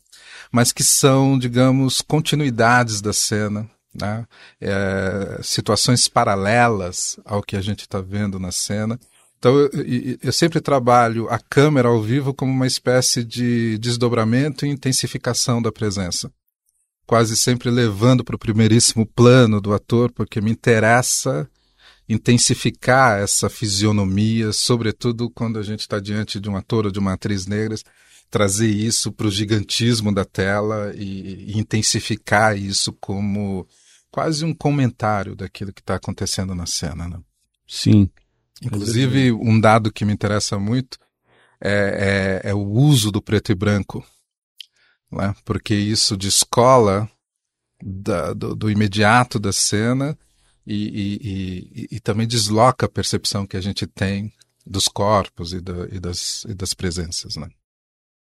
mas 0.50 0.72
que 0.72 0.84
são, 0.84 1.38
digamos, 1.38 2.00
continuidades 2.00 3.00
da 3.00 3.12
cena, 3.12 3.68
né? 3.94 4.26
É, 4.60 5.40
situações 5.42 6.08
paralelas 6.08 7.18
ao 7.24 7.42
que 7.42 7.56
a 7.56 7.60
gente 7.60 7.80
está 7.80 8.00
vendo 8.00 8.38
na 8.38 8.52
cena. 8.52 8.98
Então, 9.38 9.58
eu, 9.58 9.70
eu, 10.22 10.32
sempre 10.32 10.60
trabalho 10.60 11.28
a 11.28 11.38
câmera 11.38 11.88
ao 11.88 12.00
vivo 12.00 12.32
como 12.32 12.52
uma 12.52 12.66
espécie 12.66 13.24
de 13.24 13.76
desdobramento 13.78 14.64
e 14.64 14.68
intensificação 14.68 15.60
da 15.60 15.72
presença. 15.72 16.30
Quase 17.06 17.36
sempre 17.36 17.68
levando 17.68 18.22
para 18.22 18.36
o 18.36 18.38
primeiríssimo 18.38 19.04
plano 19.04 19.60
do 19.60 19.74
ator, 19.74 20.12
porque 20.12 20.40
me 20.40 20.52
interessa 20.52 21.48
intensificar 22.08 23.20
essa 23.20 23.48
fisionomia, 23.48 24.52
sobretudo 24.52 25.30
quando 25.30 25.58
a 25.58 25.62
gente 25.62 25.80
está 25.80 25.98
diante 25.98 26.38
de 26.38 26.48
um 26.48 26.56
ator 26.56 26.86
ou 26.86 26.92
de 26.92 26.98
uma 26.98 27.14
atriz 27.14 27.46
negra, 27.46 27.76
trazer 28.30 28.68
isso 28.68 29.12
para 29.12 29.26
o 29.26 29.30
gigantismo 29.30 30.14
da 30.14 30.24
tela 30.24 30.92
e, 30.94 31.50
e 31.50 31.58
intensificar 31.58 32.56
isso 32.56 32.92
como 32.94 33.66
quase 34.12 34.44
um 34.44 34.54
comentário 34.54 35.34
daquilo 35.34 35.72
que 35.72 35.80
está 35.80 35.96
acontecendo 35.96 36.54
na 36.54 36.66
cena. 36.66 37.08
Né? 37.08 37.18
Sim. 37.66 38.08
Inclusive, 38.62 39.32
um 39.32 39.58
dado 39.58 39.90
que 39.90 40.04
me 40.04 40.12
interessa 40.12 40.58
muito 40.58 40.98
é, 41.60 42.42
é, 42.44 42.50
é 42.50 42.54
o 42.54 42.60
uso 42.60 43.10
do 43.10 43.22
preto 43.22 43.50
e 43.50 43.54
branco, 43.54 44.06
né? 45.10 45.34
porque 45.44 45.74
isso 45.74 46.16
descola 46.16 47.10
da, 47.82 48.32
do, 48.34 48.54
do, 48.54 48.70
imediato 48.70 49.40
da 49.40 49.52
cena 49.52 50.16
e, 50.64 50.76
e, 50.76 51.18
e, 51.22 51.96
e, 51.96 52.00
também 52.00 52.26
desloca 52.26 52.86
a 52.86 52.88
percepção 52.88 53.46
que 53.46 53.56
a 53.56 53.60
gente 53.60 53.86
tem 53.86 54.32
dos 54.64 54.86
corpos 54.86 55.52
e, 55.52 55.60
da, 55.60 55.86
das, 56.00 56.46
das 56.54 56.74
presenças. 56.74 57.36
Né? 57.36 57.48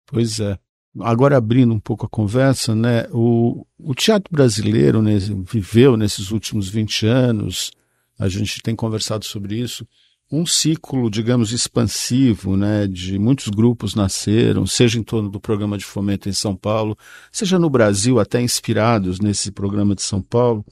Pois 0.05 0.39
é. 0.39 0.57
Agora 0.99 1.37
abrindo 1.37 1.73
um 1.73 1.79
pouco 1.79 2.05
a 2.05 2.09
conversa, 2.09 2.73
né? 2.73 3.07
O, 3.11 3.65
o 3.77 3.93
teatro 3.93 4.31
brasileiro 4.31 5.01
né, 5.01 5.17
viveu 5.51 5.95
nesses 5.95 6.31
últimos 6.31 6.69
20 6.69 7.05
anos, 7.05 7.71
a 8.17 8.27
gente 8.27 8.61
tem 8.61 8.75
conversado 8.75 9.23
sobre 9.25 9.59
isso, 9.59 9.87
um 10.31 10.45
ciclo, 10.45 11.09
digamos, 11.09 11.51
expansivo, 11.51 12.57
né, 12.57 12.85
de 12.85 13.17
muitos 13.17 13.47
grupos 13.47 13.95
nasceram, 13.95 14.65
seja 14.65 14.99
em 14.99 15.03
torno 15.03 15.29
do 15.29 15.39
programa 15.39 15.77
de 15.77 15.85
fomento 15.85 16.27
em 16.27 16.33
São 16.33 16.55
Paulo, 16.55 16.97
seja 17.31 17.57
no 17.57 17.69
Brasil, 17.69 18.19
até 18.19 18.41
inspirados 18.41 19.19
nesse 19.19 19.51
programa 19.51 19.95
de 19.95 20.01
São 20.01 20.21
Paulo. 20.21 20.65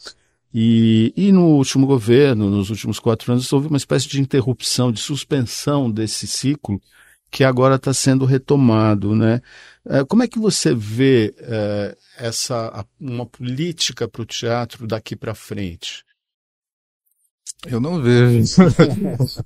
E, 0.54 1.14
e 1.16 1.32
no 1.32 1.48
último 1.48 1.86
governo, 1.86 2.50
nos 2.50 2.70
últimos 2.70 3.00
quatro 3.00 3.32
anos, 3.32 3.52
houve 3.52 3.68
uma 3.68 3.78
espécie 3.78 4.08
de 4.08 4.22
interrupção, 4.22 4.92
de 4.92 5.00
suspensão 5.00 5.90
desse 5.90 6.28
ciclo, 6.28 6.82
que 7.36 7.44
agora 7.44 7.76
está 7.76 7.94
sendo 7.94 8.24
retomado, 8.24 9.14
né? 9.14 9.42
É, 9.86 10.06
como 10.06 10.24
é 10.24 10.28
que 10.28 10.40
você 10.40 10.74
vê 10.74 11.36
é, 11.38 11.98
essa 12.18 12.86
uma 12.98 13.26
política 13.26 14.08
para 14.08 14.22
o 14.22 14.26
teatro 14.26 14.88
daqui 14.88 15.18
para 15.18 15.36
frente? 15.36 16.06
Eu 17.68 17.82
não 17.82 18.02
vejo. 18.02 18.56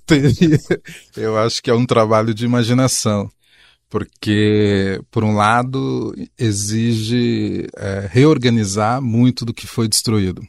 Eu 1.18 1.36
acho 1.40 1.64
que 1.64 1.72
é 1.72 1.74
um 1.74 1.84
trabalho 1.84 2.32
de 2.32 2.46
imaginação, 2.46 3.28
porque, 3.90 5.02
por 5.10 5.24
um 5.24 5.34
lado, 5.34 6.14
exige 6.38 7.68
é, 7.76 8.08
reorganizar 8.08 9.02
muito 9.02 9.44
do 9.44 9.54
que 9.54 9.66
foi 9.66 9.88
destruído. 9.88 10.44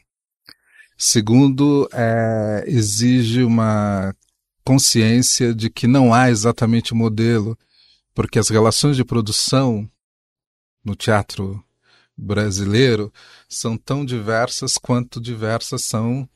Segundo, 0.98 1.88
é, 1.90 2.64
exige 2.66 3.42
uma 3.42 4.14
consciência 4.64 5.54
de 5.54 5.70
que 5.70 5.86
não 5.86 6.12
há 6.12 6.30
exatamente 6.30 6.94
modelo, 6.94 7.58
porque 8.14 8.38
as 8.38 8.48
relações 8.48 8.96
de 8.96 9.04
produção 9.04 9.88
no 10.84 10.94
teatro 10.94 11.62
brasileiro 12.16 13.12
são 13.48 13.76
tão 13.76 14.04
diversas 14.04 14.76
quanto 14.76 15.20
diversas 15.20 15.84
são 15.84 16.28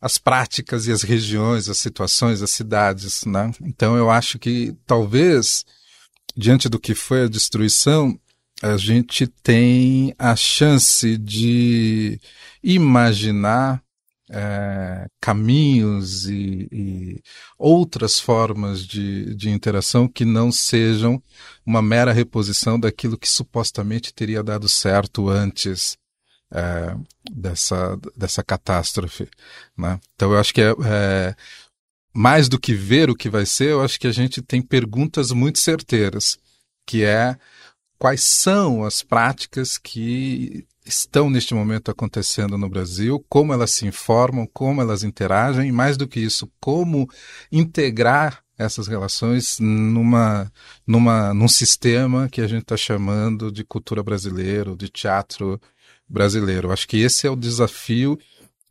as 0.00 0.18
práticas 0.18 0.86
e 0.86 0.92
as 0.92 1.02
regiões, 1.02 1.68
as 1.68 1.78
situações, 1.78 2.42
as 2.42 2.50
cidades, 2.50 3.24
né? 3.24 3.50
Então 3.62 3.96
eu 3.96 4.10
acho 4.10 4.38
que 4.38 4.76
talvez 4.86 5.64
diante 6.36 6.68
do 6.68 6.78
que 6.78 6.94
foi 6.94 7.24
a 7.24 7.28
destruição, 7.28 8.18
a 8.62 8.76
gente 8.76 9.26
tem 9.26 10.14
a 10.18 10.36
chance 10.36 11.16
de 11.16 12.20
imaginar 12.62 13.82
é, 14.30 15.06
caminhos 15.20 16.28
e, 16.28 16.68
e, 16.72 17.22
outras 17.58 18.18
formas 18.18 18.84
de, 18.84 19.34
de 19.34 19.50
interação 19.50 20.08
que 20.08 20.24
não 20.24 20.50
sejam 20.50 21.22
uma 21.64 21.80
mera 21.80 22.12
reposição 22.12 22.78
daquilo 22.78 23.18
que 23.18 23.30
supostamente 23.30 24.12
teria 24.12 24.42
dado 24.42 24.68
certo 24.68 25.28
antes 25.28 25.96
é, 26.50 26.96
dessa, 27.30 27.98
dessa 28.16 28.42
catástrofe. 28.42 29.28
Né? 29.76 30.00
Então, 30.14 30.32
eu 30.32 30.38
acho 30.38 30.52
que 30.52 30.60
é, 30.60 30.74
é, 30.84 31.36
mais 32.12 32.48
do 32.48 32.58
que 32.58 32.74
ver 32.74 33.10
o 33.10 33.16
que 33.16 33.28
vai 33.28 33.46
ser, 33.46 33.70
eu 33.70 33.82
acho 33.82 33.98
que 33.98 34.06
a 34.06 34.12
gente 34.12 34.42
tem 34.42 34.60
perguntas 34.60 35.30
muito 35.30 35.60
certeiras, 35.60 36.38
que 36.86 37.04
é 37.04 37.36
quais 37.98 38.22
são 38.24 38.84
as 38.84 39.02
práticas 39.02 39.78
que 39.78 40.66
estão 40.86 41.28
neste 41.28 41.54
momento 41.54 41.90
acontecendo 41.90 42.56
no 42.56 42.68
Brasil, 42.68 43.24
como 43.28 43.52
elas 43.52 43.72
se 43.72 43.86
informam, 43.86 44.46
como 44.52 44.80
elas 44.80 45.02
interagem, 45.02 45.68
e 45.68 45.72
mais 45.72 45.96
do 45.96 46.06
que 46.06 46.20
isso, 46.20 46.50
como 46.60 47.08
integrar 47.50 48.42
essas 48.58 48.86
relações 48.86 49.58
numa, 49.60 50.50
numa, 50.86 51.34
num 51.34 51.48
sistema 51.48 52.28
que 52.30 52.40
a 52.40 52.46
gente 52.46 52.62
está 52.62 52.76
chamando 52.76 53.52
de 53.52 53.64
cultura 53.64 54.02
brasileira, 54.02 54.74
de 54.74 54.88
teatro 54.88 55.60
brasileiro. 56.08 56.72
Acho 56.72 56.88
que 56.88 56.98
esse 56.98 57.26
é 57.26 57.30
o 57.30 57.36
desafio 57.36 58.18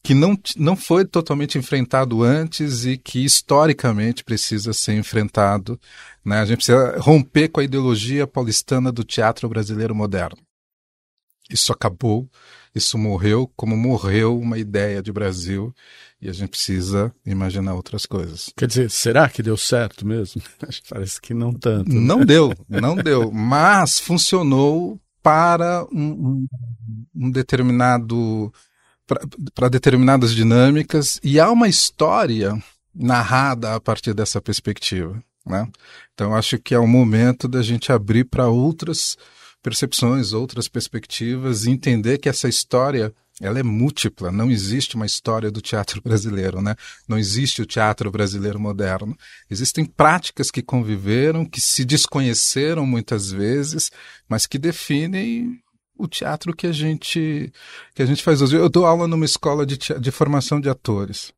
que 0.01 0.13
não, 0.13 0.37
não 0.55 0.75
foi 0.75 1.03
totalmente 1.03 1.57
enfrentado 1.57 2.23
antes 2.23 2.85
e 2.85 2.95
que 2.95 3.25
historicamente 3.25 4.23
precisa 4.23 4.71
ser 4.71 4.93
enfrentado. 4.93 5.79
Né? 6.23 6.39
A 6.39 6.45
gente 6.45 6.57
precisa 6.57 6.97
romper 6.99 7.49
com 7.49 7.59
a 7.59 7.63
ideologia 7.63 8.27
paulistana 8.27 8.91
do 8.91 9.03
teatro 9.03 9.49
brasileiro 9.49 9.95
moderno. 9.95 10.37
Isso 11.49 11.71
acabou, 11.71 12.29
isso 12.73 12.97
morreu, 12.97 13.51
como 13.55 13.77
morreu 13.77 14.39
uma 14.39 14.57
ideia 14.57 15.01
de 15.01 15.11
Brasil 15.11 15.73
e 16.21 16.27
a 16.27 16.33
gente 16.33 16.49
precisa 16.49 17.13
imaginar 17.25 17.75
outras 17.75 18.05
coisas. 18.05 18.49
Quer 18.57 18.67
dizer, 18.67 18.89
será 18.89 19.29
que 19.29 19.43
deu 19.43 19.55
certo 19.55 20.05
mesmo? 20.05 20.41
Parece 20.89 21.21
que 21.21 21.33
não 21.33 21.53
tanto. 21.53 21.93
Né? 21.93 21.99
Não 21.99 22.25
deu, 22.25 22.53
não 22.67 22.95
deu, 22.95 23.31
mas 23.31 23.99
funcionou 23.99 24.99
para 25.21 25.85
um, 25.91 26.47
um 27.15 27.31
determinado 27.31 28.51
para 29.53 29.69
determinadas 29.69 30.33
dinâmicas 30.33 31.19
e 31.23 31.39
há 31.39 31.51
uma 31.51 31.67
história 31.67 32.57
narrada 32.93 33.75
a 33.75 33.79
partir 33.79 34.13
dessa 34.13 34.41
perspectiva, 34.41 35.21
né? 35.45 35.69
Então 36.13 36.33
acho 36.33 36.57
que 36.57 36.73
é 36.73 36.79
o 36.79 36.87
momento 36.87 37.47
da 37.47 37.61
gente 37.61 37.91
abrir 37.91 38.23
para 38.23 38.47
outras 38.47 39.15
percepções, 39.65 40.31
outras 40.31 40.67
perspectivas 40.67 41.65
e 41.65 41.71
entender 41.71 42.19
que 42.19 42.29
essa 42.29 42.47
história 42.47 43.11
ela 43.41 43.59
é 43.59 43.63
múltipla, 43.63 44.31
não 44.31 44.51
existe 44.51 44.95
uma 44.95 45.07
história 45.07 45.49
do 45.49 45.59
teatro 45.59 45.99
brasileiro, 46.05 46.61
né? 46.61 46.75
Não 47.07 47.17
existe 47.17 47.63
o 47.63 47.65
teatro 47.65 48.11
brasileiro 48.11 48.59
moderno. 48.59 49.17
Existem 49.49 49.83
práticas 49.83 50.51
que 50.51 50.61
conviveram, 50.61 51.43
que 51.43 51.59
se 51.59 51.83
desconheceram 51.83 52.85
muitas 52.85 53.31
vezes, 53.31 53.89
mas 54.29 54.45
que 54.45 54.59
definem 54.59 55.59
o 55.97 56.07
teatro 56.07 56.55
que 56.55 56.67
a 56.67 56.71
gente 56.71 57.51
que 57.95 58.03
a 58.03 58.05
gente 58.05 58.21
faz 58.21 58.43
hoje. 58.43 58.55
Eu 58.55 58.69
dou 58.69 58.85
aula 58.85 59.07
numa 59.07 59.25
escola 59.25 59.65
de, 59.65 59.79
de 59.99 60.11
formação 60.11 60.61
de 60.61 60.69
atores. 60.69 61.33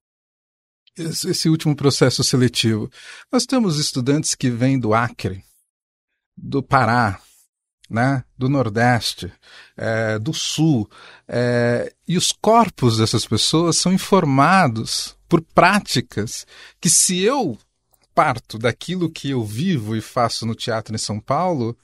Esse, 0.97 1.29
esse 1.29 1.49
último 1.49 1.77
processo 1.77 2.25
seletivo. 2.25 2.91
Nós 3.31 3.45
temos 3.45 3.79
estudantes 3.79 4.35
que 4.35 4.49
vêm 4.49 4.77
do 4.77 4.93
Acre, 4.93 5.43
do 6.35 6.61
Pará, 6.61 7.21
né, 7.89 8.23
do 8.37 8.49
Nordeste, 8.49 9.31
é, 9.75 10.19
do 10.19 10.33
Sul, 10.33 10.89
é, 11.27 11.91
e 12.07 12.17
os 12.17 12.31
corpos 12.31 12.97
dessas 12.97 13.25
pessoas 13.25 13.77
são 13.77 13.93
informados 13.93 15.15
por 15.27 15.41
práticas 15.41 16.45
que, 16.79 16.89
se 16.89 17.21
eu 17.21 17.57
parto 18.13 18.57
daquilo 18.57 19.09
que 19.09 19.29
eu 19.29 19.43
vivo 19.43 19.95
e 19.95 20.01
faço 20.01 20.45
no 20.45 20.55
teatro 20.55 20.95
em 20.95 20.97
São 20.97 21.19
Paulo, 21.19 21.77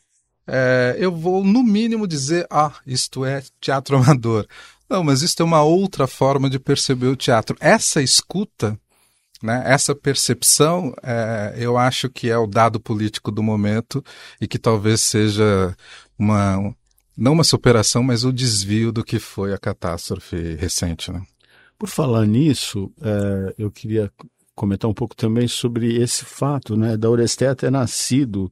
é, 0.45 0.95
eu 0.99 1.15
vou, 1.15 1.43
no 1.43 1.63
mínimo, 1.63 2.07
dizer: 2.07 2.45
ah, 2.49 2.73
isto 2.85 3.25
é 3.25 3.43
teatro 3.61 3.97
amador. 3.97 4.47
Não, 4.89 5.03
mas 5.03 5.21
isto 5.21 5.41
é 5.41 5.45
uma 5.45 5.63
outra 5.63 6.05
forma 6.05 6.49
de 6.49 6.59
perceber 6.59 7.07
o 7.07 7.15
teatro. 7.15 7.55
Essa 7.59 8.01
escuta 8.01 8.79
né? 9.43 9.61
Essa 9.65 9.93
percepção, 9.93 10.93
é, 11.03 11.53
eu 11.57 11.77
acho 11.77 12.09
que 12.09 12.29
é 12.29 12.37
o 12.37 12.47
dado 12.47 12.79
político 12.79 13.29
do 13.29 13.43
momento 13.43 14.01
e 14.39 14.47
que 14.47 14.57
talvez 14.57 15.01
seja 15.01 15.75
uma, 16.17 16.73
não 17.17 17.33
uma 17.33 17.43
superação, 17.43 18.01
mas 18.01 18.23
o 18.23 18.31
desvio 18.31 18.91
do 18.91 19.03
que 19.03 19.19
foi 19.19 19.53
a 19.53 19.57
catástrofe 19.57 20.55
recente. 20.55 21.11
Né? 21.11 21.21
Por 21.77 21.89
falar 21.89 22.25
nisso, 22.25 22.89
é, 23.01 23.55
eu 23.57 23.69
queria 23.69 24.09
comentar 24.55 24.89
um 24.89 24.93
pouco 24.93 25.13
também 25.13 25.47
sobre 25.47 26.01
esse 26.01 26.23
fato 26.23 26.77
né, 26.77 26.95
da 26.95 27.09
Oresté 27.09 27.53
ter 27.53 27.69
nascido 27.71 28.49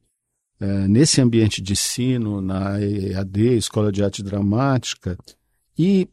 é, 0.60 0.86
nesse 0.86 1.22
ambiente 1.22 1.62
de 1.62 1.72
ensino, 1.72 2.42
na 2.42 2.78
EAD, 2.78 3.56
Escola 3.56 3.90
de 3.90 4.04
Arte 4.04 4.22
Dramática, 4.22 5.16
e 5.78 6.06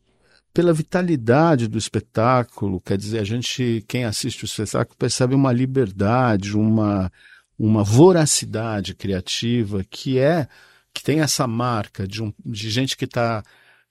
pela 0.59 0.73
vitalidade 0.73 1.69
do 1.69 1.77
espetáculo, 1.77 2.81
quer 2.81 2.97
dizer, 2.97 3.19
a 3.19 3.23
gente, 3.23 3.81
quem 3.87 4.03
assiste 4.03 4.43
o 4.43 4.45
espetáculo, 4.45 4.97
percebe 4.97 5.33
uma 5.33 5.53
liberdade, 5.53 6.57
uma, 6.57 7.09
uma 7.57 7.81
voracidade 7.81 8.93
criativa 8.93 9.85
que 9.89 10.19
é 10.19 10.49
que 10.93 11.01
tem 11.01 11.21
essa 11.21 11.47
marca 11.47 12.05
de, 12.05 12.21
um, 12.21 12.33
de 12.45 12.69
gente 12.69 12.97
que 12.97 13.05
está 13.05 13.41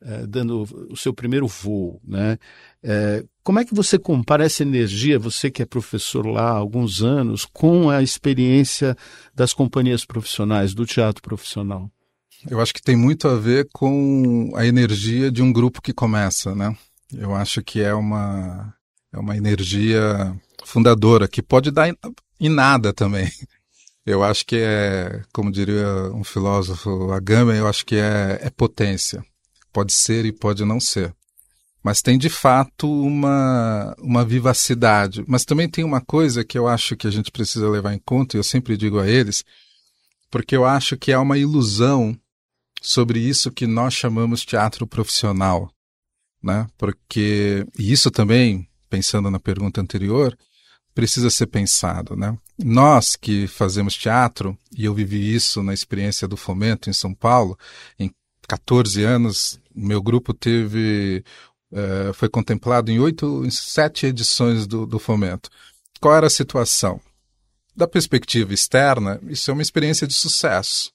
é, 0.03 0.27
dando 0.27 0.65
o 0.91 0.95
seu 0.95 1.15
primeiro 1.15 1.47
voo, 1.47 2.03
né? 2.07 2.39
É, 2.83 3.25
como 3.43 3.61
é 3.61 3.65
que 3.65 3.75
você 3.75 3.99
compara 3.99 4.45
essa 4.45 4.63
energia, 4.63 5.19
você 5.19 5.51
que 5.51 5.63
é 5.63 5.65
professor 5.65 6.27
lá 6.27 6.51
há 6.51 6.59
alguns 6.59 7.03
anos, 7.03 7.47
com 7.47 7.89
a 7.89 8.03
experiência 8.03 8.95
das 9.35 9.55
companhias 9.55 10.05
profissionais, 10.05 10.75
do 10.75 10.85
teatro 10.85 11.23
profissional? 11.23 11.91
Eu 12.47 12.61
acho 12.61 12.73
que 12.73 12.83
tem 12.83 12.97
muito 12.97 13.27
a 13.27 13.35
ver 13.35 13.69
com 13.73 14.53
a 14.55 14.65
energia 14.65 15.31
de 15.31 15.43
um 15.43 15.53
grupo 15.53 15.83
que 15.83 15.93
começa, 15.93 16.55
né? 16.55 16.77
Eu 17.13 17.35
acho 17.35 17.63
que 17.63 17.81
é 17.81 17.95
uma, 17.95 18.75
é 19.13 19.19
uma 19.19 19.37
energia 19.37 20.37
fundadora, 20.65 21.27
que 21.27 21.43
pode 21.43 21.71
dar 21.71 21.89
em, 21.89 22.49
nada 22.49 22.93
também. 22.93 23.31
Eu 24.07 24.23
acho 24.23 24.47
que 24.47 24.57
é, 24.57 25.23
como 25.35 25.53
diria 25.53 25.87
um 26.15 26.25
filósofo 26.25 27.13
Agame, 27.13 27.59
eu 27.59 27.67
acho 27.67 27.85
que 27.85 27.97
é, 27.97 28.39
é 28.41 28.49
potência. 28.49 29.23
Pode 29.71 29.93
ser 29.93 30.25
e 30.25 30.33
pode 30.33 30.65
não 30.65 30.81
ser. 30.81 31.15
Mas 31.83 32.01
tem 32.01 32.17
de 32.17 32.31
fato 32.31 32.91
uma, 32.91 33.95
uma 33.99 34.25
vivacidade. 34.25 35.23
Mas 35.29 35.45
também 35.45 35.69
tem 35.69 35.85
uma 35.85 36.01
coisa 36.01 36.43
que 36.43 36.57
eu 36.57 36.67
acho 36.67 36.97
que 36.97 37.07
a 37.07 37.11
gente 37.11 37.31
precisa 37.31 37.69
levar 37.69 37.93
em 37.93 37.99
conta, 37.99 38.35
e 38.35 38.41
eu 38.41 38.45
sempre 38.45 38.79
digo 38.79 38.99
a 38.99 39.07
eles, 39.07 39.45
porque 40.31 40.57
eu 40.57 40.65
acho 40.65 40.97
que 40.97 41.13
há 41.13 41.21
uma 41.21 41.37
ilusão 41.37 42.19
sobre 42.81 43.19
isso 43.21 43.51
que 43.51 43.67
nós 43.67 43.95
chamamos 43.95 44.45
teatro 44.45 44.87
profissional. 44.87 45.71
Né? 46.43 46.67
Porque, 46.77 47.67
e 47.79 47.93
isso 47.93 48.11
também, 48.11 48.69
pensando 48.89 49.31
na 49.31 49.41
pergunta 49.41 49.81
anterior, 49.81 50.37
precisa 50.95 51.31
ser 51.31 51.47
pensado. 51.47 52.17
Né? 52.17 52.37
Nós 52.59 53.17
que 53.17 53.47
fazemos 53.47 53.95
teatro, 53.95 54.57
e 54.77 54.85
eu 54.85 54.95
vivi 54.95 55.35
isso 55.35 55.63
na 55.63 55.75
experiência 55.75 56.27
do 56.27 56.37
Fomento 56.37 56.89
em 56.89 56.93
São 56.93 57.15
Paulo, 57.15 57.59
em 57.99 58.11
14 58.49 59.03
anos, 59.05 59.61
meu 59.75 60.03
grupo 60.03 60.33
teve 60.33 61.23
uh, 61.73 62.13
foi 62.15 62.29
contemplado 62.29 62.91
em 62.91 62.99
oito, 62.99 63.45
em 63.45 63.51
sete 63.51 64.07
edições 64.07 64.67
do, 64.67 64.87
do 64.87 64.99
Fomento. 64.99 65.51
Qual 66.01 66.15
era 66.15 66.27
a 66.27 66.31
situação? 66.31 67.01
Da 67.77 67.87
perspectiva 67.87 68.53
externa, 68.53 69.21
isso 69.29 69.51
é 69.51 69.55
uma 69.55 69.63
experiência 69.63 70.07
de 70.07 70.15
sucesso. 70.15 70.91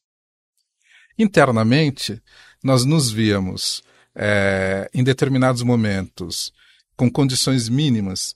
Internamente, 1.17 2.21
nós 2.63 2.85
nos 2.85 3.11
víamos 3.11 3.83
é, 4.15 4.89
em 4.93 5.03
determinados 5.03 5.61
momentos 5.61 6.51
com 6.95 7.09
condições 7.09 7.67
mínimas 7.69 8.35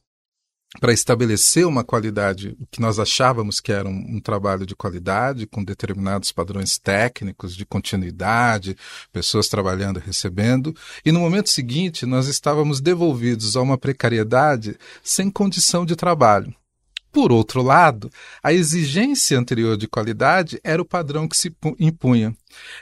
para 0.80 0.94
estabelecer 0.94 1.66
uma 1.66 1.84
qualidade, 1.84 2.56
o 2.60 2.68
que 2.68 2.82
nós 2.82 3.00
achávamos 3.00 3.60
que 3.60 3.72
era 3.72 3.88
um, 3.88 4.18
um, 4.18 4.20
trabalho 4.20 4.66
de 4.66 4.76
qualidade, 4.76 5.48
com 5.48 5.64
determinados 5.64 6.32
padrões 6.32 6.78
técnicos, 6.78 7.56
de 7.56 7.66
continuidade, 7.66 8.76
pessoas 9.12 9.48
trabalhando 9.48 10.00
recebendo, 10.00 10.76
e 11.06 11.12
no 11.12 11.20
momento 11.20 11.50
seguinte 11.50 12.06
nós 12.06 12.28
estávamos 12.28 12.82
devolvidos 12.82 13.56
a 13.56 13.62
uma 13.62 13.78
precariedade 13.78 14.78
sem 15.02 15.32
condição 15.32 15.86
de 15.86 15.96
trabalho. 15.96 16.54
Por 17.12 17.32
outro 17.32 17.62
lado, 17.62 18.10
a 18.44 18.54
exigência 18.54 19.38
anterior 19.38 19.78
de 19.78 19.88
qualidade 19.88 20.60
era 20.64 20.82
o 20.82 20.86
padrão 20.86 21.28
que 21.28 21.38
se 21.38 21.56
impunha. 21.80 22.36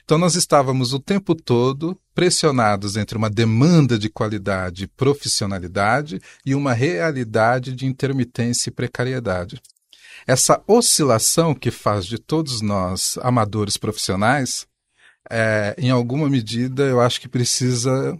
Então, 0.03 0.17
nós 0.17 0.35
estávamos 0.35 0.93
o 0.93 0.99
tempo 0.99 1.35
todo 1.35 1.97
pressionados 2.13 2.95
entre 2.95 3.17
uma 3.17 3.29
demanda 3.29 3.99
de 3.99 4.09
qualidade 4.09 4.85
e 4.85 4.87
profissionalidade 4.87 6.21
e 6.45 6.55
uma 6.55 6.73
realidade 6.73 7.73
de 7.73 7.85
intermitência 7.85 8.69
e 8.69 8.73
precariedade. 8.73 9.61
Essa 10.25 10.61
oscilação 10.67 11.53
que 11.53 11.69
faz 11.69 12.05
de 12.05 12.17
todos 12.17 12.61
nós 12.61 13.17
amadores 13.21 13.77
profissionais, 13.77 14.65
é, 15.29 15.75
em 15.77 15.89
alguma 15.91 16.29
medida, 16.29 16.83
eu 16.83 17.01
acho 17.01 17.19
que 17.19 17.27
precisa 17.27 18.17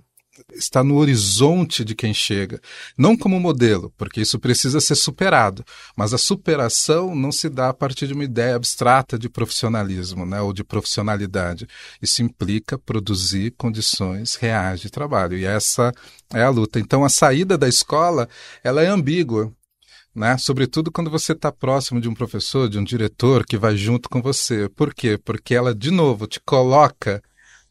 está 0.54 0.84
no 0.84 0.96
horizonte 0.96 1.84
de 1.84 1.96
quem 1.96 2.14
chega. 2.14 2.60
Não 2.98 3.16
como 3.18 3.40
modelo, 3.40 3.94
porque 3.98 4.22
isso 4.22 4.40
precisa 4.40 4.80
ser 4.80 4.96
superado. 4.96 5.64
Mas 5.96 6.14
a 6.14 6.18
superação 6.18 7.16
não 7.16 7.32
se 7.32 7.50
dá 7.50 7.70
a 7.70 7.74
partir 7.74 8.08
de 8.08 8.14
uma 8.14 8.24
ideia 8.24 8.56
abstrata 8.56 9.18
de 9.18 9.30
profissionalismo 9.30 10.26
né, 10.26 10.42
ou 10.42 10.54
de 10.54 10.64
profissionalidade. 10.64 11.68
Isso 12.02 12.22
implica 12.22 12.78
produzir 12.78 13.52
condições 13.58 14.36
reais 14.36 14.80
de 14.80 14.90
trabalho. 14.90 15.38
E 15.38 15.46
essa 15.46 15.92
é 16.34 16.44
a 16.44 16.50
luta. 16.50 16.80
Então, 16.80 17.04
a 17.04 17.10
saída 17.10 17.58
da 17.58 17.68
escola 17.68 18.28
ela 18.64 18.82
é 18.82 18.88
ambígua. 18.88 19.52
Né? 20.14 20.38
Sobretudo 20.38 20.92
quando 20.92 21.10
você 21.10 21.34
está 21.34 21.52
próximo 21.52 22.00
de 22.00 22.08
um 22.08 22.14
professor, 22.14 22.70
de 22.70 22.80
um 22.80 22.84
diretor 22.84 23.46
que 23.46 23.58
vai 23.58 23.76
junto 23.76 24.10
com 24.10 24.22
você. 24.22 24.70
Por 24.70 24.94
quê? 24.94 25.18
Porque 25.18 25.54
ela, 25.54 25.76
de 25.76 25.92
novo, 25.92 26.26
te 26.26 26.40
coloca 26.40 27.22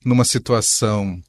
numa 0.05 0.25
situação 0.25 1.23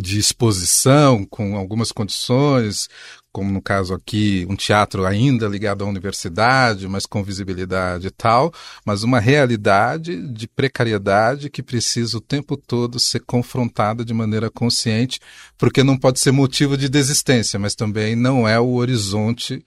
de 0.00 0.18
exposição 0.18 1.24
com 1.24 1.56
algumas 1.56 1.92
condições, 1.92 2.88
como 3.32 3.52
no 3.52 3.62
caso 3.62 3.94
aqui, 3.94 4.46
um 4.48 4.56
teatro 4.56 5.06
ainda 5.06 5.46
ligado 5.46 5.84
à 5.84 5.86
universidade, 5.86 6.88
mas 6.88 7.06
com 7.06 7.22
visibilidade 7.22 8.08
e 8.08 8.10
tal, 8.10 8.52
mas 8.84 9.02
uma 9.02 9.20
realidade 9.20 10.20
de 10.32 10.48
precariedade 10.48 11.50
que 11.50 11.62
precisa 11.62 12.18
o 12.18 12.20
tempo 12.20 12.56
todo 12.56 12.98
ser 12.98 13.20
confrontada 13.20 14.04
de 14.04 14.12
maneira 14.14 14.50
consciente, 14.50 15.20
porque 15.56 15.84
não 15.84 15.96
pode 15.96 16.20
ser 16.20 16.32
motivo 16.32 16.76
de 16.76 16.88
desistência, 16.88 17.58
mas 17.58 17.74
também 17.74 18.16
não 18.16 18.48
é 18.48 18.58
o 18.58 18.74
horizonte 18.74 19.64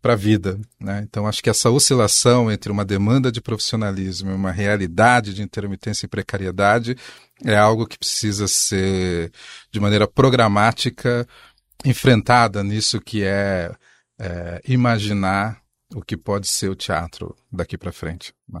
para 0.00 0.14
a 0.14 0.16
vida. 0.16 0.58
Né? 0.78 1.04
Então, 1.08 1.26
acho 1.26 1.42
que 1.42 1.50
essa 1.50 1.70
oscilação 1.70 2.50
entre 2.50 2.72
uma 2.72 2.84
demanda 2.84 3.30
de 3.30 3.40
profissionalismo 3.40 4.30
e 4.30 4.34
uma 4.34 4.50
realidade 4.50 5.34
de 5.34 5.42
intermitência 5.42 6.06
e 6.06 6.08
precariedade 6.08 6.96
é 7.44 7.56
algo 7.56 7.86
que 7.86 7.98
precisa 7.98 8.46
ser, 8.48 9.32
de 9.70 9.80
maneira 9.80 10.06
programática, 10.06 11.26
enfrentada 11.84 12.62
nisso 12.62 13.00
que 13.00 13.22
é, 13.22 13.72
é 14.18 14.60
imaginar 14.66 15.60
o 15.94 16.02
que 16.02 16.16
pode 16.16 16.46
ser 16.46 16.68
o 16.68 16.76
teatro 16.76 17.34
daqui 17.50 17.76
para 17.76 17.92
frente. 17.92 18.32
Né? 18.48 18.60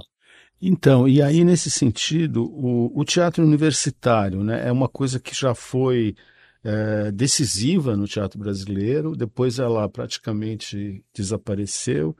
Então, 0.60 1.08
e 1.08 1.22
aí 1.22 1.44
nesse 1.44 1.70
sentido, 1.70 2.44
o, 2.44 2.92
o, 2.98 3.04
teatro 3.04 3.44
universitário 3.44 4.42
né, 4.42 4.66
é 4.66 4.72
uma 4.72 4.88
coisa 4.88 5.18
que 5.18 5.34
já 5.34 5.54
foi 5.54 6.14
é, 6.62 7.10
decisiva 7.10 7.96
no 7.96 8.06
teatro 8.06 8.38
brasileiro, 8.38 9.16
depois 9.16 9.58
ela 9.58 9.88
praticamente 9.88 11.04
desapareceu 11.14 12.16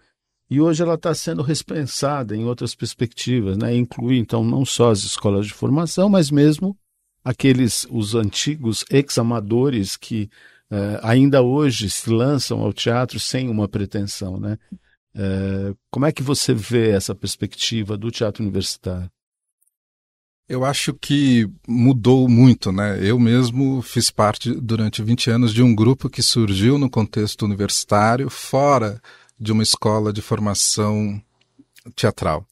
e 0.50 0.60
hoje 0.60 0.82
ela 0.82 0.94
está 0.94 1.14
sendo 1.14 1.42
repensada 1.42 2.34
em 2.34 2.44
outras 2.44 2.74
perspectivas, 2.74 3.56
né? 3.56 3.74
Inclui 3.74 4.18
então 4.18 4.42
não 4.42 4.64
só 4.64 4.90
as 4.90 5.04
escolas 5.04 5.46
de 5.46 5.52
formação, 5.52 6.08
mas 6.08 6.30
mesmo 6.30 6.76
aqueles 7.22 7.86
os 7.90 8.14
antigos 8.14 8.84
ex-amadores 8.90 9.96
que 9.96 10.28
uh, 10.70 10.98
ainda 11.02 11.40
hoje 11.40 11.88
se 11.88 12.10
lançam 12.10 12.60
ao 12.60 12.72
teatro 12.72 13.20
sem 13.20 13.48
uma 13.48 13.68
pretensão, 13.68 14.40
né? 14.40 14.58
Uh, 15.14 15.76
como 15.90 16.06
é 16.06 16.12
que 16.12 16.22
você 16.22 16.52
vê 16.52 16.90
essa 16.90 17.14
perspectiva 17.14 17.96
do 17.96 18.10
teatro 18.10 18.42
universitário? 18.42 19.10
Eu 20.50 20.64
acho 20.64 20.92
que 20.92 21.48
mudou 21.64 22.28
muito, 22.28 22.72
né? 22.72 22.98
Eu 23.00 23.20
mesmo 23.20 23.80
fiz 23.82 24.10
parte 24.10 24.52
durante 24.52 25.00
20 25.00 25.30
anos 25.30 25.54
de 25.54 25.62
um 25.62 25.72
grupo 25.72 26.10
que 26.10 26.24
surgiu 26.24 26.76
no 26.76 26.90
contexto 26.90 27.44
universitário, 27.44 28.28
fora 28.28 29.00
de 29.38 29.52
uma 29.52 29.62
escola 29.62 30.12
de 30.12 30.20
formação 30.20 31.22
teatral. 31.94 32.44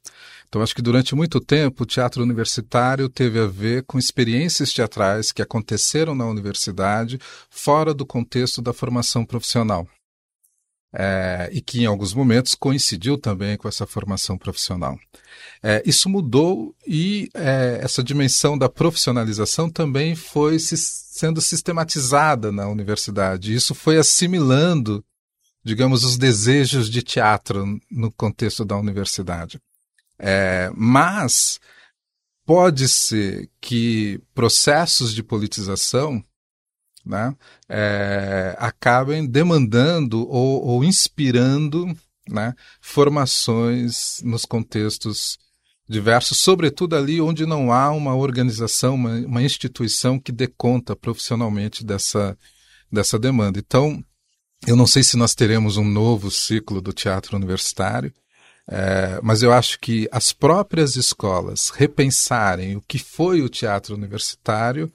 Então, 0.49 0.63
acho 0.63 0.77
que 0.77 0.81
durante 0.81 1.17
muito 1.17 1.41
tempo 1.41 1.83
o 1.83 1.87
teatro 1.87 2.23
universitário 2.23 3.09
teve 3.09 3.41
a 3.41 3.47
ver 3.49 3.83
com 3.83 3.99
experiências 3.99 4.73
teatrais 4.73 5.33
que 5.33 5.43
aconteceram 5.43 6.15
na 6.15 6.25
universidade 6.25 7.19
fora 7.51 7.93
do 7.93 8.07
contexto 8.07 8.63
da 8.63 8.73
formação 8.73 9.25
profissional. 9.25 9.89
É, 10.95 11.51
e 11.53 11.61
que 11.61 11.83
em 11.83 11.87
alguns 11.87 12.15
momentos 12.15 12.55
coincidiu 12.55 13.19
também 13.19 13.59
com 13.59 13.69
essa 13.69 13.87
formação 13.87 14.39
profissional. 14.39 14.99
É, 15.63 15.83
isso 15.85 16.09
mudou 16.09 16.75
e 16.87 17.29
é, 17.35 17.81
essa 17.83 18.03
dimensão 18.03 18.57
da 18.57 18.71
profissionalização 18.71 19.69
também 19.69 20.17
foi 20.17 20.59
se, 20.59 20.79
sendo 20.79 21.43
sistematizada 21.43 22.51
na 22.51 22.67
universidade. 22.69 23.55
Isso 23.55 23.75
foi 23.75 23.99
assimilando 23.99 25.05
digamos, 25.69 26.03
os 26.03 26.17
desejos 26.17 26.89
de 26.89 27.03
teatro 27.03 27.79
no 27.91 28.11
contexto 28.11 28.65
da 28.65 28.77
universidade. 28.77 29.61
É, 30.19 30.71
mas 30.75 31.61
pode 32.45 32.89
ser 32.89 33.51
que 33.61 34.19
processos 34.35 35.15
de 35.15 35.23
politização 35.23 36.25
né, 37.09 37.35
é, 37.69 38.55
acabem 38.59 39.27
demandando 39.27 40.29
ou, 40.29 40.63
ou 40.65 40.85
inspirando 40.85 41.87
né, 42.29 42.55
formações 42.81 44.21
nos 44.23 44.45
contextos 44.45 45.39
diversos, 45.89 46.39
sobretudo 46.39 46.95
ali 46.95 47.19
onde 47.19 47.47
não 47.47 47.73
há 47.73 47.91
uma 47.91 48.15
organização, 48.15 48.95
uma, 48.95 49.15
uma 49.21 49.43
instituição 49.43 50.21
que 50.21 50.31
dê 50.31 50.47
conta 50.47 50.95
profissionalmente 50.95 51.83
dessa, 51.83 52.37
dessa 52.93 53.19
demanda. 53.19 53.59
Então, 53.59 54.05
eu 54.67 54.77
não 54.77 54.87
sei 54.87 55.03
se 55.03 55.17
nós 55.17 55.35
teremos 55.35 55.79
um 55.79 55.85
novo 55.85 56.31
ciclo 56.31 56.83
do 56.83 56.93
teatro 56.93 57.37
universitário, 57.37 58.13
é, 58.71 59.19
mas 59.23 59.43
eu 59.43 59.51
acho 59.51 59.81
que 59.81 60.07
as 60.13 60.31
próprias 60.31 60.95
escolas 60.95 61.71
repensarem 61.71 62.77
o 62.77 62.83
que 62.83 62.99
foi 62.99 63.41
o 63.41 63.49
teatro 63.49 63.95
universitário 63.95 64.93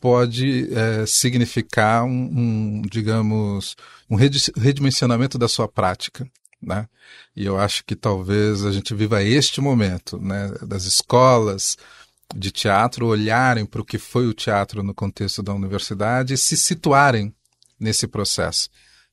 pode 0.00 0.72
é, 0.74 1.04
significar 1.06 2.04
um, 2.04 2.08
um, 2.10 2.82
digamos, 2.90 3.76
um 4.08 4.16
redimensionamento 4.16 5.38
da 5.38 5.46
sua 5.46 5.68
prática. 5.68 6.26
Né? 6.60 6.88
E 7.36 7.44
eu 7.44 7.58
acho 7.58 7.84
que 7.84 7.94
talvez 7.94 8.64
a 8.64 8.72
gente 8.72 8.94
viva 8.94 9.22
este 9.22 9.60
momento 9.60 10.18
né, 10.20 10.52
das 10.66 10.84
escolas 10.84 11.76
de 12.34 12.50
teatro 12.50 13.06
olharem 13.06 13.66
para 13.66 13.80
o 13.80 13.84
que 13.84 13.98
foi 13.98 14.26
o 14.26 14.34
teatro 14.34 14.82
no 14.82 14.94
contexto 14.94 15.42
da 15.42 15.52
universidade 15.52 16.34
e 16.34 16.38
se 16.38 16.56
situarem 16.56 17.34
nesse 17.78 18.06
processo 18.06 18.68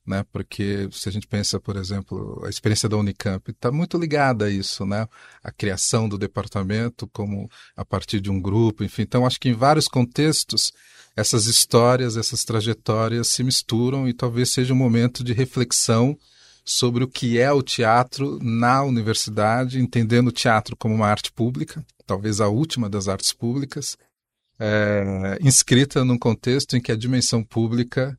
né? 0.08 0.24
Porque 0.32 0.88
se 0.90 1.08
a 1.08 1.12
gente 1.12 1.26
pensa, 1.26 1.60
por 1.60 1.76
exemplo, 1.76 2.42
a 2.44 2.48
experiência 2.48 2.88
da 2.88 2.96
Unicamp 2.96 3.50
está 3.50 3.70
muito 3.70 3.98
ligada 3.98 4.46
a 4.46 4.50
isso, 4.50 4.86
né? 4.86 5.06
A 5.42 5.52
criação 5.52 6.08
do 6.08 6.18
departamento 6.18 7.06
como 7.08 7.50
a 7.76 7.84
partir 7.84 8.20
de 8.20 8.30
um 8.30 8.40
grupo, 8.40 8.82
enfim. 8.82 9.02
Então, 9.02 9.26
acho 9.26 9.38
que 9.38 9.48
em 9.48 9.54
vários 9.54 9.86
contextos 9.86 10.72
essas 11.14 11.46
histórias, 11.46 12.16
essas 12.16 12.44
trajetórias 12.44 13.28
se 13.28 13.42
misturam 13.42 14.08
e 14.08 14.14
talvez 14.14 14.50
seja 14.50 14.72
um 14.72 14.76
momento 14.76 15.24
de 15.24 15.32
reflexão 15.32 16.16
sobre 16.64 17.02
o 17.02 17.08
que 17.08 17.40
é 17.40 17.50
o 17.50 17.62
teatro 17.62 18.38
na 18.40 18.84
universidade, 18.84 19.80
entendendo 19.80 20.28
o 20.28 20.32
teatro 20.32 20.76
como 20.76 20.94
uma 20.94 21.08
arte 21.08 21.32
pública, 21.32 21.84
talvez 22.06 22.40
a 22.40 22.48
última 22.48 22.88
das 22.88 23.08
artes 23.08 23.32
públicas, 23.32 23.96
é, 24.60 25.38
inscrita 25.40 26.04
num 26.04 26.18
contexto 26.18 26.76
em 26.76 26.80
que 26.80 26.92
a 26.92 26.96
dimensão 26.96 27.42
pública 27.42 28.18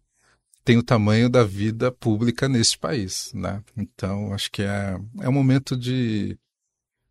tem 0.64 0.78
o 0.78 0.84
tamanho 0.84 1.30
da 1.30 1.43
vida 1.43 1.91
pública 1.91 2.47
neste 2.47 2.78
país, 2.78 3.32
né? 3.34 3.62
Então, 3.78 4.34
acho 4.34 4.51
que 4.51 4.62
é, 4.62 4.99
é 5.22 5.30
um 5.30 5.34
momento 5.34 5.76
de, 5.76 6.38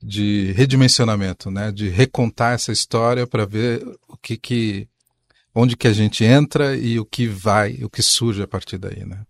de 0.02 0.52
redimensionamento, 0.52 1.50
né? 1.50 1.72
De 1.72 1.88
recontar 1.88 2.54
essa 2.54 2.72
história 2.72 3.26
para 3.26 3.44
ver 3.44 3.82
o 4.08 4.16
que 4.16 4.36
que 4.36 4.88
onde 5.54 5.76
que 5.76 5.88
a 5.88 5.92
gente 5.92 6.24
entra 6.24 6.76
e 6.76 7.00
o 7.00 7.04
que 7.04 7.26
vai, 7.26 7.82
o 7.82 7.90
que 7.90 8.02
surge 8.02 8.42
a 8.42 8.46
partir 8.46 8.78
daí, 8.78 9.04
né? 9.04 9.22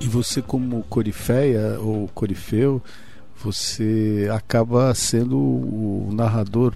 E 0.00 0.08
você 0.08 0.42
como 0.42 0.82
corifeia 0.84 1.78
ou 1.80 2.08
corifeu, 2.08 2.82
você 3.44 4.28
acaba 4.32 4.94
sendo 4.94 5.36
o 5.36 6.10
narrador 6.12 6.74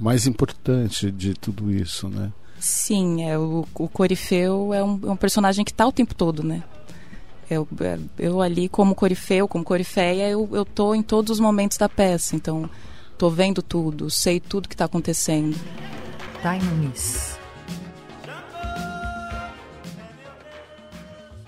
mais 0.00 0.26
importante 0.26 1.10
de 1.10 1.34
tudo 1.34 1.70
isso, 1.70 2.08
né? 2.08 2.32
Sim, 2.58 3.28
é, 3.28 3.38
o, 3.38 3.66
o 3.74 3.88
Corifeu 3.88 4.72
é 4.72 4.82
um, 4.82 4.98
é 5.04 5.10
um 5.10 5.16
personagem 5.16 5.62
que 5.62 5.70
está 5.70 5.86
o 5.86 5.92
tempo 5.92 6.14
todo, 6.14 6.42
né? 6.42 6.62
Eu, 7.50 7.68
é, 7.82 7.98
eu 8.18 8.40
ali 8.40 8.66
como 8.68 8.94
Corifeu, 8.94 9.46
como 9.46 9.62
Corifeia, 9.62 10.30
eu, 10.30 10.48
eu 10.52 10.64
tô 10.64 10.94
em 10.94 11.02
todos 11.02 11.32
os 11.32 11.40
momentos 11.40 11.76
da 11.76 11.88
peça, 11.88 12.34
então 12.34 12.68
tô 13.18 13.28
vendo 13.28 13.60
tudo, 13.60 14.08
sei 14.08 14.40
tudo 14.40 14.68
que 14.68 14.74
está 14.74 14.86
acontecendo. 14.86 15.54
Time 16.40 17.33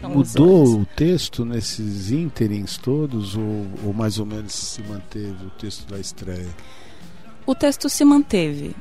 Mudou 0.08 0.80
o 0.80 0.86
texto 0.86 1.44
nesses 1.44 2.10
ínterins 2.10 2.76
todos 2.78 3.36
ou, 3.36 3.66
ou 3.84 3.92
mais 3.92 4.18
ou 4.18 4.26
menos 4.26 4.52
se 4.52 4.82
manteve 4.82 5.46
o 5.46 5.50
texto 5.50 5.88
da 5.88 5.98
estreia? 5.98 6.48
O 7.46 7.54
texto 7.54 7.88
se 7.88 8.04
manteve. 8.04 8.74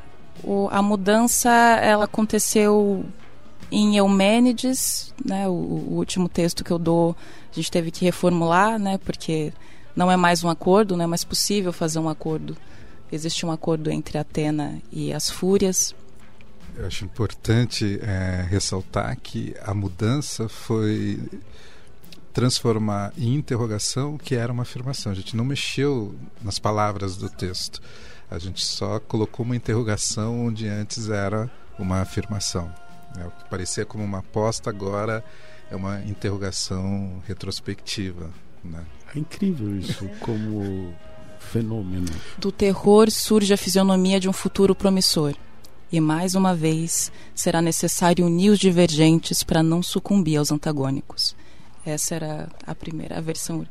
O, 0.43 0.67
a 0.71 0.81
mudança 0.81 1.49
ela 1.49 2.05
aconteceu 2.05 3.05
em 3.71 3.97
Eumênides, 3.97 5.13
né, 5.23 5.47
o, 5.47 5.51
o, 5.51 5.93
último 5.95 6.29
texto 6.29 6.63
que 6.63 6.71
eu 6.71 6.79
dou, 6.79 7.15
a 7.51 7.55
gente 7.55 7.71
teve 7.71 7.91
que 7.91 8.05
reformular, 8.05 8.77
né, 8.77 8.97
porque 8.99 9.51
não 9.95 10.11
é 10.11 10.17
mais 10.17 10.43
um 10.43 10.49
acordo, 10.49 10.95
não 10.95 11.03
é 11.03 11.07
mais 11.07 11.23
possível 11.23 11.73
fazer 11.73 11.99
um 11.99 12.09
acordo. 12.09 12.55
Existe 13.11 13.45
um 13.45 13.51
acordo 13.51 13.89
entre 13.91 14.17
Atena 14.17 14.81
e 14.91 15.13
as 15.13 15.29
Fúrias. 15.29 15.95
Eu 16.77 16.87
acho 16.87 17.05
importante 17.05 17.99
é, 18.01 18.45
ressaltar 18.49 19.15
que 19.17 19.55
a 19.61 19.73
mudança 19.73 20.49
foi 20.49 21.19
transformar 22.33 23.13
em 23.17 23.33
interrogação 23.33 24.15
o 24.15 24.19
que 24.19 24.35
era 24.35 24.51
uma 24.51 24.63
afirmação. 24.63 25.11
A 25.11 25.15
gente 25.15 25.37
não 25.37 25.45
mexeu 25.45 26.13
nas 26.43 26.59
palavras 26.59 27.15
do 27.15 27.29
texto. 27.29 27.81
A 28.29 28.37
gente 28.37 28.65
só 28.65 28.99
colocou 28.99 29.45
uma 29.45 29.55
interrogação 29.55 30.47
onde 30.47 30.67
antes 30.67 31.09
era 31.09 31.49
uma 31.79 32.01
afirmação. 32.01 32.69
É, 33.17 33.25
o 33.25 33.31
que 33.31 33.49
parecia 33.49 33.85
como 33.85 34.03
uma 34.03 34.19
aposta 34.19 34.69
agora 34.69 35.23
é 35.71 35.75
uma 35.77 36.01
interrogação 36.01 37.23
retrospectiva. 37.25 38.29
Né? 38.61 38.83
É 39.15 39.19
incrível 39.19 39.77
isso 39.77 40.05
como 40.19 40.93
fenômeno. 41.39 42.11
Do 42.37 42.51
terror 42.51 43.09
surge 43.09 43.53
a 43.53 43.57
fisionomia 43.57 44.19
de 44.19 44.27
um 44.27 44.33
futuro 44.33 44.75
promissor. 44.75 45.35
E 45.91 45.99
mais 46.01 46.35
uma 46.35 46.55
vez 46.55 47.11
será 47.33 47.61
necessário 47.61 48.25
unir 48.25 48.49
os 48.49 48.59
divergentes 48.59 49.43
para 49.43 49.63
não 49.63 49.83
sucumbir 49.83 50.37
aos 50.37 50.51
antagônicos. 50.51 51.35
Essa 51.85 52.15
era 52.15 52.49
a 52.65 52.73
primeira 52.73 53.21
versão. 53.21 53.65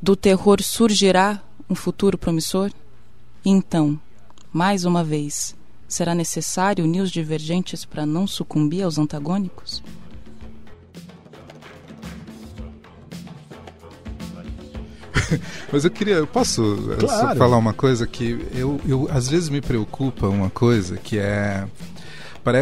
Do 0.00 0.14
terror 0.14 0.62
surgirá 0.62 1.42
um 1.68 1.74
futuro 1.74 2.16
promissor? 2.16 2.70
Então, 3.44 3.98
mais 4.52 4.84
uma 4.84 5.02
vez, 5.02 5.54
será 5.88 6.14
necessário 6.14 6.84
unir 6.84 7.00
os 7.00 7.10
divergentes 7.10 7.84
para 7.84 8.06
não 8.06 8.26
sucumbir 8.26 8.82
aos 8.82 8.98
antagônicos? 8.98 9.82
Mas 15.74 15.84
eu 15.84 15.90
queria, 15.90 16.14
eu 16.14 16.26
posso 16.26 16.92
eh, 16.92 16.96
claro. 17.00 17.36
falar 17.36 17.56
uma 17.56 17.72
coisa 17.72 18.06
que 18.06 18.46
eu, 18.54 18.80
eu 18.86 19.08
às 19.10 19.28
vezes 19.28 19.48
me 19.48 19.60
preocupa 19.60 20.28
uma 20.28 20.48
coisa 20.48 20.96
que 20.96 21.18
é 21.18 21.66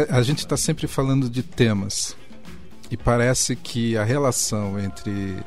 a 0.09 0.21
gente 0.23 0.39
está 0.39 0.57
sempre 0.57 0.87
falando 0.87 1.29
de 1.29 1.43
temas 1.43 2.17
e 2.89 2.97
parece 2.97 3.55
que 3.55 3.95
a 3.95 4.03
relação 4.03 4.79
entre 4.79 5.37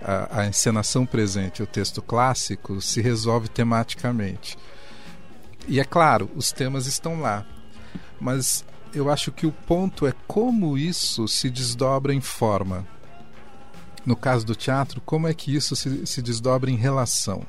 a, 0.00 0.40
a, 0.40 0.46
encenação 0.46 1.04
presente 1.04 1.58
e 1.58 1.62
o 1.62 1.66
texto 1.66 2.00
clássico 2.00 2.80
se 2.80 3.02
resolve 3.02 3.48
tematicamente. 3.48 4.56
E 5.68 5.80
é 5.80 5.84
claro, 5.84 6.30
os 6.34 6.52
temas 6.52 6.86
estão 6.86 7.20
lá, 7.20 7.44
mas 8.18 8.64
eu 8.94 9.10
acho 9.10 9.30
que 9.30 9.44
o 9.44 9.52
ponto 9.52 10.06
é 10.06 10.14
como 10.26 10.78
isso 10.78 11.28
se 11.28 11.50
desdobra 11.50 12.14
em 12.14 12.22
forma 12.22 12.93
no 14.04 14.16
caso 14.16 14.44
do 14.44 14.54
teatro, 14.54 15.00
como 15.00 15.26
é 15.26 15.34
que 15.34 15.54
isso 15.54 15.74
se, 15.74 16.06
se 16.06 16.20
desdobra 16.20 16.70
em 16.70 16.76
relação? 16.76 17.46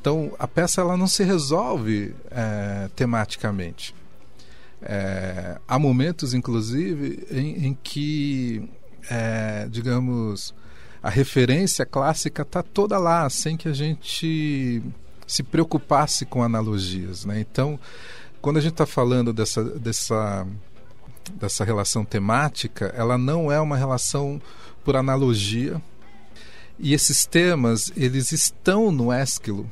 Então, 0.00 0.32
a 0.38 0.46
peça 0.46 0.80
ela 0.80 0.96
não 0.96 1.06
se 1.06 1.24
resolve 1.24 2.14
é, 2.30 2.90
tematicamente. 2.94 3.94
É, 4.82 5.58
há 5.66 5.78
momentos, 5.78 6.34
inclusive, 6.34 7.26
em, 7.30 7.68
em 7.68 7.78
que, 7.82 8.68
é, 9.08 9.66
digamos, 9.70 10.54
a 11.02 11.08
referência 11.08 11.86
clássica 11.86 12.42
está 12.42 12.62
toda 12.62 12.98
lá, 12.98 13.28
sem 13.30 13.56
que 13.56 13.68
a 13.68 13.72
gente 13.72 14.82
se 15.26 15.42
preocupasse 15.42 16.26
com 16.26 16.42
analogias. 16.42 17.24
Né? 17.24 17.40
Então, 17.40 17.78
quando 18.42 18.58
a 18.58 18.60
gente 18.60 18.72
está 18.72 18.84
falando 18.84 19.32
dessa, 19.32 19.64
dessa, 19.64 20.46
dessa 21.32 21.64
relação 21.64 22.04
temática, 22.04 22.92
ela 22.96 23.16
não 23.16 23.50
é 23.50 23.58
uma 23.58 23.76
relação 23.76 24.40
por 24.84 24.96
analogia. 24.96 25.80
E 26.78 26.92
esses 26.92 27.24
temas, 27.24 27.92
eles 27.96 28.32
estão 28.32 28.90
no 28.90 29.12
Ésquilo. 29.12 29.70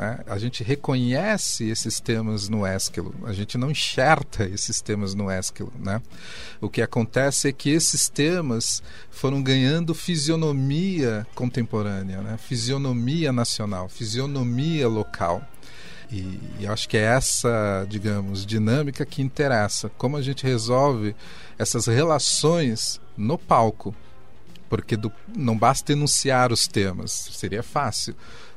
Né? 0.00 0.20
A 0.26 0.38
gente 0.38 0.64
reconhece 0.64 1.68
esses 1.68 2.00
temas 2.00 2.48
no 2.48 2.64
Ésquilo. 2.64 3.14
A 3.24 3.32
gente 3.34 3.58
não 3.58 3.70
enxerta 3.70 4.44
esses 4.44 4.80
temas 4.80 5.14
no 5.14 5.30
Ésquilo. 5.30 5.72
Né? 5.78 6.00
O 6.60 6.70
que 6.70 6.80
acontece 6.80 7.48
é 7.48 7.52
que 7.52 7.68
esses 7.68 8.08
temas 8.08 8.82
foram 9.10 9.42
ganhando 9.42 9.94
fisionomia 9.94 11.26
contemporânea, 11.34 12.22
né? 12.22 12.38
fisionomia 12.38 13.30
nacional, 13.32 13.90
fisionomia 13.90 14.88
local. 14.88 15.46
E, 16.10 16.40
e 16.58 16.66
acho 16.66 16.88
que 16.88 16.96
é 16.96 17.02
essa, 17.02 17.86
digamos, 17.88 18.44
dinâmica 18.46 19.04
que 19.04 19.20
interessa. 19.20 19.90
Como 19.98 20.16
a 20.16 20.22
gente 20.22 20.44
resolve 20.44 21.14
essas 21.58 21.86
relações 21.86 23.00
no 23.16 23.36
palco. 23.36 23.94
Porque 24.70 24.96
do, 24.96 25.12
não 25.36 25.58
basta 25.58 25.92
enunciar 25.92 26.52
os 26.52 26.66
temas, 26.66 27.10
seria 27.32 27.62
fácil. 27.62 28.14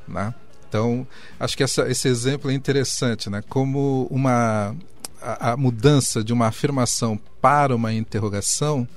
Né? 0.08 0.34
Então, 0.70 1.06
acho 1.40 1.58
que 1.58 1.64
essa, 1.64 1.90
esse 1.90 2.08
exemplo 2.08 2.50
é 2.50 2.54
interessante, 2.54 3.30
né? 3.30 3.44
como 3.50 4.08
uma, 4.10 4.76
a, 5.22 5.52
a 5.52 5.58
mudança 5.58 6.24
de 6.24 6.32
uma 6.32 6.48
afirmação 6.48 7.20
para 7.42 7.76
uma 7.76 7.92
interrogação 7.92 8.88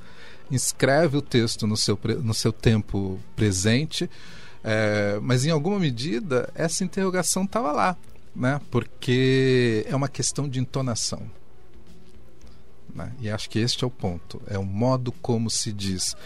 inscreve 0.50 1.16
o 1.16 1.22
texto 1.22 1.66
no 1.66 1.76
seu, 1.76 1.98
no 2.22 2.34
seu 2.34 2.52
tempo 2.52 3.18
presente, 3.34 4.08
é, 4.62 5.18
mas 5.22 5.44
em 5.44 5.50
alguma 5.50 5.78
medida 5.78 6.50
essa 6.54 6.84
interrogação 6.84 7.44
estava 7.44 7.72
lá, 7.72 7.96
né? 8.34 8.60
porque 8.70 9.86
é 9.88 9.96
uma 9.96 10.08
questão 10.08 10.46
de 10.48 10.60
entonação. 10.60 11.22
Né? 12.94 13.12
E 13.20 13.30
acho 13.30 13.50
que 13.50 13.58
este 13.58 13.84
é 13.84 13.86
o 13.86 13.90
ponto, 13.90 14.40
é 14.46 14.58
o 14.58 14.64
modo 14.64 15.12
como 15.12 15.50
se 15.50 15.72
diz. 15.72 16.16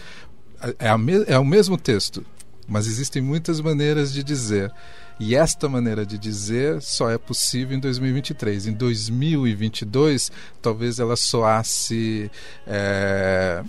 É, 0.79 0.89
a 0.89 0.97
me, 0.97 1.23
é 1.27 1.37
o 1.37 1.45
mesmo 1.45 1.77
texto, 1.77 2.25
mas 2.67 2.87
existem 2.87 3.21
muitas 3.21 3.59
maneiras 3.59 4.13
de 4.13 4.23
dizer. 4.23 4.71
E 5.19 5.35
esta 5.35 5.69
maneira 5.69 6.05
de 6.05 6.17
dizer 6.17 6.81
só 6.81 7.09
é 7.09 7.17
possível 7.17 7.77
em 7.77 7.79
2023. 7.79 8.67
Em 8.67 8.73
2022, 8.73 10.31
talvez 10.61 10.99
ela 10.99 11.15
soasse 11.15 12.31
é, 12.65 13.63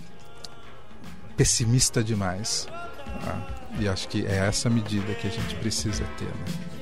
pessimista 1.36 2.02
demais. 2.02 2.66
Ah, 3.26 3.46
e 3.78 3.88
acho 3.88 4.08
que 4.08 4.24
é 4.26 4.46
essa 4.46 4.70
medida 4.70 5.14
que 5.14 5.26
a 5.26 5.30
gente 5.30 5.54
precisa 5.56 6.04
ter. 6.18 6.24
Né? 6.24 6.81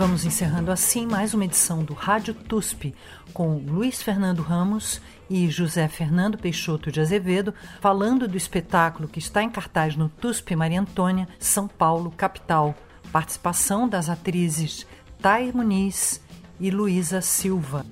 Vamos 0.00 0.24
encerrando 0.24 0.72
assim 0.72 1.06
mais 1.06 1.34
uma 1.34 1.44
edição 1.44 1.84
do 1.84 1.92
Rádio 1.92 2.32
TUSP, 2.32 2.94
com 3.34 3.58
Luiz 3.58 4.00
Fernando 4.00 4.40
Ramos 4.40 4.98
e 5.28 5.46
José 5.50 5.88
Fernando 5.88 6.38
Peixoto 6.38 6.90
de 6.90 7.02
Azevedo, 7.02 7.52
falando 7.82 8.26
do 8.26 8.34
espetáculo 8.34 9.06
que 9.06 9.18
está 9.18 9.42
em 9.42 9.50
cartaz 9.50 9.96
no 9.96 10.08
TUSP 10.08 10.56
Maria 10.56 10.80
Antônia, 10.80 11.28
São 11.38 11.68
Paulo, 11.68 12.10
capital. 12.16 12.74
Participação 13.12 13.86
das 13.86 14.08
atrizes 14.08 14.86
Thay 15.20 15.52
Muniz 15.52 16.24
e 16.58 16.70
Luísa 16.70 17.20
Silva. 17.20 17.84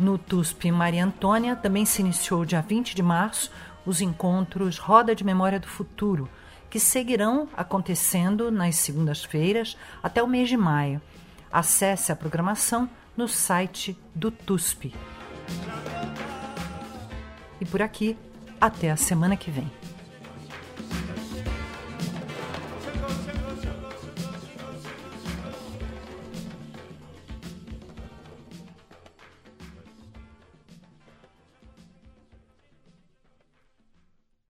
No 0.00 0.18
TUSP 0.18 0.72
Maria 0.72 1.04
Antônia 1.04 1.54
também 1.54 1.84
se 1.84 2.02
iniciou 2.02 2.44
dia 2.44 2.60
20 2.60 2.96
de 2.96 3.04
março 3.04 3.52
os 3.86 4.00
encontros 4.00 4.78
Roda 4.78 5.14
de 5.14 5.22
Memória 5.22 5.60
do 5.60 5.68
Futuro, 5.68 6.28
que 6.68 6.80
seguirão 6.80 7.48
acontecendo 7.56 8.50
nas 8.50 8.76
segundas-feiras 8.76 9.76
até 10.02 10.22
o 10.22 10.28
mês 10.28 10.48
de 10.48 10.56
maio. 10.56 11.00
Acesse 11.52 12.12
a 12.12 12.16
programação 12.16 12.88
no 13.16 13.28
site 13.28 13.98
do 14.14 14.30
TUSP. 14.30 14.92
E 17.60 17.64
por 17.64 17.80
aqui, 17.80 18.16
até 18.60 18.90
a 18.90 18.96
semana 18.96 19.36
que 19.36 19.50
vem. 19.50 19.70